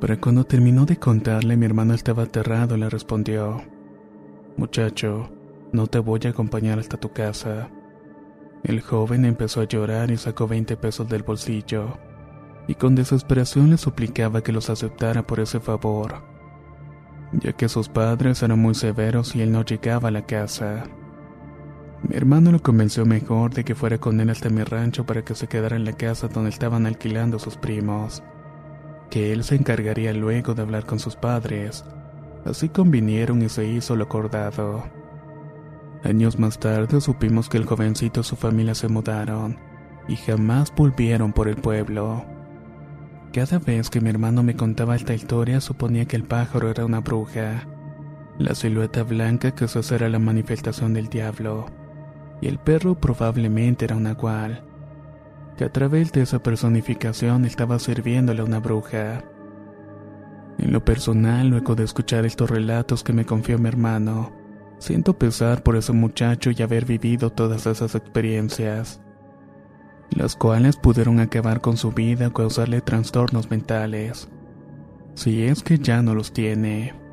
Pero 0.00 0.20
cuando 0.20 0.44
terminó 0.44 0.86
de 0.86 0.96
contarle, 0.96 1.56
mi 1.56 1.66
hermano 1.66 1.94
estaba 1.94 2.24
aterrado 2.24 2.76
y 2.76 2.80
le 2.80 2.88
respondió, 2.90 3.62
Muchacho, 4.56 5.30
no 5.72 5.86
te 5.86 5.98
voy 5.98 6.20
a 6.24 6.30
acompañar 6.30 6.78
hasta 6.78 6.96
tu 6.96 7.12
casa. 7.12 7.70
El 8.64 8.80
joven 8.80 9.24
empezó 9.24 9.60
a 9.60 9.64
llorar 9.64 10.10
y 10.10 10.16
sacó 10.16 10.48
20 10.48 10.76
pesos 10.76 11.08
del 11.08 11.22
bolsillo, 11.22 11.98
y 12.66 12.74
con 12.74 12.94
desesperación 12.94 13.70
le 13.70 13.78
suplicaba 13.78 14.42
que 14.42 14.52
los 14.52 14.70
aceptara 14.70 15.26
por 15.26 15.40
ese 15.40 15.60
favor, 15.60 16.22
ya 17.32 17.52
que 17.52 17.68
sus 17.68 17.88
padres 17.88 18.42
eran 18.42 18.58
muy 18.58 18.74
severos 18.74 19.36
y 19.36 19.42
él 19.42 19.52
no 19.52 19.64
llegaba 19.64 20.08
a 20.08 20.12
la 20.12 20.26
casa. 20.26 20.84
Mi 22.02 22.16
hermano 22.16 22.52
lo 22.52 22.62
convenció 22.62 23.04
mejor 23.04 23.52
de 23.52 23.64
que 23.64 23.74
fuera 23.74 23.98
con 23.98 24.20
él 24.20 24.30
hasta 24.30 24.50
mi 24.50 24.62
rancho 24.62 25.04
para 25.04 25.24
que 25.24 25.34
se 25.34 25.48
quedara 25.48 25.76
en 25.76 25.84
la 25.84 25.94
casa 25.94 26.28
donde 26.28 26.50
estaban 26.50 26.86
alquilando 26.86 27.38
sus 27.40 27.56
primos, 27.56 28.22
que 29.10 29.32
él 29.32 29.42
se 29.42 29.56
encargaría 29.56 30.12
luego 30.12 30.54
de 30.54 30.62
hablar 30.62 30.86
con 30.86 31.00
sus 31.00 31.16
padres. 31.16 31.84
Así 32.44 32.68
convinieron 32.68 33.42
y 33.42 33.48
se 33.48 33.66
hizo 33.66 33.96
lo 33.96 34.04
acordado. 34.04 34.84
Años 36.04 36.38
más 36.38 36.60
tarde 36.60 37.00
supimos 37.00 37.48
que 37.48 37.58
el 37.58 37.66
jovencito 37.66 38.20
y 38.20 38.24
su 38.24 38.36
familia 38.36 38.76
se 38.76 38.86
mudaron 38.86 39.58
y 40.06 40.14
jamás 40.14 40.72
volvieron 40.74 41.32
por 41.32 41.48
el 41.48 41.56
pueblo. 41.56 42.24
Cada 43.32 43.58
vez 43.58 43.90
que 43.90 44.00
mi 44.00 44.08
hermano 44.08 44.44
me 44.44 44.54
contaba 44.54 44.94
esta 44.94 45.14
historia 45.14 45.60
suponía 45.60 46.06
que 46.06 46.16
el 46.16 46.22
pájaro 46.22 46.70
era 46.70 46.86
una 46.86 47.00
bruja, 47.00 47.66
la 48.38 48.54
silueta 48.54 49.02
blanca 49.02 49.50
que 49.50 49.66
se 49.66 49.94
era 49.94 50.08
la 50.08 50.20
manifestación 50.20 50.94
del 50.94 51.08
diablo 51.08 51.66
y 52.40 52.48
el 52.48 52.58
perro 52.58 52.94
probablemente 52.94 53.84
era 53.84 53.96
un 53.96 54.04
nahual, 54.04 54.64
que 55.56 55.64
a 55.64 55.72
través 55.72 56.12
de 56.12 56.22
esa 56.22 56.42
personificación 56.42 57.44
estaba 57.44 57.78
sirviéndole 57.78 58.42
a 58.42 58.44
una 58.44 58.60
bruja. 58.60 59.24
En 60.58 60.72
lo 60.72 60.84
personal, 60.84 61.48
luego 61.48 61.74
de 61.74 61.84
escuchar 61.84 62.26
estos 62.26 62.50
relatos 62.50 63.02
que 63.02 63.12
me 63.12 63.24
confió 63.24 63.58
mi 63.58 63.68
hermano, 63.68 64.32
siento 64.78 65.18
pesar 65.18 65.62
por 65.62 65.76
ese 65.76 65.92
muchacho 65.92 66.50
y 66.50 66.62
haber 66.62 66.84
vivido 66.84 67.30
todas 67.30 67.66
esas 67.66 67.94
experiencias, 67.94 69.00
las 70.10 70.36
cuales 70.36 70.76
pudieron 70.76 71.20
acabar 71.20 71.60
con 71.60 71.76
su 71.76 71.92
vida 71.92 72.28
o 72.28 72.32
causarle 72.32 72.80
trastornos 72.80 73.50
mentales, 73.50 74.28
si 75.14 75.42
es 75.42 75.62
que 75.62 75.78
ya 75.78 76.02
no 76.02 76.14
los 76.14 76.32
tiene. 76.32 77.07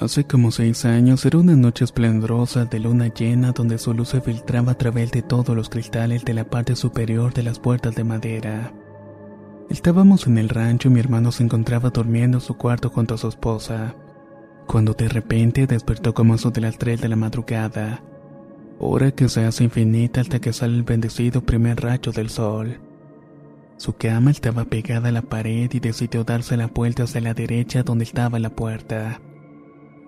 Hace 0.00 0.24
como 0.24 0.50
seis 0.50 0.86
años 0.86 1.24
era 1.26 1.38
una 1.38 1.54
noche 1.54 1.84
esplendorosa 1.84 2.64
de 2.64 2.80
luna 2.80 3.08
llena 3.08 3.52
donde 3.52 3.76
su 3.76 3.92
luz 3.92 4.08
se 4.08 4.22
filtraba 4.22 4.72
a 4.72 4.78
través 4.78 5.12
de 5.12 5.20
todos 5.20 5.54
los 5.54 5.68
cristales 5.68 6.24
de 6.24 6.32
la 6.32 6.44
parte 6.44 6.76
superior 6.76 7.34
de 7.34 7.42
las 7.42 7.58
puertas 7.58 7.94
de 7.94 8.02
madera. 8.02 8.72
Estábamos 9.68 10.26
en 10.26 10.38
el 10.38 10.48
rancho 10.48 10.88
y 10.88 10.92
mi 10.92 11.00
hermano 11.00 11.30
se 11.30 11.44
encontraba 11.44 11.90
durmiendo 11.90 12.38
en 12.38 12.40
su 12.40 12.56
cuarto 12.56 12.88
junto 12.88 13.14
a 13.14 13.18
su 13.18 13.28
esposa, 13.28 13.94
cuando 14.66 14.94
de 14.94 15.08
repente 15.08 15.66
despertó 15.66 16.14
como 16.14 16.34
eso 16.34 16.50
de 16.50 16.62
las 16.62 16.78
tres 16.78 17.00
de 17.02 17.08
la 17.08 17.16
madrugada, 17.16 18.02
hora 18.78 19.10
que 19.10 19.28
se 19.28 19.44
hace 19.44 19.64
infinita 19.64 20.22
hasta 20.22 20.40
que 20.40 20.54
sale 20.54 20.74
el 20.74 20.84
bendecido 20.84 21.42
primer 21.42 21.80
rayo 21.82 22.12
del 22.12 22.30
sol. 22.30 22.80
Su 23.76 23.94
cama 23.94 24.30
estaba 24.30 24.64
pegada 24.64 25.10
a 25.10 25.12
la 25.12 25.22
pared 25.22 25.70
y 25.70 25.80
decidió 25.80 26.24
darse 26.24 26.56
la 26.56 26.68
vuelta 26.68 27.02
hacia 27.02 27.20
la 27.20 27.34
derecha 27.34 27.82
donde 27.82 28.04
estaba 28.04 28.38
la 28.38 28.50
puerta 28.50 29.20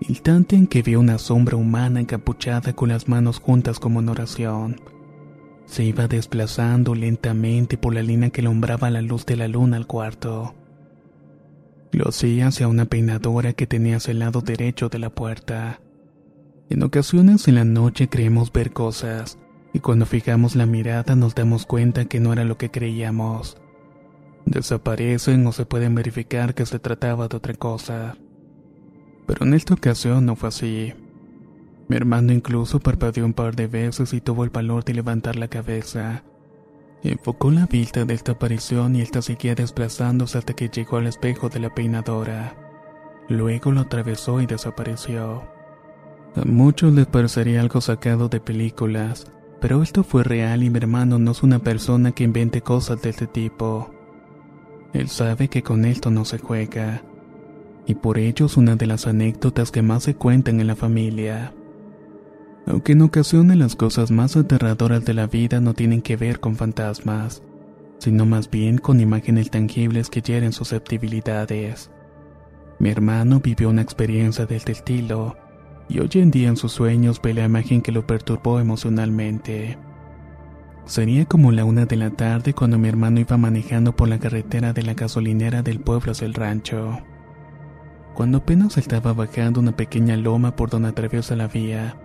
instante 0.00 0.56
en 0.56 0.66
que 0.66 0.82
vio 0.82 1.00
una 1.00 1.18
sombra 1.18 1.56
humana 1.56 2.00
encapuchada 2.00 2.74
con 2.74 2.90
las 2.90 3.08
manos 3.08 3.38
juntas 3.38 3.78
como 3.78 4.00
en 4.00 4.08
oración. 4.08 4.80
Se 5.66 5.84
iba 5.84 6.08
desplazando 6.08 6.94
lentamente 6.94 7.78
por 7.78 7.94
la 7.94 8.02
línea 8.02 8.30
que 8.30 8.40
alumbraba 8.40 8.90
la 8.90 9.02
luz 9.02 9.24
de 9.26 9.36
la 9.36 9.48
luna 9.48 9.76
al 9.76 9.86
cuarto. 9.86 10.54
Lo 11.92 12.08
hacía 12.08 12.48
hacia 12.48 12.68
una 12.68 12.86
peinadora 12.86 13.52
que 13.52 13.66
tenía 13.66 13.96
hacia 13.96 14.12
el 14.12 14.18
lado 14.18 14.40
derecho 14.40 14.88
de 14.88 14.98
la 14.98 15.10
puerta. 15.10 15.80
En 16.68 16.82
ocasiones 16.82 17.46
en 17.48 17.54
la 17.54 17.64
noche 17.64 18.08
creemos 18.08 18.52
ver 18.52 18.72
cosas, 18.72 19.38
y 19.72 19.78
cuando 19.78 20.06
fijamos 20.06 20.56
la 20.56 20.66
mirada 20.66 21.14
nos 21.14 21.34
damos 21.34 21.66
cuenta 21.66 22.06
que 22.06 22.20
no 22.20 22.32
era 22.32 22.44
lo 22.44 22.58
que 22.58 22.70
creíamos. 22.70 23.58
Desaparecen 24.44 25.46
o 25.46 25.52
se 25.52 25.66
pueden 25.66 25.94
verificar 25.94 26.54
que 26.54 26.66
se 26.66 26.78
trataba 26.78 27.28
de 27.28 27.36
otra 27.36 27.54
cosa. 27.54 28.16
Pero 29.26 29.46
en 29.46 29.54
esta 29.54 29.74
ocasión 29.74 30.26
no 30.26 30.36
fue 30.36 30.48
así. 30.48 30.92
Mi 31.88 31.96
hermano 31.96 32.32
incluso 32.32 32.80
parpadeó 32.80 33.24
un 33.24 33.32
par 33.32 33.56
de 33.56 33.66
veces 33.66 34.12
y 34.12 34.20
tuvo 34.20 34.44
el 34.44 34.50
valor 34.50 34.84
de 34.84 34.94
levantar 34.94 35.36
la 35.36 35.48
cabeza. 35.48 36.22
Enfocó 37.02 37.50
la 37.50 37.66
vista 37.66 38.04
de 38.04 38.14
esta 38.14 38.32
aparición 38.32 38.96
y 38.96 39.02
esta 39.02 39.20
seguía 39.20 39.54
desplazándose 39.54 40.38
hasta 40.38 40.54
que 40.54 40.68
llegó 40.68 40.96
al 40.96 41.06
espejo 41.06 41.50
de 41.50 41.60
la 41.60 41.74
peinadora. 41.74 42.56
Luego 43.28 43.72
lo 43.72 43.80
atravesó 43.80 44.40
y 44.40 44.46
desapareció. 44.46 45.42
A 46.36 46.44
muchos 46.46 46.92
les 46.94 47.06
parecería 47.06 47.60
algo 47.60 47.80
sacado 47.80 48.28
de 48.28 48.40
películas, 48.40 49.30
pero 49.60 49.82
esto 49.82 50.02
fue 50.02 50.24
real 50.24 50.62
y 50.62 50.70
mi 50.70 50.78
hermano 50.78 51.18
no 51.18 51.30
es 51.32 51.42
una 51.42 51.58
persona 51.58 52.12
que 52.12 52.24
invente 52.24 52.62
cosas 52.62 53.00
de 53.02 53.10
este 53.10 53.26
tipo. 53.26 53.90
Él 54.94 55.08
sabe 55.08 55.48
que 55.48 55.62
con 55.62 55.84
esto 55.84 56.10
no 56.10 56.24
se 56.24 56.38
juega 56.38 57.02
y 57.86 57.94
por 57.94 58.18
ello 58.18 58.46
es 58.46 58.56
una 58.56 58.76
de 58.76 58.86
las 58.86 59.06
anécdotas 59.06 59.70
que 59.70 59.82
más 59.82 60.04
se 60.04 60.14
cuentan 60.14 60.60
en 60.60 60.66
la 60.66 60.76
familia. 60.76 61.52
Aunque 62.66 62.92
en 62.92 63.02
ocasiones 63.02 63.58
las 63.58 63.76
cosas 63.76 64.10
más 64.10 64.36
aterradoras 64.36 65.04
de 65.04 65.14
la 65.14 65.26
vida 65.26 65.60
no 65.60 65.74
tienen 65.74 66.00
que 66.00 66.16
ver 66.16 66.40
con 66.40 66.56
fantasmas, 66.56 67.42
sino 67.98 68.24
más 68.24 68.50
bien 68.50 68.78
con 68.78 69.00
imágenes 69.00 69.50
tangibles 69.50 70.08
que 70.08 70.22
hieren 70.22 70.52
susceptibilidades. 70.52 71.90
Mi 72.78 72.88
hermano 72.88 73.40
vivió 73.40 73.68
una 73.68 73.82
experiencia 73.82 74.46
de 74.46 74.56
este 74.56 74.72
estilo, 74.72 75.36
y 75.88 76.00
hoy 76.00 76.10
en 76.14 76.30
día 76.30 76.48
en 76.48 76.56
sus 76.56 76.72
sueños 76.72 77.20
ve 77.22 77.34
la 77.34 77.44
imagen 77.44 77.82
que 77.82 77.92
lo 77.92 78.06
perturbó 78.06 78.58
emocionalmente. 78.58 79.78
Sería 80.86 81.24
como 81.26 81.52
la 81.52 81.64
una 81.64 81.86
de 81.86 81.96
la 81.96 82.10
tarde 82.10 82.54
cuando 82.54 82.78
mi 82.78 82.88
hermano 82.88 83.20
iba 83.20 83.36
manejando 83.36 83.94
por 83.94 84.08
la 84.08 84.18
carretera 84.18 84.72
de 84.72 84.82
la 84.82 84.94
gasolinera 84.94 85.62
del 85.62 85.80
pueblo 85.80 86.12
hacia 86.12 86.26
el 86.26 86.34
rancho. 86.34 86.98
Cuando 88.14 88.38
apenas 88.38 88.78
estaba 88.78 89.12
bajando 89.12 89.58
una 89.58 89.76
pequeña 89.76 90.16
loma 90.16 90.54
por 90.54 90.70
donde 90.70 90.88
atraviesa 90.88 91.34
la 91.34 91.48
vía, 91.48 91.96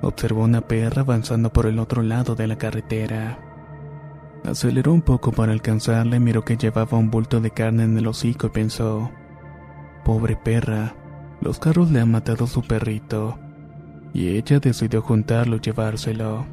observó 0.00 0.44
una 0.44 0.60
perra 0.60 1.02
avanzando 1.02 1.52
por 1.52 1.66
el 1.66 1.80
otro 1.80 2.02
lado 2.02 2.36
de 2.36 2.46
la 2.46 2.56
carretera. 2.56 3.40
Aceleró 4.44 4.92
un 4.92 5.02
poco 5.02 5.32
para 5.32 5.52
alcanzarla 5.52 6.16
y 6.16 6.20
miró 6.20 6.44
que 6.44 6.56
llevaba 6.56 6.98
un 6.98 7.10
bulto 7.10 7.40
de 7.40 7.50
carne 7.50 7.82
en 7.82 7.98
el 7.98 8.06
hocico 8.06 8.46
y 8.46 8.50
pensó, 8.50 9.10
pobre 10.04 10.36
perra, 10.36 10.94
los 11.40 11.58
carros 11.58 11.90
le 11.90 12.00
han 12.00 12.12
matado 12.12 12.44
a 12.44 12.48
su 12.48 12.62
perrito, 12.62 13.36
y 14.14 14.36
ella 14.36 14.60
decidió 14.60 15.02
juntarlo 15.02 15.56
y 15.56 15.60
llevárselo. 15.60 16.46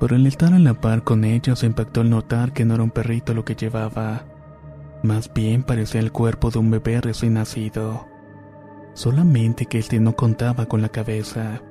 Pero 0.00 0.16
al 0.16 0.26
estar 0.26 0.52
a 0.52 0.58
la 0.58 0.74
par 0.74 1.04
con 1.04 1.24
ella 1.24 1.54
se 1.54 1.66
impactó 1.66 2.00
al 2.00 2.10
notar 2.10 2.52
que 2.52 2.64
no 2.64 2.74
era 2.74 2.82
un 2.82 2.90
perrito 2.90 3.34
lo 3.34 3.44
que 3.44 3.54
llevaba, 3.54 4.24
más 5.02 5.32
bien 5.32 5.62
parecía 5.62 6.00
el 6.00 6.12
cuerpo 6.12 6.50
de 6.50 6.58
un 6.58 6.70
bebé 6.70 7.00
recién 7.00 7.34
nacido. 7.34 8.08
Solamente 8.92 9.66
que 9.66 9.78
este 9.78 10.00
no 10.00 10.14
contaba 10.16 10.66
con 10.66 10.82
la 10.82 10.88
cabeza. 10.88 11.62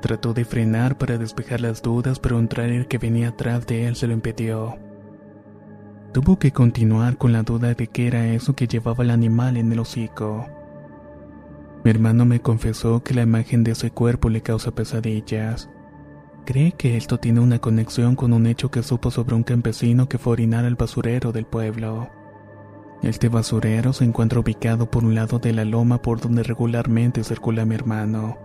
Trató 0.00 0.34
de 0.34 0.44
frenar 0.44 0.98
para 0.98 1.18
despejar 1.18 1.60
las 1.60 1.82
dudas, 1.82 2.18
pero 2.18 2.38
un 2.38 2.48
trailer 2.48 2.86
que 2.86 2.98
venía 2.98 3.28
atrás 3.28 3.66
de 3.66 3.86
él 3.86 3.96
se 3.96 4.06
lo 4.06 4.12
impidió. 4.12 4.76
Tuvo 6.12 6.38
que 6.38 6.52
continuar 6.52 7.16
con 7.16 7.32
la 7.32 7.42
duda 7.42 7.74
de 7.74 7.86
qué 7.86 8.06
era 8.06 8.26
eso 8.26 8.54
que 8.54 8.66
llevaba 8.66 9.02
el 9.02 9.10
animal 9.10 9.56
en 9.56 9.72
el 9.72 9.78
hocico. 9.78 10.46
Mi 11.84 11.90
hermano 11.90 12.24
me 12.24 12.40
confesó 12.40 13.02
que 13.02 13.14
la 13.14 13.22
imagen 13.22 13.64
de 13.64 13.72
ese 13.72 13.90
cuerpo 13.90 14.28
le 14.28 14.42
causa 14.42 14.72
pesadillas. 14.72 15.70
Cree 16.44 16.72
que 16.72 16.96
esto 16.96 17.18
tiene 17.18 17.38
una 17.38 17.60
conexión 17.60 18.16
con 18.16 18.32
un 18.32 18.46
hecho 18.46 18.68
que 18.68 18.82
supo 18.82 19.12
sobre 19.12 19.36
un 19.36 19.44
campesino 19.44 20.08
que 20.08 20.18
fue 20.18 20.32
a 20.32 20.34
orinar 20.34 20.64
al 20.64 20.74
basurero 20.74 21.30
del 21.30 21.46
pueblo. 21.46 22.10
Este 23.00 23.28
basurero 23.28 23.92
se 23.92 24.04
encuentra 24.04 24.40
ubicado 24.40 24.90
por 24.90 25.04
un 25.04 25.14
lado 25.14 25.38
de 25.38 25.52
la 25.52 25.64
loma 25.64 26.02
por 26.02 26.20
donde 26.20 26.42
regularmente 26.42 27.22
circula 27.22 27.64
mi 27.64 27.76
hermano, 27.76 28.38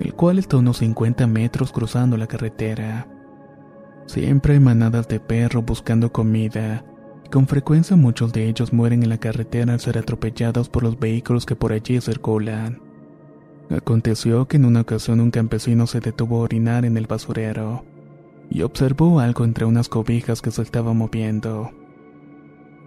el 0.00 0.14
cual 0.14 0.38
está 0.38 0.56
a 0.56 0.60
unos 0.60 0.78
50 0.78 1.26
metros 1.26 1.72
cruzando 1.72 2.16
la 2.16 2.26
carretera. 2.26 3.06
Siempre 4.06 4.54
hay 4.54 4.60
manadas 4.60 5.06
de 5.06 5.20
perros 5.20 5.64
buscando 5.64 6.10
comida, 6.10 6.84
y 7.24 7.28
con 7.28 7.46
frecuencia 7.46 7.96
muchos 7.96 8.32
de 8.32 8.48
ellos 8.48 8.72
mueren 8.72 9.02
en 9.02 9.10
la 9.10 9.18
carretera 9.18 9.74
al 9.74 9.80
ser 9.80 9.98
atropellados 9.98 10.70
por 10.70 10.84
los 10.84 10.98
vehículos 10.98 11.44
que 11.44 11.54
por 11.54 11.72
allí 11.72 12.00
circulan. 12.00 12.89
Aconteció 13.70 14.48
que 14.48 14.56
en 14.56 14.64
una 14.64 14.80
ocasión 14.80 15.20
un 15.20 15.30
campesino 15.30 15.86
se 15.86 16.00
detuvo 16.00 16.38
a 16.38 16.42
orinar 16.42 16.84
en 16.84 16.96
el 16.96 17.06
basurero 17.06 17.84
y 18.50 18.62
observó 18.62 19.20
algo 19.20 19.44
entre 19.44 19.64
unas 19.64 19.88
cobijas 19.88 20.42
que 20.42 20.50
se 20.50 20.62
estaba 20.62 20.92
moviendo. 20.92 21.70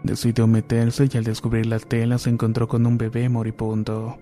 Decidió 0.04 0.46
meterse 0.46 1.08
y 1.12 1.18
al 1.18 1.24
descubrir 1.24 1.68
la 1.68 1.80
tela 1.80 2.18
se 2.18 2.30
encontró 2.30 2.68
con 2.68 2.86
un 2.86 2.98
bebé 2.98 3.30
moribundo. 3.30 4.18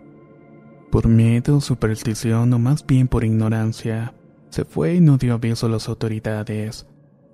Por 0.91 1.07
miedo, 1.07 1.61
superstición 1.61 2.53
o 2.53 2.59
más 2.59 2.85
bien 2.85 3.07
por 3.07 3.23
ignorancia, 3.23 4.13
se 4.49 4.63
fue 4.63 4.95
y 4.95 5.01
no 5.01 5.17
dio 5.17 5.33
aviso 5.33 5.65
a 5.65 5.69
las 5.69 5.89
autoridades, 5.89 6.85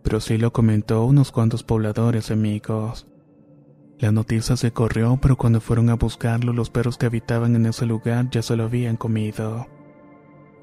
pero 0.04 0.22
sí 0.22 0.38
lo 0.38 0.54
comentó 0.54 1.04
unos 1.04 1.34
cuantos 1.34 1.64
pobladores 1.64 2.32
amigos. 2.32 3.08
La 4.00 4.12
noticia 4.12 4.56
se 4.58 4.72
corrió, 4.72 5.18
pero 5.22 5.38
cuando 5.38 5.60
fueron 5.60 5.89
a 5.89 5.95
buscarlo, 5.95 6.54
los 6.54 6.70
perros 6.70 6.98
que 6.98 7.08
habitaban 7.08 7.56
en 7.56 7.66
ese 7.66 7.86
lugar 7.86 8.30
ya 8.30 8.41
se 8.41 8.56
lo 8.56 8.64
habían 8.66 8.98
comido. 8.98 9.68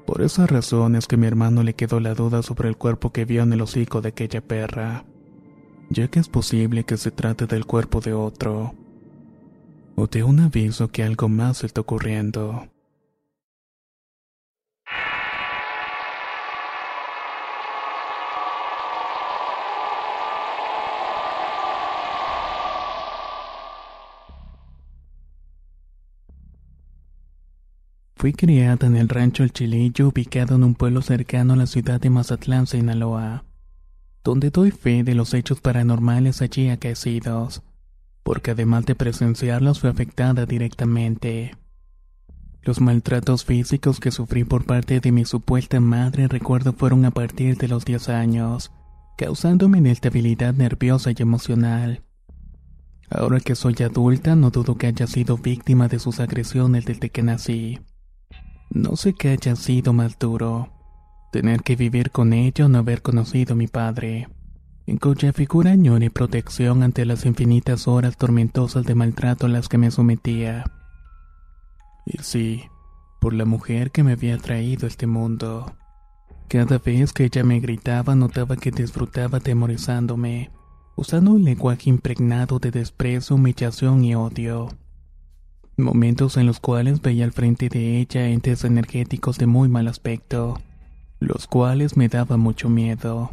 Por 0.05 0.21
esa 0.21 0.47
razón 0.47 0.95
es 0.95 1.07
que 1.07 1.17
mi 1.17 1.27
hermano 1.27 1.63
le 1.63 1.73
quedó 1.73 1.99
la 1.99 2.13
duda 2.13 2.43
sobre 2.43 2.69
el 2.69 2.77
cuerpo 2.77 3.11
que 3.11 3.25
vio 3.25 3.43
en 3.43 3.53
el 3.53 3.61
hocico 3.61 4.01
de 4.01 4.09
aquella 4.09 4.41
perra 4.41 5.05
ya 5.89 6.07
que 6.07 6.19
es 6.19 6.29
posible 6.29 6.83
que 6.83 6.97
se 6.97 7.11
trate 7.11 7.47
del 7.47 7.65
cuerpo 7.65 8.01
de 8.01 8.13
otro, 8.13 8.73
o 9.95 10.07
de 10.07 10.23
un 10.23 10.39
aviso 10.39 10.89
que 10.89 11.03
algo 11.03 11.29
más 11.29 11.63
está 11.63 11.81
ocurriendo. 11.81 12.67
Fui 28.15 28.33
criada 28.33 28.87
en 28.87 28.95
el 28.95 29.09
rancho 29.09 29.43
El 29.43 29.51
Chilillo, 29.51 30.09
ubicado 30.09 30.55
en 30.55 30.63
un 30.63 30.75
pueblo 30.75 31.01
cercano 31.01 31.53
a 31.53 31.57
la 31.57 31.67
ciudad 31.67 31.99
de 31.99 32.09
Mazatlán, 32.09 32.67
Sinaloa 32.67 33.45
donde 34.25 34.49
doy 34.49 34.71
fe 34.71 35.03
de 35.03 35.13
los 35.13 35.35
hechos 35.35 35.61
paranormales 35.61 36.41
allí 36.41 36.69
acaecidos, 36.69 37.61
porque 38.23 38.51
además 38.51 38.87
de 38.87 38.95
presenciarlos 38.95 39.79
fue 39.79 39.91
afectada 39.91 40.47
directamente. 40.47 41.55
Los 42.63 42.81
maltratos 42.81 43.45
físicos 43.45 43.99
que 43.99 44.09
sufrí 44.09 44.43
por 44.43 44.65
parte 44.65 44.99
de 44.99 45.11
mi 45.11 45.25
supuesta 45.25 45.79
madre 45.79 46.27
recuerdo 46.27 46.73
fueron 46.73 47.05
a 47.05 47.11
partir 47.11 47.55
de 47.57 47.67
los 47.67 47.85
10 47.85 48.09
años, 48.09 48.71
causándome 49.15 49.77
inestabilidad 49.77 50.55
nerviosa 50.55 51.11
y 51.11 51.15
emocional. 51.19 52.01
Ahora 53.11 53.39
que 53.39 53.53
soy 53.53 53.75
adulta, 53.83 54.35
no 54.35 54.49
dudo 54.49 54.75
que 54.75 54.87
haya 54.87 55.05
sido 55.05 55.37
víctima 55.37 55.87
de 55.87 55.99
sus 55.99 56.19
agresiones 56.19 56.85
desde 56.85 57.11
que 57.11 57.21
nací. 57.21 57.79
No 58.69 58.95
sé 58.95 59.13
qué 59.13 59.29
haya 59.29 59.55
sido 59.55 59.93
más 59.93 60.19
duro, 60.19 60.69
tener 61.31 61.61
que 61.61 61.75
vivir 61.75 62.11
con 62.11 62.33
ello 62.33 62.65
o 62.65 62.69
no 62.69 62.79
haber 62.79 63.01
conocido 63.01 63.53
a 63.53 63.57
mi 63.57 63.67
padre, 63.67 64.27
en 64.87 64.97
cuya 64.97 65.33
figura 65.33 65.71
añore 65.71 66.09
protección 66.09 66.83
ante 66.83 67.05
las 67.05 67.25
infinitas 67.25 67.87
horas 67.87 68.17
tormentosas 68.17 68.85
de 68.85 68.95
maltrato 68.95 69.45
a 69.45 69.49
las 69.49 69.69
que 69.69 69.77
me 69.77 69.91
sometía. 69.91 70.65
Y 72.05 72.17
sí, 72.21 72.63
por 73.19 73.33
la 73.33 73.45
mujer 73.45 73.91
que 73.91 74.03
me 74.03 74.11
había 74.13 74.37
traído 74.37 74.85
a 74.85 74.89
este 74.89 75.07
mundo. 75.07 75.75
Cada 76.47 76.77
vez 76.77 77.11
que 77.11 77.25
ella 77.25 77.43
me 77.43 77.59
gritaba 77.59 78.15
notaba 78.15 78.55
que 78.55 78.69
disfrutaba 78.69 79.39
temorizándome, 79.39 80.51
usando 80.95 81.31
un 81.31 81.43
lenguaje 81.43 81.89
impregnado 81.89 82.59
de 82.59 82.71
desprecio, 82.71 83.35
humillación 83.35 84.05
y 84.05 84.13
odio. 84.13 84.69
Momentos 85.77 86.37
en 86.37 86.45
los 86.45 86.59
cuales 86.59 87.01
veía 87.01 87.25
al 87.25 87.31
frente 87.31 87.69
de 87.69 87.99
ella 87.99 88.27
entes 88.27 88.63
energéticos 88.63 89.37
de 89.37 89.45
muy 89.45 89.69
mal 89.69 89.87
aspecto 89.87 90.59
los 91.19 91.47
cuales 91.47 91.97
me 91.97 92.07
daban 92.07 92.39
mucho 92.39 92.69
miedo. 92.69 93.31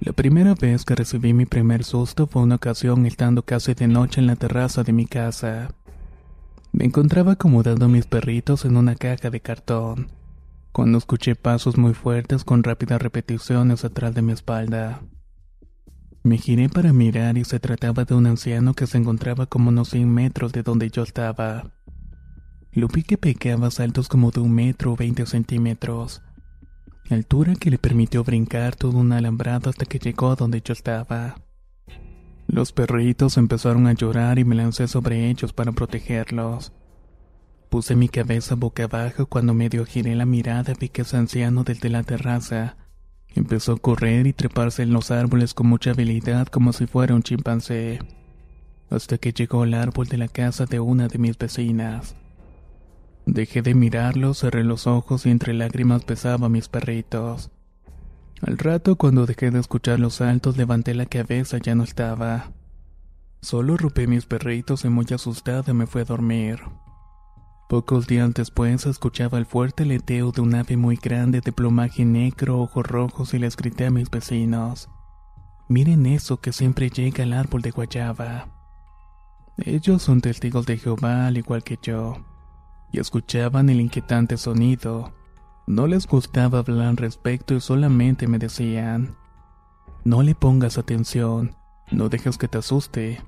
La 0.00 0.12
primera 0.12 0.54
vez 0.54 0.84
que 0.84 0.94
recibí 0.94 1.32
mi 1.32 1.46
primer 1.46 1.84
susto 1.84 2.26
fue 2.26 2.42
una 2.42 2.56
ocasión 2.56 3.06
estando 3.06 3.42
casi 3.42 3.74
de 3.74 3.88
noche 3.88 4.20
en 4.20 4.26
la 4.26 4.36
terraza 4.36 4.82
de 4.82 4.92
mi 4.92 5.06
casa. 5.06 5.74
Me 6.72 6.86
encontraba 6.86 7.32
acomodando 7.32 7.88
mis 7.88 8.06
perritos 8.06 8.64
en 8.64 8.76
una 8.76 8.94
caja 8.96 9.30
de 9.30 9.40
cartón, 9.40 10.08
cuando 10.72 10.98
escuché 10.98 11.34
pasos 11.36 11.76
muy 11.76 11.92
fuertes 11.92 12.44
con 12.44 12.62
rápidas 12.62 13.00
repeticiones 13.00 13.84
atrás 13.84 14.14
de 14.14 14.22
mi 14.22 14.32
espalda. 14.32 15.02
Me 16.22 16.38
giré 16.38 16.68
para 16.68 16.92
mirar 16.92 17.36
y 17.36 17.44
se 17.44 17.58
trataba 17.60 18.04
de 18.04 18.14
un 18.14 18.26
anciano 18.26 18.74
que 18.74 18.86
se 18.86 18.98
encontraba 18.98 19.46
como 19.46 19.70
unos 19.70 19.90
100 19.90 20.08
metros 20.08 20.52
de 20.52 20.62
donde 20.62 20.90
yo 20.90 21.02
estaba. 21.02 21.72
Lo 22.72 22.88
vi 22.88 23.02
que 23.02 23.18
pegaba 23.18 23.70
saltos 23.70 24.08
como 24.08 24.30
de 24.30 24.40
un 24.40 24.52
metro 24.52 24.92
o 24.92 24.96
20 24.96 25.26
centímetros 25.26 26.22
altura 27.14 27.54
que 27.54 27.70
le 27.70 27.78
permitió 27.78 28.24
brincar 28.24 28.76
todo 28.76 28.98
un 28.98 29.12
alambrado 29.12 29.70
hasta 29.70 29.84
que 29.84 29.98
llegó 29.98 30.30
a 30.30 30.36
donde 30.36 30.60
yo 30.62 30.72
estaba. 30.72 31.36
Los 32.46 32.72
perritos 32.72 33.36
empezaron 33.36 33.86
a 33.86 33.92
llorar 33.92 34.38
y 34.38 34.44
me 34.44 34.54
lancé 34.54 34.88
sobre 34.88 35.30
ellos 35.30 35.52
para 35.52 35.72
protegerlos. 35.72 36.72
Puse 37.70 37.96
mi 37.96 38.08
cabeza 38.08 38.54
boca 38.54 38.84
abajo 38.84 39.26
cuando 39.26 39.54
medio 39.54 39.86
giré 39.86 40.14
la 40.14 40.26
mirada 40.26 40.74
vi 40.78 40.88
que 40.88 41.02
ese 41.02 41.16
anciano 41.16 41.64
desde 41.64 41.88
la 41.88 42.02
terraza 42.02 42.76
empezó 43.34 43.72
a 43.72 43.78
correr 43.78 44.26
y 44.26 44.32
treparse 44.32 44.82
en 44.82 44.92
los 44.92 45.10
árboles 45.10 45.54
con 45.54 45.66
mucha 45.68 45.90
habilidad 45.90 46.46
como 46.48 46.72
si 46.72 46.86
fuera 46.86 47.14
un 47.14 47.22
chimpancé, 47.22 48.00
hasta 48.90 49.18
que 49.18 49.32
llegó 49.32 49.62
al 49.62 49.74
árbol 49.74 50.06
de 50.06 50.18
la 50.18 50.28
casa 50.28 50.66
de 50.66 50.80
una 50.80 51.08
de 51.08 51.18
mis 51.18 51.38
vecinas. 51.38 52.14
Dejé 53.26 53.62
de 53.62 53.74
mirarlo, 53.74 54.34
cerré 54.34 54.64
los 54.64 54.86
ojos 54.86 55.26
y 55.26 55.30
entre 55.30 55.54
lágrimas 55.54 56.04
besaba 56.04 56.46
a 56.46 56.50
mis 56.50 56.68
perritos. 56.68 57.50
Al 58.40 58.58
rato, 58.58 58.96
cuando 58.96 59.24
dejé 59.24 59.52
de 59.52 59.60
escuchar 59.60 60.00
los 60.00 60.14
saltos, 60.14 60.56
levanté 60.56 60.94
la 60.94 61.06
cabeza, 61.06 61.58
ya 61.58 61.76
no 61.76 61.84
estaba. 61.84 62.50
Solo 63.40 63.76
rompí 63.76 64.08
mis 64.08 64.26
perritos 64.26 64.84
y 64.84 64.88
muy 64.88 65.06
asustada 65.12 65.72
me 65.72 65.86
fui 65.86 66.02
a 66.02 66.04
dormir. 66.04 66.58
Pocos 67.72 68.06
días 68.06 68.34
después 68.34 68.84
escuchaba 68.84 69.38
el 69.38 69.46
fuerte 69.46 69.86
leteo 69.86 70.30
de 70.30 70.42
un 70.42 70.54
ave 70.54 70.76
muy 70.76 70.96
grande 70.96 71.40
de 71.40 71.52
plumaje 71.52 72.04
negro, 72.04 72.60
ojos 72.60 72.86
rojos 72.86 73.32
y 73.32 73.38
les 73.38 73.56
grité 73.56 73.86
a 73.86 73.90
mis 73.90 74.10
vecinos. 74.10 74.90
Miren 75.68 76.04
eso 76.04 76.38
que 76.38 76.52
siempre 76.52 76.90
llega 76.90 77.24
al 77.24 77.32
árbol 77.32 77.62
de 77.62 77.70
guayaba. 77.70 78.48
Ellos 79.56 80.02
son 80.02 80.20
testigos 80.20 80.66
de 80.66 80.76
Jehová 80.76 81.28
al 81.28 81.38
igual 81.38 81.64
que 81.64 81.78
yo 81.80 82.18
y 82.92 83.00
escuchaban 83.00 83.70
el 83.70 83.80
inquietante 83.80 84.36
sonido. 84.36 85.14
No 85.66 85.86
les 85.86 86.06
gustaba 86.06 86.58
hablar 86.58 86.88
al 86.88 86.98
respecto 86.98 87.54
y 87.54 87.62
solamente 87.62 88.28
me 88.28 88.38
decían, 88.38 89.16
no 90.04 90.22
le 90.22 90.34
pongas 90.34 90.76
atención, 90.76 91.56
no 91.90 92.10
dejes 92.10 92.36
que 92.36 92.48
te 92.48 92.58
asuste. 92.58 93.22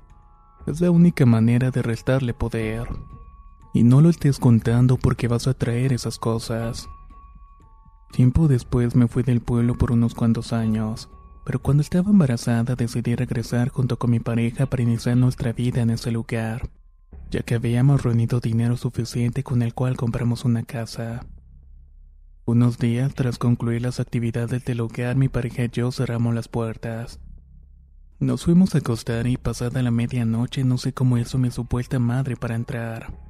Es 0.67 0.81
la 0.81 0.91
única 0.91 1.25
manera 1.25 1.71
de 1.71 1.81
restarle 1.81 2.35
poder. 2.35 2.87
Y 3.75 3.83
no 3.83 4.01
lo 4.01 4.09
estés 4.09 4.39
contando 4.39 4.97
porque 4.97 5.27
vas 5.27 5.45
a 5.45 5.53
traer 5.53 5.93
esas 5.93 6.17
cosas. 6.17 6.89
Tiempo 8.11 8.47
después 8.47 8.95
me 8.95 9.07
fui 9.07 9.21
del 9.21 9.41
pueblo 9.41 9.75
por 9.75 9.91
unos 9.91 10.15
cuantos 10.15 10.51
años, 10.51 11.09
pero 11.45 11.61
cuando 11.61 11.81
estaba 11.81 12.09
embarazada 12.09 12.73
decidí 12.75 13.13
regresar 13.13 13.69
junto 13.69 13.99
con 13.99 14.09
mi 14.09 14.19
pareja 14.19 14.65
para 14.65 14.81
iniciar 14.81 15.17
nuestra 15.17 15.53
vida 15.53 15.83
en 15.83 15.91
ese 15.91 16.09
lugar 16.09 16.71
ya 17.29 17.41
que 17.41 17.55
habíamos 17.55 18.03
reunido 18.03 18.39
dinero 18.39 18.77
suficiente 18.77 19.43
con 19.43 19.61
el 19.61 19.73
cual 19.73 19.97
compramos 19.97 20.45
una 20.45 20.63
casa. 20.63 21.25
Unos 22.45 22.77
días 22.77 23.13
tras 23.15 23.37
concluir 23.37 23.81
las 23.81 23.99
actividades 23.99 24.63
del 24.65 24.81
hogar, 24.81 25.15
mi 25.15 25.29
pareja 25.29 25.65
y 25.65 25.69
yo 25.69 25.91
cerramos 25.91 26.35
las 26.35 26.47
puertas. 26.47 27.19
Nos 28.19 28.45
fuimos 28.45 28.75
a 28.75 28.77
acostar 28.77 29.27
y 29.27 29.37
pasada 29.37 29.81
la 29.81 29.91
medianoche 29.91 30.63
no 30.63 30.77
sé 30.77 30.93
cómo 30.93 31.17
hizo 31.17 31.37
mi 31.37 31.51
supuesta 31.51 31.99
madre 31.99 32.35
para 32.37 32.55
entrar. 32.55 33.24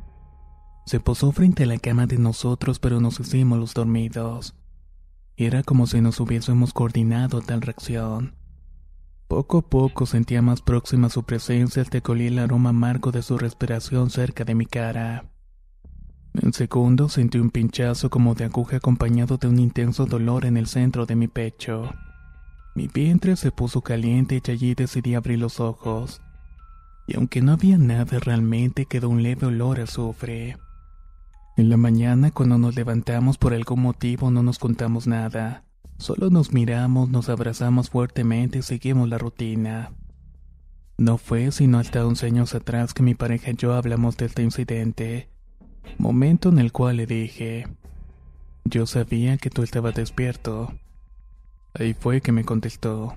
Se 0.85 0.99
posó 0.99 1.31
frente 1.31 1.63
a 1.63 1.65
la 1.65 1.79
cama 1.79 2.05
de 2.05 2.17
nosotros 2.17 2.79
pero 2.79 2.99
nos 2.99 3.19
hicimos 3.19 3.57
los 3.59 3.73
dormidos. 3.73 4.55
Era 5.35 5.63
como 5.63 5.87
si 5.87 5.99
nos 5.99 6.19
hubiésemos 6.19 6.73
coordinado 6.73 7.41
tal 7.41 7.61
reacción. 7.61 8.35
Poco 9.27 9.57
a 9.57 9.61
poco 9.63 10.05
sentía 10.05 10.43
más 10.43 10.61
próxima 10.61 11.09
su 11.09 11.23
presencia 11.23 11.81
hasta 11.81 11.99
que 11.99 12.11
olí 12.11 12.27
el 12.27 12.37
aroma 12.37 12.69
amargo 12.69 13.11
de 13.11 13.23
su 13.23 13.37
respiración 13.37 14.11
cerca 14.11 14.45
de 14.45 14.53
mi 14.53 14.67
cara. 14.67 15.25
En 16.35 16.53
segundo 16.53 17.09
sentí 17.09 17.39
un 17.39 17.49
pinchazo 17.49 18.09
como 18.11 18.35
de 18.35 18.45
aguja 18.45 18.77
acompañado 18.77 19.37
de 19.37 19.47
un 19.47 19.57
intenso 19.57 20.05
dolor 20.05 20.45
en 20.45 20.57
el 20.57 20.67
centro 20.67 21.07
de 21.07 21.15
mi 21.15 21.27
pecho. 21.27 21.89
Mi 22.75 22.87
vientre 22.87 23.35
se 23.37 23.51
puso 23.51 23.81
caliente 23.81 24.41
y 24.45 24.51
allí 24.51 24.75
decidí 24.75 25.15
abrir 25.15 25.39
los 25.39 25.59
ojos. 25.59 26.21
Y 27.07 27.15
aunque 27.15 27.41
no 27.41 27.53
había 27.53 27.77
nada 27.77 28.19
realmente, 28.19 28.85
quedó 28.85 29.09
un 29.09 29.23
leve 29.23 29.47
olor 29.47 29.79
a 29.79 29.83
azufre. 29.83 30.57
En 31.57 31.69
la 31.69 31.77
mañana, 31.77 32.31
cuando 32.31 32.57
nos 32.57 32.75
levantamos 32.75 33.37
por 33.37 33.53
algún 33.53 33.81
motivo, 33.81 34.29
no 34.29 34.43
nos 34.43 34.59
contamos 34.59 35.07
nada. 35.07 35.63
Solo 35.97 36.29
nos 36.29 36.51
miramos, 36.51 37.09
nos 37.09 37.29
abrazamos 37.29 37.89
fuertemente 37.89 38.59
y 38.59 38.61
seguimos 38.61 39.07
la 39.07 39.17
rutina. 39.17 39.93
No 40.97 41.17
fue 41.17 41.51
sino 41.53 41.79
hasta 41.79 42.05
11 42.05 42.25
años 42.25 42.55
atrás 42.55 42.93
que 42.93 43.03
mi 43.03 43.15
pareja 43.15 43.51
y 43.51 43.55
yo 43.55 43.73
hablamos 43.73 44.17
de 44.17 44.25
este 44.25 44.43
incidente, 44.43 45.29
momento 45.97 46.49
en 46.49 46.59
el 46.59 46.73
cual 46.73 46.97
le 46.97 47.05
dije, 47.05 47.67
yo 48.65 48.85
sabía 48.85 49.37
que 49.37 49.49
tú 49.49 49.63
estabas 49.63 49.95
despierto. 49.95 50.73
Ahí 51.73 51.93
fue 51.93 52.19
que 52.19 52.33
me 52.33 52.43
contestó. 52.43 53.15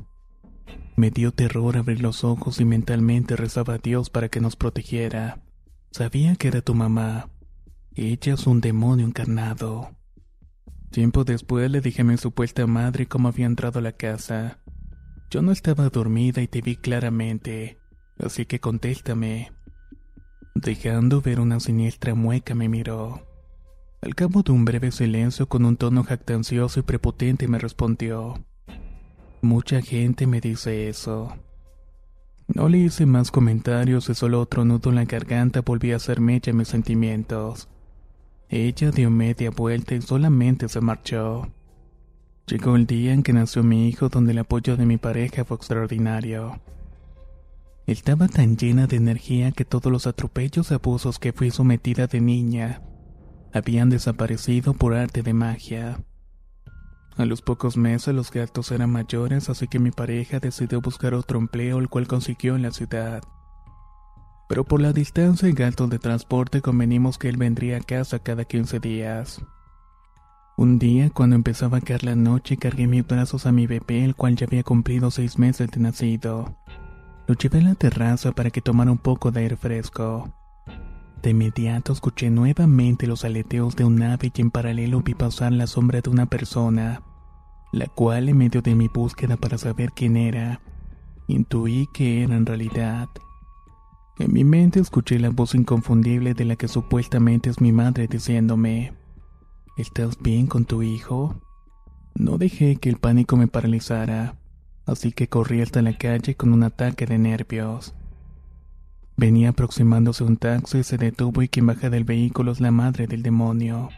Me 0.95 1.11
dio 1.11 1.33
terror 1.33 1.77
abrir 1.77 2.01
los 2.01 2.23
ojos 2.23 2.61
y 2.61 2.65
mentalmente 2.65 3.35
rezaba 3.35 3.75
a 3.75 3.79
Dios 3.79 4.11
para 4.11 4.29
que 4.29 4.41
nos 4.41 4.55
protegiera. 4.55 5.41
Sabía 5.91 6.37
que 6.37 6.49
era 6.49 6.61
tu 6.61 6.77
mamá. 6.77 7.31
Ella 8.01 8.35
es 8.35 8.47
un 8.47 8.61
demonio 8.61 9.05
encarnado. 9.05 9.91
Tiempo 10.93 11.25
después 11.25 11.69
le 11.69 11.81
dije 11.81 12.03
a 12.03 12.05
mi 12.05 12.17
supuesta 12.17 12.65
madre 12.69 13.07
cómo 13.07 13.27
había 13.27 13.47
entrado 13.47 13.81
a 13.81 13.83
la 13.83 13.91
casa. 13.91 14.61
Yo 15.33 15.43
no 15.43 15.51
estaba 15.51 15.89
dormida 15.89 16.41
y 16.41 16.47
te 16.47 16.63
vi 16.63 16.77
claramente, 16.77 17.77
así 18.21 18.47
que 18.47 18.61
contéstame. 18.61 19.51
Dejando 20.55 21.21
ver 21.23 21.41
una 21.41 21.59
siniestra 21.59 22.15
mueca 22.15 22.55
me 22.55 22.69
miró. 22.69 23.27
Al 24.01 24.15
cabo 24.15 24.45
de 24.45 24.53
un 24.53 24.65
breve 24.65 24.93
silencio 24.93 25.49
con 25.49 25.65
un 25.65 25.77
tono 25.77 26.05
jactancioso 26.05 26.79
y 26.79 26.85
prepotente 26.85 27.49
me 27.49 27.59
respondió. 27.59 28.47
Mucha 29.43 29.83
gente 29.83 30.29
me 30.29 30.41
dice 30.41 30.89
eso. 30.89 31.37
No 32.47 32.69
le 32.69 32.79
hice 32.79 33.07
más 33.07 33.33
comentarios 33.33 34.09
y 34.09 34.15
solo 34.15 34.41
otro 34.41 34.65
nudo 34.65 34.91
en 34.91 34.95
la 34.95 35.05
garganta 35.05 35.63
volví 35.63 35.91
a 35.91 35.97
hacer 35.97 36.21
mecha 36.21 36.53
mis 36.53 36.69
sentimientos. 36.69 37.69
Ella 38.51 38.91
dio 38.91 39.11
media 39.11 39.51
vuelta 39.51 39.95
y 39.95 40.01
solamente 40.01 40.69
se 40.69 40.81
marchó. 40.81 41.49
Llegó 42.47 42.77
el 42.77 42.87
día 42.87 43.13
en 43.13 43.23
que 43.23 43.35
nació 43.35 43.63
mi 43.63 43.89
hijo 43.89 44.09
donde 44.09 44.33
el 44.33 44.39
apoyo 44.39 44.79
de 44.79 44.87
mi 44.87 44.97
pareja 44.97 45.45
fue 45.45 45.59
extraordinario. 45.59 46.59
Estaba 47.87 48.27
tan 48.27 48.57
llena 48.57 48.87
de 48.87 48.97
energía 48.97 49.53
que 49.53 49.67
todos 49.67 49.93
los 49.93 50.07
atropellos 50.07 50.71
y 50.71 50.75
abusos 50.75 51.19
que 51.19 51.35
fui 51.35 51.51
sometida 51.51 52.07
de 52.07 52.23
niña 52.23 52.81
habían 53.53 53.91
desaparecido 53.91 54.73
por 54.73 54.95
arte 54.95 55.23
de 55.23 55.35
magia. 55.35 56.01
A 57.19 57.27
los 57.27 57.43
pocos 57.43 57.77
meses 57.77 58.15
los 58.15 58.31
gastos 58.31 58.71
eran 58.71 58.91
mayores, 58.91 59.51
así 59.51 59.69
que 59.69 59.79
mi 59.79 59.91
pareja 59.91 60.39
decidió 60.39 60.81
buscar 60.81 61.13
otro 61.13 61.39
empleo, 61.39 61.79
el 61.79 61.89
cual 61.89 62.07
consiguió 62.07 62.57
en 62.57 62.63
la 62.63 62.71
ciudad. 62.71 63.23
Pero 64.49 64.65
por 64.65 64.81
la 64.81 64.93
distancia 64.93 65.49
y 65.49 65.53
gastos 65.53 65.91
de 65.91 65.99
transporte 65.99 66.63
convenimos 66.63 67.19
que 67.19 67.29
él 67.29 67.37
vendría 67.37 67.77
a 67.77 67.81
casa 67.81 68.19
cada 68.19 68.45
15 68.45 68.81
días. 68.81 69.43
Un 70.57 70.81
día, 70.81 71.11
cuando 71.11 71.37
empezaba 71.37 71.79
a 71.79 71.81
caer 71.81 72.03
la 72.03 72.17
noche, 72.17 72.57
cargué 72.57 72.89
mis 72.89 73.07
brazos 73.07 73.47
a 73.47 73.53
mi 73.53 73.69
bebé, 73.69 74.05
el 74.05 74.17
cual 74.17 74.35
ya 74.35 74.47
había 74.47 74.65
cumplido 74.65 75.13
seis 75.13 75.39
meses 75.39 75.71
de 75.71 75.79
nacido. 75.79 76.57
Lo 77.29 77.35
llevé 77.35 77.61
a 77.61 77.63
la 77.63 77.75
terraza 77.77 78.33
para 78.33 78.51
que 78.51 78.61
tomara 78.61 78.91
un 78.91 78.99
poco 78.99 79.31
de 79.31 79.43
aire 79.43 79.57
fresco. 79.57 80.35
De 81.23 81.31
inmediato 81.31 81.93
escuché 81.93 82.31
nuevamente 82.31 83.07
los 83.07 83.25
aleteos 83.25 83.77
de 83.77 83.85
un 83.85 84.03
ave 84.03 84.33
y 84.35 84.41
en 84.41 84.51
paralelo 84.51 85.03
vi 85.03 85.15
pasar 85.15 85.53
la 85.53 85.67
sombra 85.67 86.01
de 86.01 86.11
una 86.11 86.27
persona, 86.27 87.03
la 87.73 87.87
cual 87.87 88.29
en 88.29 88.39
medio 88.39 88.63
de 88.63 88.75
mi 88.75 88.89
búsqueda 88.89 89.37
para 89.37 89.59
saber 89.59 89.93
quién 89.93 90.17
era, 90.17 90.61
intuí 91.27 91.87
que 91.93 92.25
era 92.25 92.35
en 92.35 92.47
realidad. 92.47 93.09
En 94.19 94.33
mi 94.33 94.43
mente 94.43 94.81
escuché 94.81 95.19
la 95.21 95.31
voz 95.31 95.55
inconfundible 95.55 96.35
de 96.35 96.45
la 96.45 96.57
que 96.57 96.67
supuestamente 96.67 97.51
es 97.51 97.61
mi 97.61 97.71
madre 97.71 98.09
diciéndome, 98.09 98.93
¿Estás 99.77 100.19
bien 100.21 100.49
con 100.49 100.65
tu 100.65 100.83
hijo? 100.83 101.41
No 102.17 102.37
dejé 102.37 102.77
que 102.77 102.89
el 102.89 102.97
pánico 102.97 103.37
me 103.37 103.47
paralizara, 103.47 104.35
así 104.87 105.13
que 105.13 105.29
corrí 105.29 105.63
hasta 105.63 105.83
la 105.83 105.97
calle 105.97 106.35
con 106.35 106.53
un 106.53 106.65
ataque 106.65 107.07
de 107.07 107.17
nervios. 107.17 107.95
Venía 109.17 109.51
aproximándose 109.51 110.25
un 110.25 110.37
taxi 110.37 110.83
se 110.83 110.99
detuvo 110.99 111.43
y 111.43 111.49
quien 111.49 111.67
baja 111.67 111.89
del 111.89 112.03
vehículo 112.03 112.51
es 112.51 112.61
la 112.61 112.73
madre 112.73 113.07
del 113.07 113.23
demonio. 113.23 113.89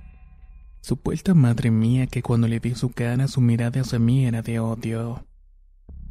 Supuesta 0.82 1.32
madre 1.32 1.70
mía 1.70 2.06
que 2.06 2.22
cuando 2.22 2.46
le 2.46 2.58
vi 2.58 2.74
su 2.74 2.90
cara 2.90 3.26
su 3.26 3.40
mirada 3.40 3.80
hacia 3.80 3.98
mí 3.98 4.26
era 4.26 4.42
de 4.42 4.60
odio. 4.60 5.24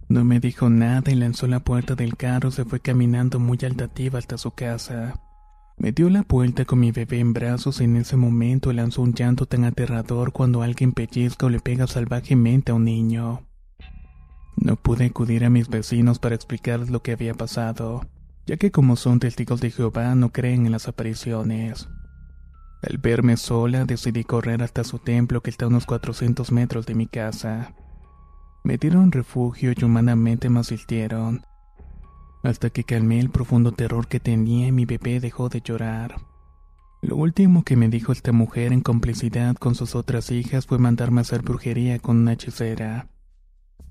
No 0.10 0.26
me 0.26 0.40
dijo 0.40 0.72
nada 0.72 1.12
y 1.12 1.16
lanzó 1.16 1.46
la 1.46 1.60
puerta 1.60 1.94
del 1.94 2.18
carro 2.18 2.50
y 2.50 2.52
se 2.52 2.66
fue 2.66 2.80
caminando 2.80 3.40
muy 3.40 3.60
altativa 3.62 4.18
hasta 4.18 4.40
su 4.40 4.50
casa. 4.50 5.22
Me 5.78 5.92
dio 5.92 6.10
la 6.10 6.26
vuelta 6.28 6.66
con 6.66 6.80
mi 6.80 6.92
bebé 6.92 7.20
en 7.20 7.32
brazos 7.32 7.80
y 7.80 7.84
en 7.84 7.96
ese 7.96 8.18
momento 8.18 8.74
lanzó 8.74 9.04
un 9.04 9.14
llanto 9.14 9.46
tan 9.46 9.66
aterrador 9.66 10.32
cuando 10.32 10.64
alguien 10.64 10.94
pellizca 10.94 11.46
o 11.46 11.50
le 11.50 11.60
pega 11.60 11.86
salvajemente 11.86 12.72
a 12.72 12.76
un 12.76 12.86
niño. 12.86 13.48
No 14.58 14.76
pude 14.78 15.06
acudir 15.06 15.46
a 15.46 15.52
mis 15.52 15.70
vecinos 15.70 16.18
para 16.18 16.34
explicarles 16.34 16.90
lo 16.90 17.04
que 17.04 17.12
había 17.12 17.36
pasado, 17.36 18.02
ya 18.48 18.58
que 18.58 18.72
como 18.72 18.96
son 18.96 19.20
testigos 19.20 19.62
de 19.62 19.70
Jehová 19.70 20.16
no 20.16 20.32
creen 20.32 20.66
en 20.66 20.72
las 20.72 20.88
apariciones. 20.88 21.88
Al 22.82 22.98
verme 22.98 23.38
sola 23.38 23.86
decidí 23.86 24.24
correr 24.24 24.64
hasta 24.64 24.84
su 24.84 24.98
templo 24.98 25.42
que 25.42 25.52
está 25.52 25.66
a 25.66 25.68
unos 25.68 25.86
400 25.86 26.52
metros 26.52 26.88
de 26.88 26.96
mi 26.96 27.06
casa. 27.06 27.76
Me 28.64 28.78
dieron 28.78 29.12
refugio 29.12 29.74
y 29.76 29.84
humanamente 29.84 30.50
me 30.50 30.60
asistieron, 30.60 31.46
hasta 32.44 32.70
que 32.70 32.84
calmé 32.84 33.20
el 33.20 33.30
profundo 33.30 33.72
terror 33.72 34.08
que 34.08 34.20
tenía 34.20 34.68
y 34.68 34.72
mi 34.72 34.86
bebé 34.86 35.20
dejó 35.20 35.50
de 35.50 35.62
llorar. 35.62 36.16
Lo 37.02 37.16
último 37.16 37.64
que 37.64 37.78
me 37.78 37.88
dijo 37.88 38.12
esta 38.12 38.32
mujer 38.32 38.74
en 38.74 38.82
complicidad 38.82 39.56
con 39.56 39.76
sus 39.76 39.96
otras 39.96 40.32
hijas 40.32 40.66
fue 40.66 40.80
mandarme 40.80 41.22
a 41.22 41.22
hacer 41.22 41.42
brujería 41.42 42.00
con 42.00 42.18
una 42.18 42.34
hechicera, 42.34 43.08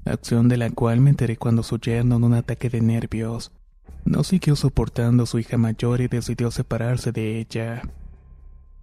acción 0.04 0.48
de 0.48 0.58
la 0.58 0.70
cual 0.70 1.00
me 1.00 1.10
enteré 1.10 1.36
cuando 1.36 1.62
su 1.62 1.78
yerno 1.78 2.16
en 2.16 2.24
un 2.24 2.34
ataque 2.34 2.68
de 2.68 2.80
nervios 2.80 3.52
no 4.04 4.24
siguió 4.24 4.56
soportando 4.56 5.24
a 5.24 5.26
su 5.26 5.38
hija 5.38 5.58
mayor 5.58 6.00
y 6.00 6.08
decidió 6.08 6.50
separarse 6.50 7.12
de 7.12 7.38
ella. 7.38 7.82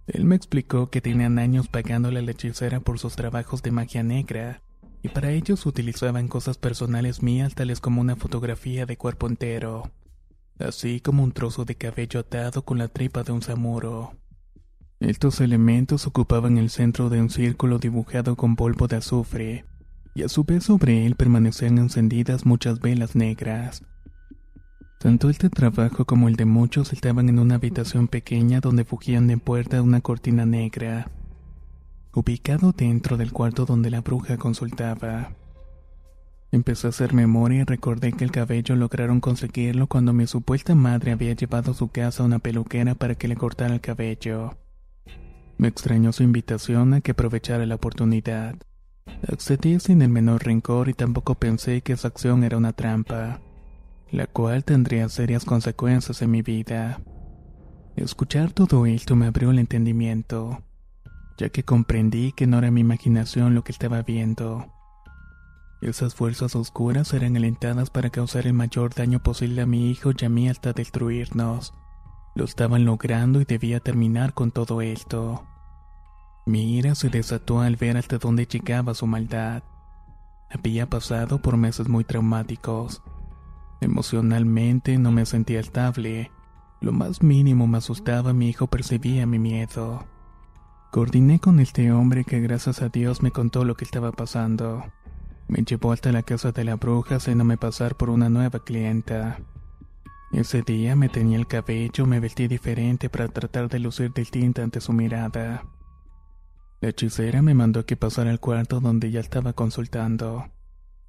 Él 0.06 0.24
me 0.24 0.36
explicó 0.36 0.88
que 0.88 1.00
tenían 1.00 1.38
años 1.38 1.68
pagándole 1.68 2.20
a 2.20 2.22
la 2.22 2.30
hechicera 2.30 2.80
por 2.80 2.98
sus 2.98 3.16
trabajos 3.16 3.62
de 3.62 3.72
magia 3.72 4.02
negra, 4.02 4.62
y 5.06 5.08
para 5.08 5.30
ellos 5.30 5.66
utilizaban 5.66 6.26
cosas 6.26 6.58
personales 6.58 7.22
mías 7.22 7.54
tales 7.54 7.78
como 7.78 8.00
una 8.00 8.16
fotografía 8.16 8.86
de 8.86 8.96
cuerpo 8.96 9.28
entero, 9.28 9.92
así 10.58 10.98
como 10.98 11.22
un 11.22 11.30
trozo 11.30 11.64
de 11.64 11.76
cabello 11.76 12.18
atado 12.18 12.62
con 12.64 12.78
la 12.78 12.88
tripa 12.88 13.22
de 13.22 13.30
un 13.30 13.40
samuro. 13.40 14.14
Estos 14.98 15.40
elementos 15.40 16.08
ocupaban 16.08 16.58
el 16.58 16.70
centro 16.70 17.08
de 17.08 17.20
un 17.20 17.30
círculo 17.30 17.78
dibujado 17.78 18.34
con 18.34 18.56
polvo 18.56 18.88
de 18.88 18.96
azufre, 18.96 19.64
y 20.12 20.24
a 20.24 20.28
su 20.28 20.42
vez 20.42 20.64
sobre 20.64 21.06
él 21.06 21.14
permanecían 21.14 21.78
encendidas 21.78 22.44
muchas 22.44 22.80
velas 22.80 23.14
negras. 23.14 23.84
Tanto 24.98 25.30
este 25.30 25.50
trabajo 25.50 26.04
como 26.04 26.26
el 26.26 26.34
de 26.34 26.46
muchos 26.46 26.92
estaban 26.92 27.28
en 27.28 27.38
una 27.38 27.54
habitación 27.54 28.08
pequeña 28.08 28.58
donde 28.58 28.84
fugían 28.84 29.28
de 29.28 29.36
puerta 29.36 29.82
una 29.82 30.00
cortina 30.00 30.46
negra 30.46 31.12
ubicado 32.16 32.72
dentro 32.72 33.18
del 33.18 33.30
cuarto 33.30 33.66
donde 33.66 33.90
la 33.90 34.00
bruja 34.00 34.38
consultaba. 34.38 35.32
Empecé 36.50 36.86
a 36.86 36.90
hacer 36.90 37.12
memoria 37.12 37.60
y 37.60 37.64
recordé 37.64 38.12
que 38.12 38.24
el 38.24 38.30
cabello 38.30 38.74
lograron 38.74 39.20
conseguirlo 39.20 39.86
cuando 39.86 40.14
mi 40.14 40.26
supuesta 40.26 40.74
madre 40.74 41.12
había 41.12 41.34
llevado 41.34 41.72
a 41.72 41.74
su 41.74 41.88
casa 41.88 42.22
una 42.22 42.38
peluquera 42.38 42.94
para 42.94 43.16
que 43.16 43.28
le 43.28 43.36
cortara 43.36 43.74
el 43.74 43.82
cabello. 43.82 44.56
Me 45.58 45.68
extrañó 45.68 46.10
su 46.12 46.22
invitación 46.22 46.94
a 46.94 47.02
que 47.02 47.10
aprovechara 47.10 47.66
la 47.66 47.74
oportunidad. 47.74 48.56
Accedí 49.30 49.78
sin 49.78 50.00
el 50.00 50.08
menor 50.08 50.42
rencor 50.44 50.88
y 50.88 50.94
tampoco 50.94 51.34
pensé 51.34 51.82
que 51.82 51.92
esa 51.92 52.08
acción 52.08 52.44
era 52.44 52.56
una 52.56 52.72
trampa, 52.72 53.42
la 54.10 54.26
cual 54.26 54.64
tendría 54.64 55.10
serias 55.10 55.44
consecuencias 55.44 56.22
en 56.22 56.30
mi 56.30 56.40
vida. 56.40 56.98
Escuchar 57.94 58.52
todo 58.52 58.86
esto 58.86 59.16
me 59.16 59.26
abrió 59.26 59.50
el 59.50 59.58
entendimiento 59.58 60.62
ya 61.36 61.48
que 61.50 61.64
comprendí 61.64 62.32
que 62.32 62.46
no 62.46 62.58
era 62.58 62.70
mi 62.70 62.80
imaginación 62.80 63.54
lo 63.54 63.64
que 63.64 63.72
estaba 63.72 64.02
viendo. 64.02 64.66
Esas 65.82 66.14
fuerzas 66.14 66.56
oscuras 66.56 67.12
eran 67.12 67.36
alentadas 67.36 67.90
para 67.90 68.10
causar 68.10 68.46
el 68.46 68.54
mayor 68.54 68.94
daño 68.94 69.22
posible 69.22 69.62
a 69.62 69.66
mi 69.66 69.90
hijo 69.90 70.10
y 70.18 70.24
a 70.24 70.28
mí 70.28 70.48
hasta 70.48 70.72
destruirnos. 70.72 71.74
Lo 72.34 72.44
estaban 72.44 72.84
logrando 72.84 73.40
y 73.40 73.44
debía 73.44 73.80
terminar 73.80 74.32
con 74.32 74.50
todo 74.50 74.80
esto. 74.80 75.46
Mi 76.46 76.76
ira 76.76 76.94
se 76.94 77.10
desató 77.10 77.60
al 77.60 77.76
ver 77.76 77.96
hasta 77.96 78.18
dónde 78.18 78.46
llegaba 78.46 78.94
su 78.94 79.06
maldad. 79.06 79.62
Había 80.48 80.88
pasado 80.88 81.42
por 81.42 81.56
meses 81.56 81.88
muy 81.88 82.04
traumáticos. 82.04 83.02
Emocionalmente 83.80 84.96
no 84.96 85.12
me 85.12 85.26
sentía 85.26 85.60
estable. 85.60 86.30
Lo 86.80 86.92
más 86.92 87.22
mínimo 87.22 87.66
me 87.66 87.78
asustaba, 87.78 88.32
mi 88.32 88.48
hijo 88.48 88.66
percibía 88.66 89.26
mi 89.26 89.38
miedo. 89.38 90.06
Coordiné 90.90 91.40
con 91.40 91.60
este 91.60 91.92
hombre 91.92 92.24
que 92.24 92.40
gracias 92.40 92.80
a 92.80 92.88
Dios 92.88 93.22
me 93.22 93.30
contó 93.30 93.64
lo 93.64 93.76
que 93.76 93.84
estaba 93.84 94.12
pasando. 94.12 94.84
Me 95.48 95.62
llevó 95.62 95.92
hasta 95.92 96.10
la 96.10 96.22
casa 96.22 96.52
de 96.52 96.64
la 96.64 96.76
bruja 96.76 97.16
haciéndome 97.16 97.58
pasar 97.58 97.96
por 97.96 98.10
una 98.10 98.28
nueva 98.28 98.64
clienta. 98.64 99.38
Ese 100.32 100.62
día 100.62 100.96
me 100.96 101.08
tenía 101.08 101.38
el 101.38 101.46
cabello, 101.46 102.06
me 102.06 102.20
vestí 102.20 102.48
diferente 102.48 103.08
para 103.08 103.28
tratar 103.28 103.68
de 103.68 103.78
lucir 103.78 104.12
distinta 104.12 104.62
ante 104.62 104.80
su 104.80 104.92
mirada. 104.92 105.64
La 106.80 106.88
hechicera 106.88 107.42
me 107.42 107.54
mandó 107.54 107.86
que 107.86 107.96
pasara 107.96 108.30
al 108.30 108.40
cuarto 108.40 108.80
donde 108.80 109.10
ya 109.10 109.20
estaba 109.20 109.52
consultando. 109.52 110.50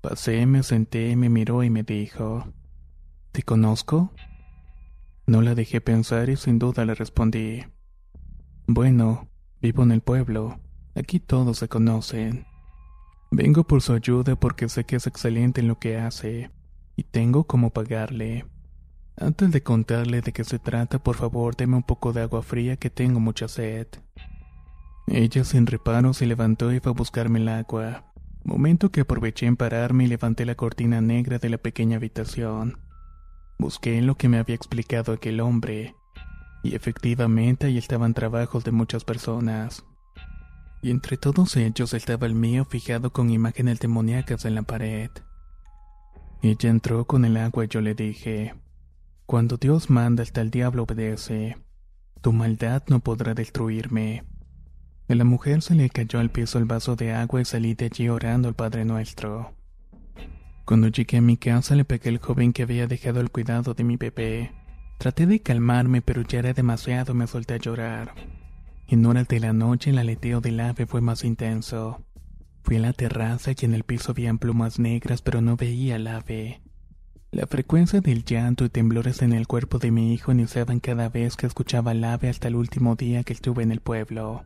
Pasé, 0.01 0.45
me 0.45 0.63
senté, 0.63 1.15
me 1.15 1.29
miró 1.29 1.63
y 1.63 1.69
me 1.69 1.83
dijo, 1.83 2.45
¿Te 3.31 3.43
conozco? 3.43 4.13
No 5.25 5.41
la 5.41 5.55
dejé 5.55 5.81
pensar 5.81 6.29
y 6.29 6.35
sin 6.35 6.59
duda 6.59 6.85
le 6.85 6.95
respondí. 6.95 7.63
Bueno, 8.65 9.29
vivo 9.61 9.83
en 9.83 9.91
el 9.91 10.01
pueblo. 10.01 10.59
Aquí 10.95 11.19
todos 11.19 11.59
se 11.59 11.67
conocen. 11.67 12.45
Vengo 13.31 13.65
por 13.65 13.81
su 13.81 13.93
ayuda 13.93 14.35
porque 14.35 14.69
sé 14.69 14.85
que 14.85 14.95
es 14.95 15.07
excelente 15.07 15.61
en 15.61 15.67
lo 15.67 15.79
que 15.79 15.97
hace 15.97 16.49
y 16.95 17.03
tengo 17.03 17.43
cómo 17.43 17.69
pagarle. 17.69 18.45
Antes 19.19 19.51
de 19.51 19.63
contarle 19.63 20.21
de 20.21 20.31
qué 20.31 20.43
se 20.43 20.59
trata, 20.59 20.99
por 20.99 21.15
favor, 21.15 21.55
deme 21.55 21.75
un 21.75 21.83
poco 21.83 22.13
de 22.13 22.21
agua 22.21 22.43
fría 22.43 22.77
que 22.77 22.89
tengo 22.89 23.19
mucha 23.19 23.47
sed. 23.47 23.87
Ella 25.07 25.43
sin 25.43 25.65
reparo 25.65 26.13
se 26.13 26.25
levantó 26.25 26.71
y 26.71 26.79
fue 26.79 26.91
a 26.91 26.95
buscarme 26.95 27.39
el 27.39 27.49
agua. 27.49 28.13
Momento 28.43 28.91
que 28.91 29.01
aproveché 29.01 29.45
en 29.45 29.57
pararme 29.57 30.05
y 30.05 30.07
levanté 30.07 30.45
la 30.45 30.55
cortina 30.55 31.01
negra 31.01 31.39
de 31.39 31.49
la 31.49 31.57
pequeña 31.57 31.97
habitación. 31.97 32.77
Busqué 33.59 34.01
lo 34.01 34.15
que 34.15 34.29
me 34.29 34.37
había 34.37 34.55
explicado 34.55 35.13
aquel 35.13 35.39
hombre, 35.39 35.95
y 36.63 36.75
efectivamente 36.75 37.67
ahí 37.67 37.77
estaban 37.77 38.13
trabajos 38.13 38.63
de 38.63 38.71
muchas 38.71 39.03
personas. 39.03 39.83
Y 40.81 40.91
entre 40.91 41.17
todos 41.17 41.55
ellos 41.57 41.93
estaba 41.93 42.27
el 42.27 42.35
mío 42.35 42.65
fijado 42.65 43.11
con 43.11 43.29
imágenes 43.29 43.79
demoníacas 43.79 44.45
en 44.45 44.55
la 44.55 44.63
pared. 44.63 45.09
Ella 46.41 46.69
entró 46.69 47.05
con 47.05 47.25
el 47.25 47.37
agua 47.37 47.65
y 47.65 47.67
yo 47.67 47.81
le 47.81 47.95
dije, 47.95 48.53
Cuando 49.25 49.57
Dios 49.57 49.89
manda 49.89 50.23
hasta 50.23 50.41
el 50.41 50.51
diablo 50.51 50.83
obedece, 50.83 51.57
tu 52.21 52.31
maldad 52.31 52.83
no 52.87 52.99
podrá 52.99 53.33
destruirme. 53.33 54.23
A 55.09 55.15
la 55.15 55.23
mujer 55.23 55.61
se 55.61 55.73
le 55.73 55.89
cayó 55.89 56.19
al 56.19 56.29
piso 56.29 56.57
el 56.57 56.65
vaso 56.65 56.95
de 56.95 57.13
agua 57.13 57.41
y 57.41 57.45
salí 57.45 57.73
de 57.73 57.85
allí 57.85 58.09
orando 58.09 58.49
al 58.49 58.55
Padre 58.55 58.85
Nuestro. 58.85 59.53
Cuando 60.65 60.89
llegué 60.89 61.17
a 61.17 61.21
mi 61.21 61.37
casa 61.37 61.75
le 61.75 61.85
pegué 61.85 62.09
al 62.09 62.17
joven 62.17 62.51
que 62.51 62.63
había 62.63 62.87
dejado 62.87 63.21
el 63.21 63.31
cuidado 63.31 63.73
de 63.73 63.85
mi 63.85 63.95
bebé. 63.95 64.51
Traté 64.97 65.27
de 65.27 65.39
calmarme, 65.39 66.01
pero 66.01 66.23
ya 66.23 66.39
era 66.39 66.53
demasiado, 66.53 67.13
me 67.13 67.27
solté 67.27 67.53
a 67.53 67.57
llorar. 67.57 68.15
En 68.87 69.05
horas 69.05 69.27
de 69.27 69.39
la 69.39 69.53
noche 69.53 69.91
el 69.91 69.99
aleteo 69.99 70.41
del 70.41 70.59
ave 70.59 70.87
fue 70.87 71.01
más 71.01 71.23
intenso. 71.23 72.03
Fui 72.63 72.77
a 72.77 72.79
la 72.79 72.93
terraza 72.93 73.51
y 73.51 73.65
en 73.65 73.73
el 73.73 73.83
piso 73.83 74.11
habían 74.11 74.39
plumas 74.39 74.79
negras, 74.79 75.21
pero 75.21 75.41
no 75.41 75.55
veía 75.55 75.95
al 75.95 76.07
ave. 76.07 76.61
La 77.29 77.45
frecuencia 77.45 78.01
del 78.01 78.25
llanto 78.25 78.65
y 78.65 78.69
temblores 78.69 79.21
en 79.21 79.33
el 79.33 79.45
cuerpo 79.45 79.77
de 79.77 79.91
mi 79.91 80.13
hijo 80.13 80.31
iniciaban 80.31 80.79
cada 80.79 81.09
vez 81.09 81.35
que 81.35 81.45
escuchaba 81.45 81.91
al 81.91 82.03
ave 82.03 82.29
hasta 82.29 82.47
el 82.47 82.55
último 82.55 82.95
día 82.95 83.23
que 83.23 83.33
estuve 83.33 83.63
en 83.63 83.71
el 83.71 83.81
pueblo. 83.81 84.45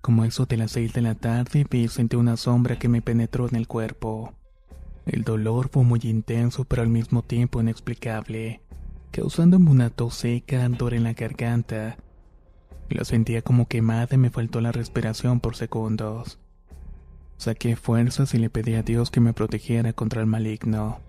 Como 0.00 0.24
eso 0.24 0.46
de 0.46 0.56
las 0.56 0.72
seis 0.72 0.94
de 0.94 1.02
la 1.02 1.14
tarde, 1.14 1.66
vi 1.70 1.82
y 1.82 1.88
sentí 1.88 2.16
una 2.16 2.36
sombra 2.36 2.78
que 2.78 2.88
me 2.88 3.02
penetró 3.02 3.48
en 3.48 3.56
el 3.56 3.68
cuerpo. 3.68 4.32
El 5.04 5.24
dolor 5.24 5.68
fue 5.68 5.84
muy 5.84 6.00
intenso, 6.04 6.64
pero 6.64 6.82
al 6.82 6.88
mismo 6.88 7.22
tiempo 7.22 7.60
inexplicable, 7.60 8.61
causándome 9.12 9.70
una 9.70 9.90
tos 9.90 10.14
seca, 10.14 10.64
ardor 10.64 10.94
en 10.94 11.04
la 11.04 11.12
garganta. 11.12 11.96
La 12.88 13.04
sentía 13.04 13.42
como 13.42 13.68
quemada 13.68 14.08
y 14.12 14.18
me 14.18 14.30
faltó 14.30 14.60
la 14.60 14.72
respiración 14.72 15.38
por 15.38 15.54
segundos. 15.54 16.38
Saqué 17.36 17.76
fuerzas 17.76 18.34
y 18.34 18.38
le 18.38 18.50
pedí 18.50 18.74
a 18.74 18.82
Dios 18.82 19.10
que 19.10 19.20
me 19.20 19.34
protegiera 19.34 19.92
contra 19.92 20.20
el 20.20 20.26
maligno. 20.26 21.00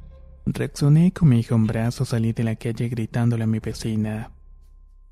Reaccioné 0.45 1.13
con 1.13 1.29
mi 1.29 1.39
hijo 1.39 1.55
en 1.55 1.65
brazos, 1.65 2.09
salí 2.09 2.33
de 2.33 2.43
la 2.43 2.55
calle 2.55 2.89
gritándole 2.89 3.45
a 3.45 3.47
mi 3.47 3.59
vecina. 3.59 4.31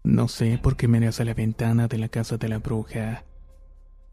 No 0.03 0.27
sé 0.27 0.59
por 0.61 0.75
qué 0.75 0.87
miré 0.87 1.07
hacia 1.07 1.25
la 1.25 1.33
ventana 1.33 1.87
de 1.87 1.97
la 1.97 2.09
casa 2.09 2.37
de 2.37 2.49
la 2.49 2.57
bruja, 2.57 3.23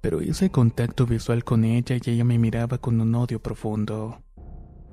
pero 0.00 0.22
hice 0.22 0.50
contacto 0.50 1.06
visual 1.06 1.44
con 1.44 1.64
ella 1.64 1.96
y 1.96 2.10
ella 2.10 2.24
me 2.24 2.38
miraba 2.38 2.78
con 2.78 3.00
un 3.00 3.14
odio 3.14 3.42
profundo. 3.42 4.22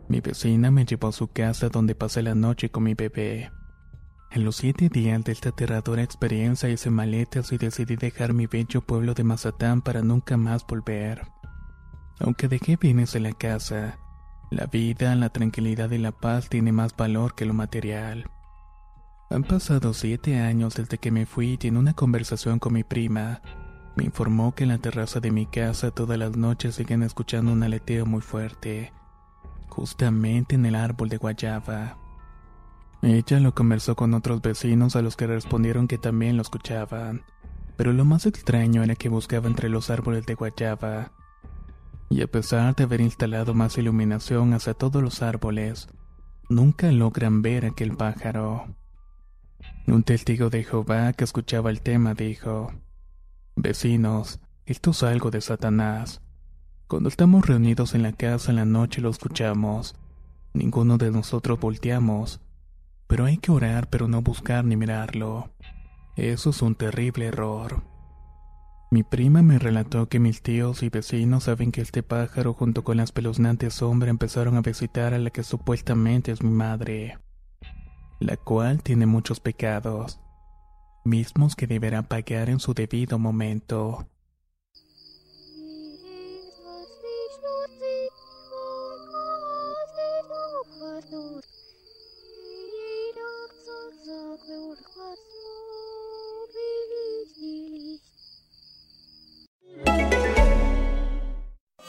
Mi 0.08 0.22
vecina 0.22 0.72
me 0.72 0.86
llevó 0.86 1.10
a 1.10 1.12
su 1.12 1.28
casa 1.28 1.70
donde 1.70 1.96
pasé 1.96 2.24
la 2.24 2.34
noche 2.34 2.70
con 2.70 2.84
mi 2.84 2.94
bebé. 2.94 3.52
En 4.36 4.44
los 4.44 4.58
siete 4.58 4.90
días 4.90 5.24
de 5.24 5.32
esta 5.32 5.48
aterradora 5.48 6.04
experiencia 6.04 6.68
hice 6.68 6.90
maletas 6.90 7.54
y 7.54 7.58
decidí 7.58 7.96
dejar 7.96 8.34
mi 8.34 8.48
bello 8.48 8.82
pueblo 8.82 9.14
de 9.14 9.24
Mazatán 9.24 9.82
para 9.82 10.02
nunca 10.02 10.36
más 10.36 10.68
volver. 10.68 11.26
Aunque 12.20 12.50
dejé 12.50 12.76
bienes 12.76 13.16
en 13.16 13.24
la 13.24 13.32
casa, 13.32 13.98
la 14.52 14.66
vida, 14.66 15.16
la 15.16 15.30
tranquilidad 15.30 15.90
y 15.92 16.00
la 16.00 16.12
paz 16.12 16.50
tiene 16.50 16.74
más 16.74 16.98
valor 16.98 17.34
que 17.34 17.46
lo 17.46 17.54
material. 17.54 18.30
Han 19.30 19.46
pasado 19.46 19.94
siete 19.94 20.38
años 20.42 20.76
desde 20.76 20.98
que 20.98 21.12
me 21.12 21.26
fui 21.26 21.58
y 21.62 21.68
en 21.68 21.78
una 21.78 21.94
conversación 21.94 22.60
con 22.60 22.74
mi 22.74 22.84
prima, 22.84 23.42
me 23.96 24.04
informó 24.04 24.54
que 24.54 24.64
en 24.64 24.70
la 24.70 24.80
terraza 24.80 25.22
de 25.22 25.32
mi 25.32 25.46
casa 25.46 25.92
todas 25.92 26.20
las 26.20 26.36
noches 26.36 26.76
siguen 26.76 27.04
escuchando 27.04 27.54
un 27.54 27.64
aleteo 27.64 28.06
muy 28.06 28.22
fuerte 28.22 28.92
justamente 29.70 30.56
en 30.56 30.66
el 30.66 30.76
árbol 30.76 31.08
de 31.08 31.16
guayaba. 31.16 32.05
Ella 33.06 33.39
lo 33.39 33.53
conversó 33.53 33.95
con 33.95 34.16
otros 34.16 34.41
vecinos 34.41 34.95
a 34.95 35.03
los 35.03 35.16
que 35.16 35.28
respondieron 35.28 35.88
que 35.88 35.99
también 35.99 36.38
lo 36.38 36.41
escuchaban, 36.41 37.22
pero 37.78 37.93
lo 37.93 38.03
más 38.03 38.26
extraño 38.26 38.82
era 38.82 38.95
que 38.95 39.10
buscaba 39.10 39.47
entre 39.47 39.70
los 39.70 39.91
árboles 39.91 40.26
de 40.26 40.34
guayaba. 40.34 41.12
Y 42.10 42.24
a 42.24 42.28
pesar 42.28 42.76
de 42.76 42.86
haber 42.86 43.01
instalado 43.01 43.53
más 43.53 43.78
iluminación 43.78 44.56
hacia 44.56 44.74
todos 44.74 45.03
los 45.03 45.22
árboles, 45.22 45.88
nunca 46.49 46.91
logran 46.91 47.43
ver 47.43 47.68
aquel 47.68 47.95
pájaro. 47.95 48.66
Un 49.86 50.01
testigo 50.01 50.49
de 50.49 50.64
Jehová 50.64 51.14
que 51.14 51.26
escuchaba 51.26 51.70
el 51.70 51.82
tema 51.82 52.16
dijo, 52.16 52.74
Vecinos, 53.56 54.39
esto 54.66 54.89
es 54.89 55.03
algo 55.03 55.30
de 55.30 55.41
Satanás. 55.41 56.24
Cuando 56.88 57.10
estamos 57.10 57.45
reunidos 57.45 57.93
en 57.93 58.01
la 58.01 58.14
casa 58.14 58.49
en 58.49 58.56
la 58.56 58.66
noche 58.66 58.99
lo 58.99 59.12
escuchamos. 59.12 59.93
Ninguno 60.56 60.97
de 60.97 61.12
nosotros 61.12 61.60
volteamos. 61.60 62.41
Pero 63.08 63.26
hay 63.26 63.38
que 63.38 63.51
orar 63.51 63.89
pero 63.89 64.08
no 64.08 64.22
buscar 64.22 64.66
ni 64.66 64.76
mirarlo. 64.76 65.51
Eso 66.16 66.49
es 66.51 66.62
un 66.62 66.76
terrible 66.76 67.26
error. 67.26 67.84
Mi 68.91 69.03
prima 69.03 69.41
me 69.41 69.60
relató 69.60 70.08
que 70.08 70.20
mis 70.20 70.41
tíos 70.41 70.82
y 70.82 70.89
vecinos 70.89 71.45
saben 71.45 71.72
que 71.72 71.82
este 71.82 72.03
pájaro 72.03 72.53
junto 72.53 72.84
con 72.84 72.97
las 72.97 73.12
peluznantes 73.12 73.74
sombras 73.74 74.10
empezaron 74.10 74.56
a 74.56 74.62
visitar 74.62 75.14
a 75.14 75.20
la 75.20 75.32
que 75.32 75.43
supuestamente 75.43 76.32
es 76.32 76.41
mi 76.41 76.51
madre, 76.51 77.18
la 78.20 78.38
cual 78.38 78.84
tiene 78.84 79.06
muchos 79.06 79.41
pecados, 79.41 80.22
mismos 81.03 81.56
que 81.56 81.68
deberá 81.68 82.03
pagar 82.03 82.49
en 82.49 82.60
su 82.60 82.74
debido 82.74 83.20
momento. 83.20 84.08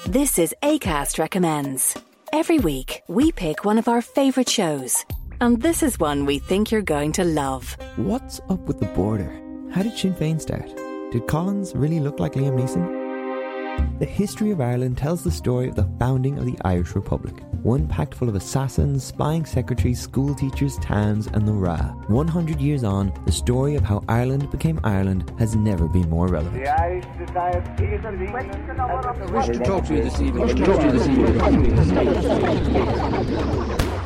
This 0.09 0.39
is 0.39 0.55
ACAST 0.63 1.19
Recommends. 1.19 1.97
Every 2.33 2.61
week, 2.61 3.03
we 3.09 3.33
pick 3.33 3.65
one 3.65 3.77
of 3.77 3.89
our 3.89 4.01
favourite 4.01 4.49
shows. 4.49 5.05
And 5.41 5.61
this 5.61 5.83
is 5.83 5.99
one 5.99 6.27
we 6.27 6.39
think 6.39 6.71
you're 6.71 6.81
going 6.81 7.11
to 7.15 7.25
love. 7.25 7.77
What's 7.97 8.39
up 8.49 8.61
with 8.69 8.79
the 8.79 8.87
border? 8.87 9.33
How 9.73 9.83
did 9.83 9.99
Sinn 9.99 10.15
Féin 10.15 10.41
start? 10.41 10.69
Did 11.11 11.27
Collins 11.27 11.75
really 11.75 11.99
look 11.99 12.21
like 12.21 12.35
Liam 12.35 12.57
Neeson? 12.57 13.99
The 13.99 14.07
history 14.07 14.53
of 14.53 14.61
Ireland 14.61 14.97
tells 14.97 15.25
the 15.25 15.33
story 15.33 15.67
of 15.69 15.75
the 15.75 15.91
founding 15.99 16.39
of 16.39 16.47
the 16.47 16.57
Irish 16.65 16.95
Republic. 16.95 17.35
One 17.67 17.89
packed 17.89 18.15
full 18.15 18.29
of 18.29 18.37
assassins, 18.37 19.03
spying 19.03 19.45
secretaries, 19.45 20.01
school 20.01 20.37
teachers, 20.37 20.79
towns, 20.79 21.27
and 21.27 21.49
the 21.49 21.53
Ra. 21.53 21.79
100 22.07 22.61
years 22.61 22.85
on, 22.85 23.13
the 23.27 23.33
story 23.33 23.75
of 23.75 23.83
how 23.83 24.05
Ireland 24.09 24.53
became 24.53 24.79
Ireland 24.85 25.33
has 25.41 25.57
never 25.57 25.89
been 25.89 26.09
more 26.09 26.29
relevant. 26.29 26.63
The 26.63 26.71
Irish 26.71 27.05
Society 27.27 27.95
of 27.97 28.07
England 28.07 28.81
I 28.81 29.27
wish 29.33 29.47
to 29.47 29.59
talk 29.65 29.85
to 29.87 29.97
you 29.97 30.05
this 30.05 30.21
evening. 30.21 30.45
Wish 30.45 30.55
to 30.55 30.65
talk 30.65 30.79
to 30.79 30.87
you 30.87 30.93
this 30.93 31.09
evening. 31.09 31.77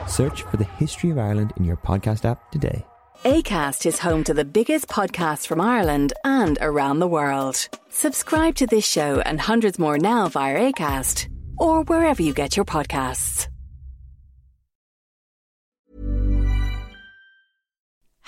Search 0.08 0.40
for 0.44 0.56
the 0.56 0.64
history 0.78 1.11
of 1.11 1.18
Ireland 1.18 1.52
in 1.58 1.64
your 1.64 1.76
podcast 1.76 2.24
app 2.24 2.50
today. 2.50 2.86
ACAST 3.24 3.84
is 3.84 3.98
home 3.98 4.24
to 4.24 4.32
the 4.32 4.46
biggest 4.46 4.86
podcasts 4.86 5.46
from 5.46 5.61
Ireland 5.61 6.14
and 6.24 6.56
around 6.62 7.00
the 7.00 7.06
world. 7.06 7.68
Subscribe 7.90 8.54
to 8.54 8.66
this 8.66 8.86
show 8.86 9.20
and 9.20 9.38
hundreds 9.38 9.78
more 9.78 9.98
now 9.98 10.30
via 10.30 10.72
ACAST 10.72 11.28
or 11.58 11.82
wherever 11.82 12.22
you 12.22 12.32
get 12.32 12.56
your 12.56 12.64
podcasts. 12.64 13.49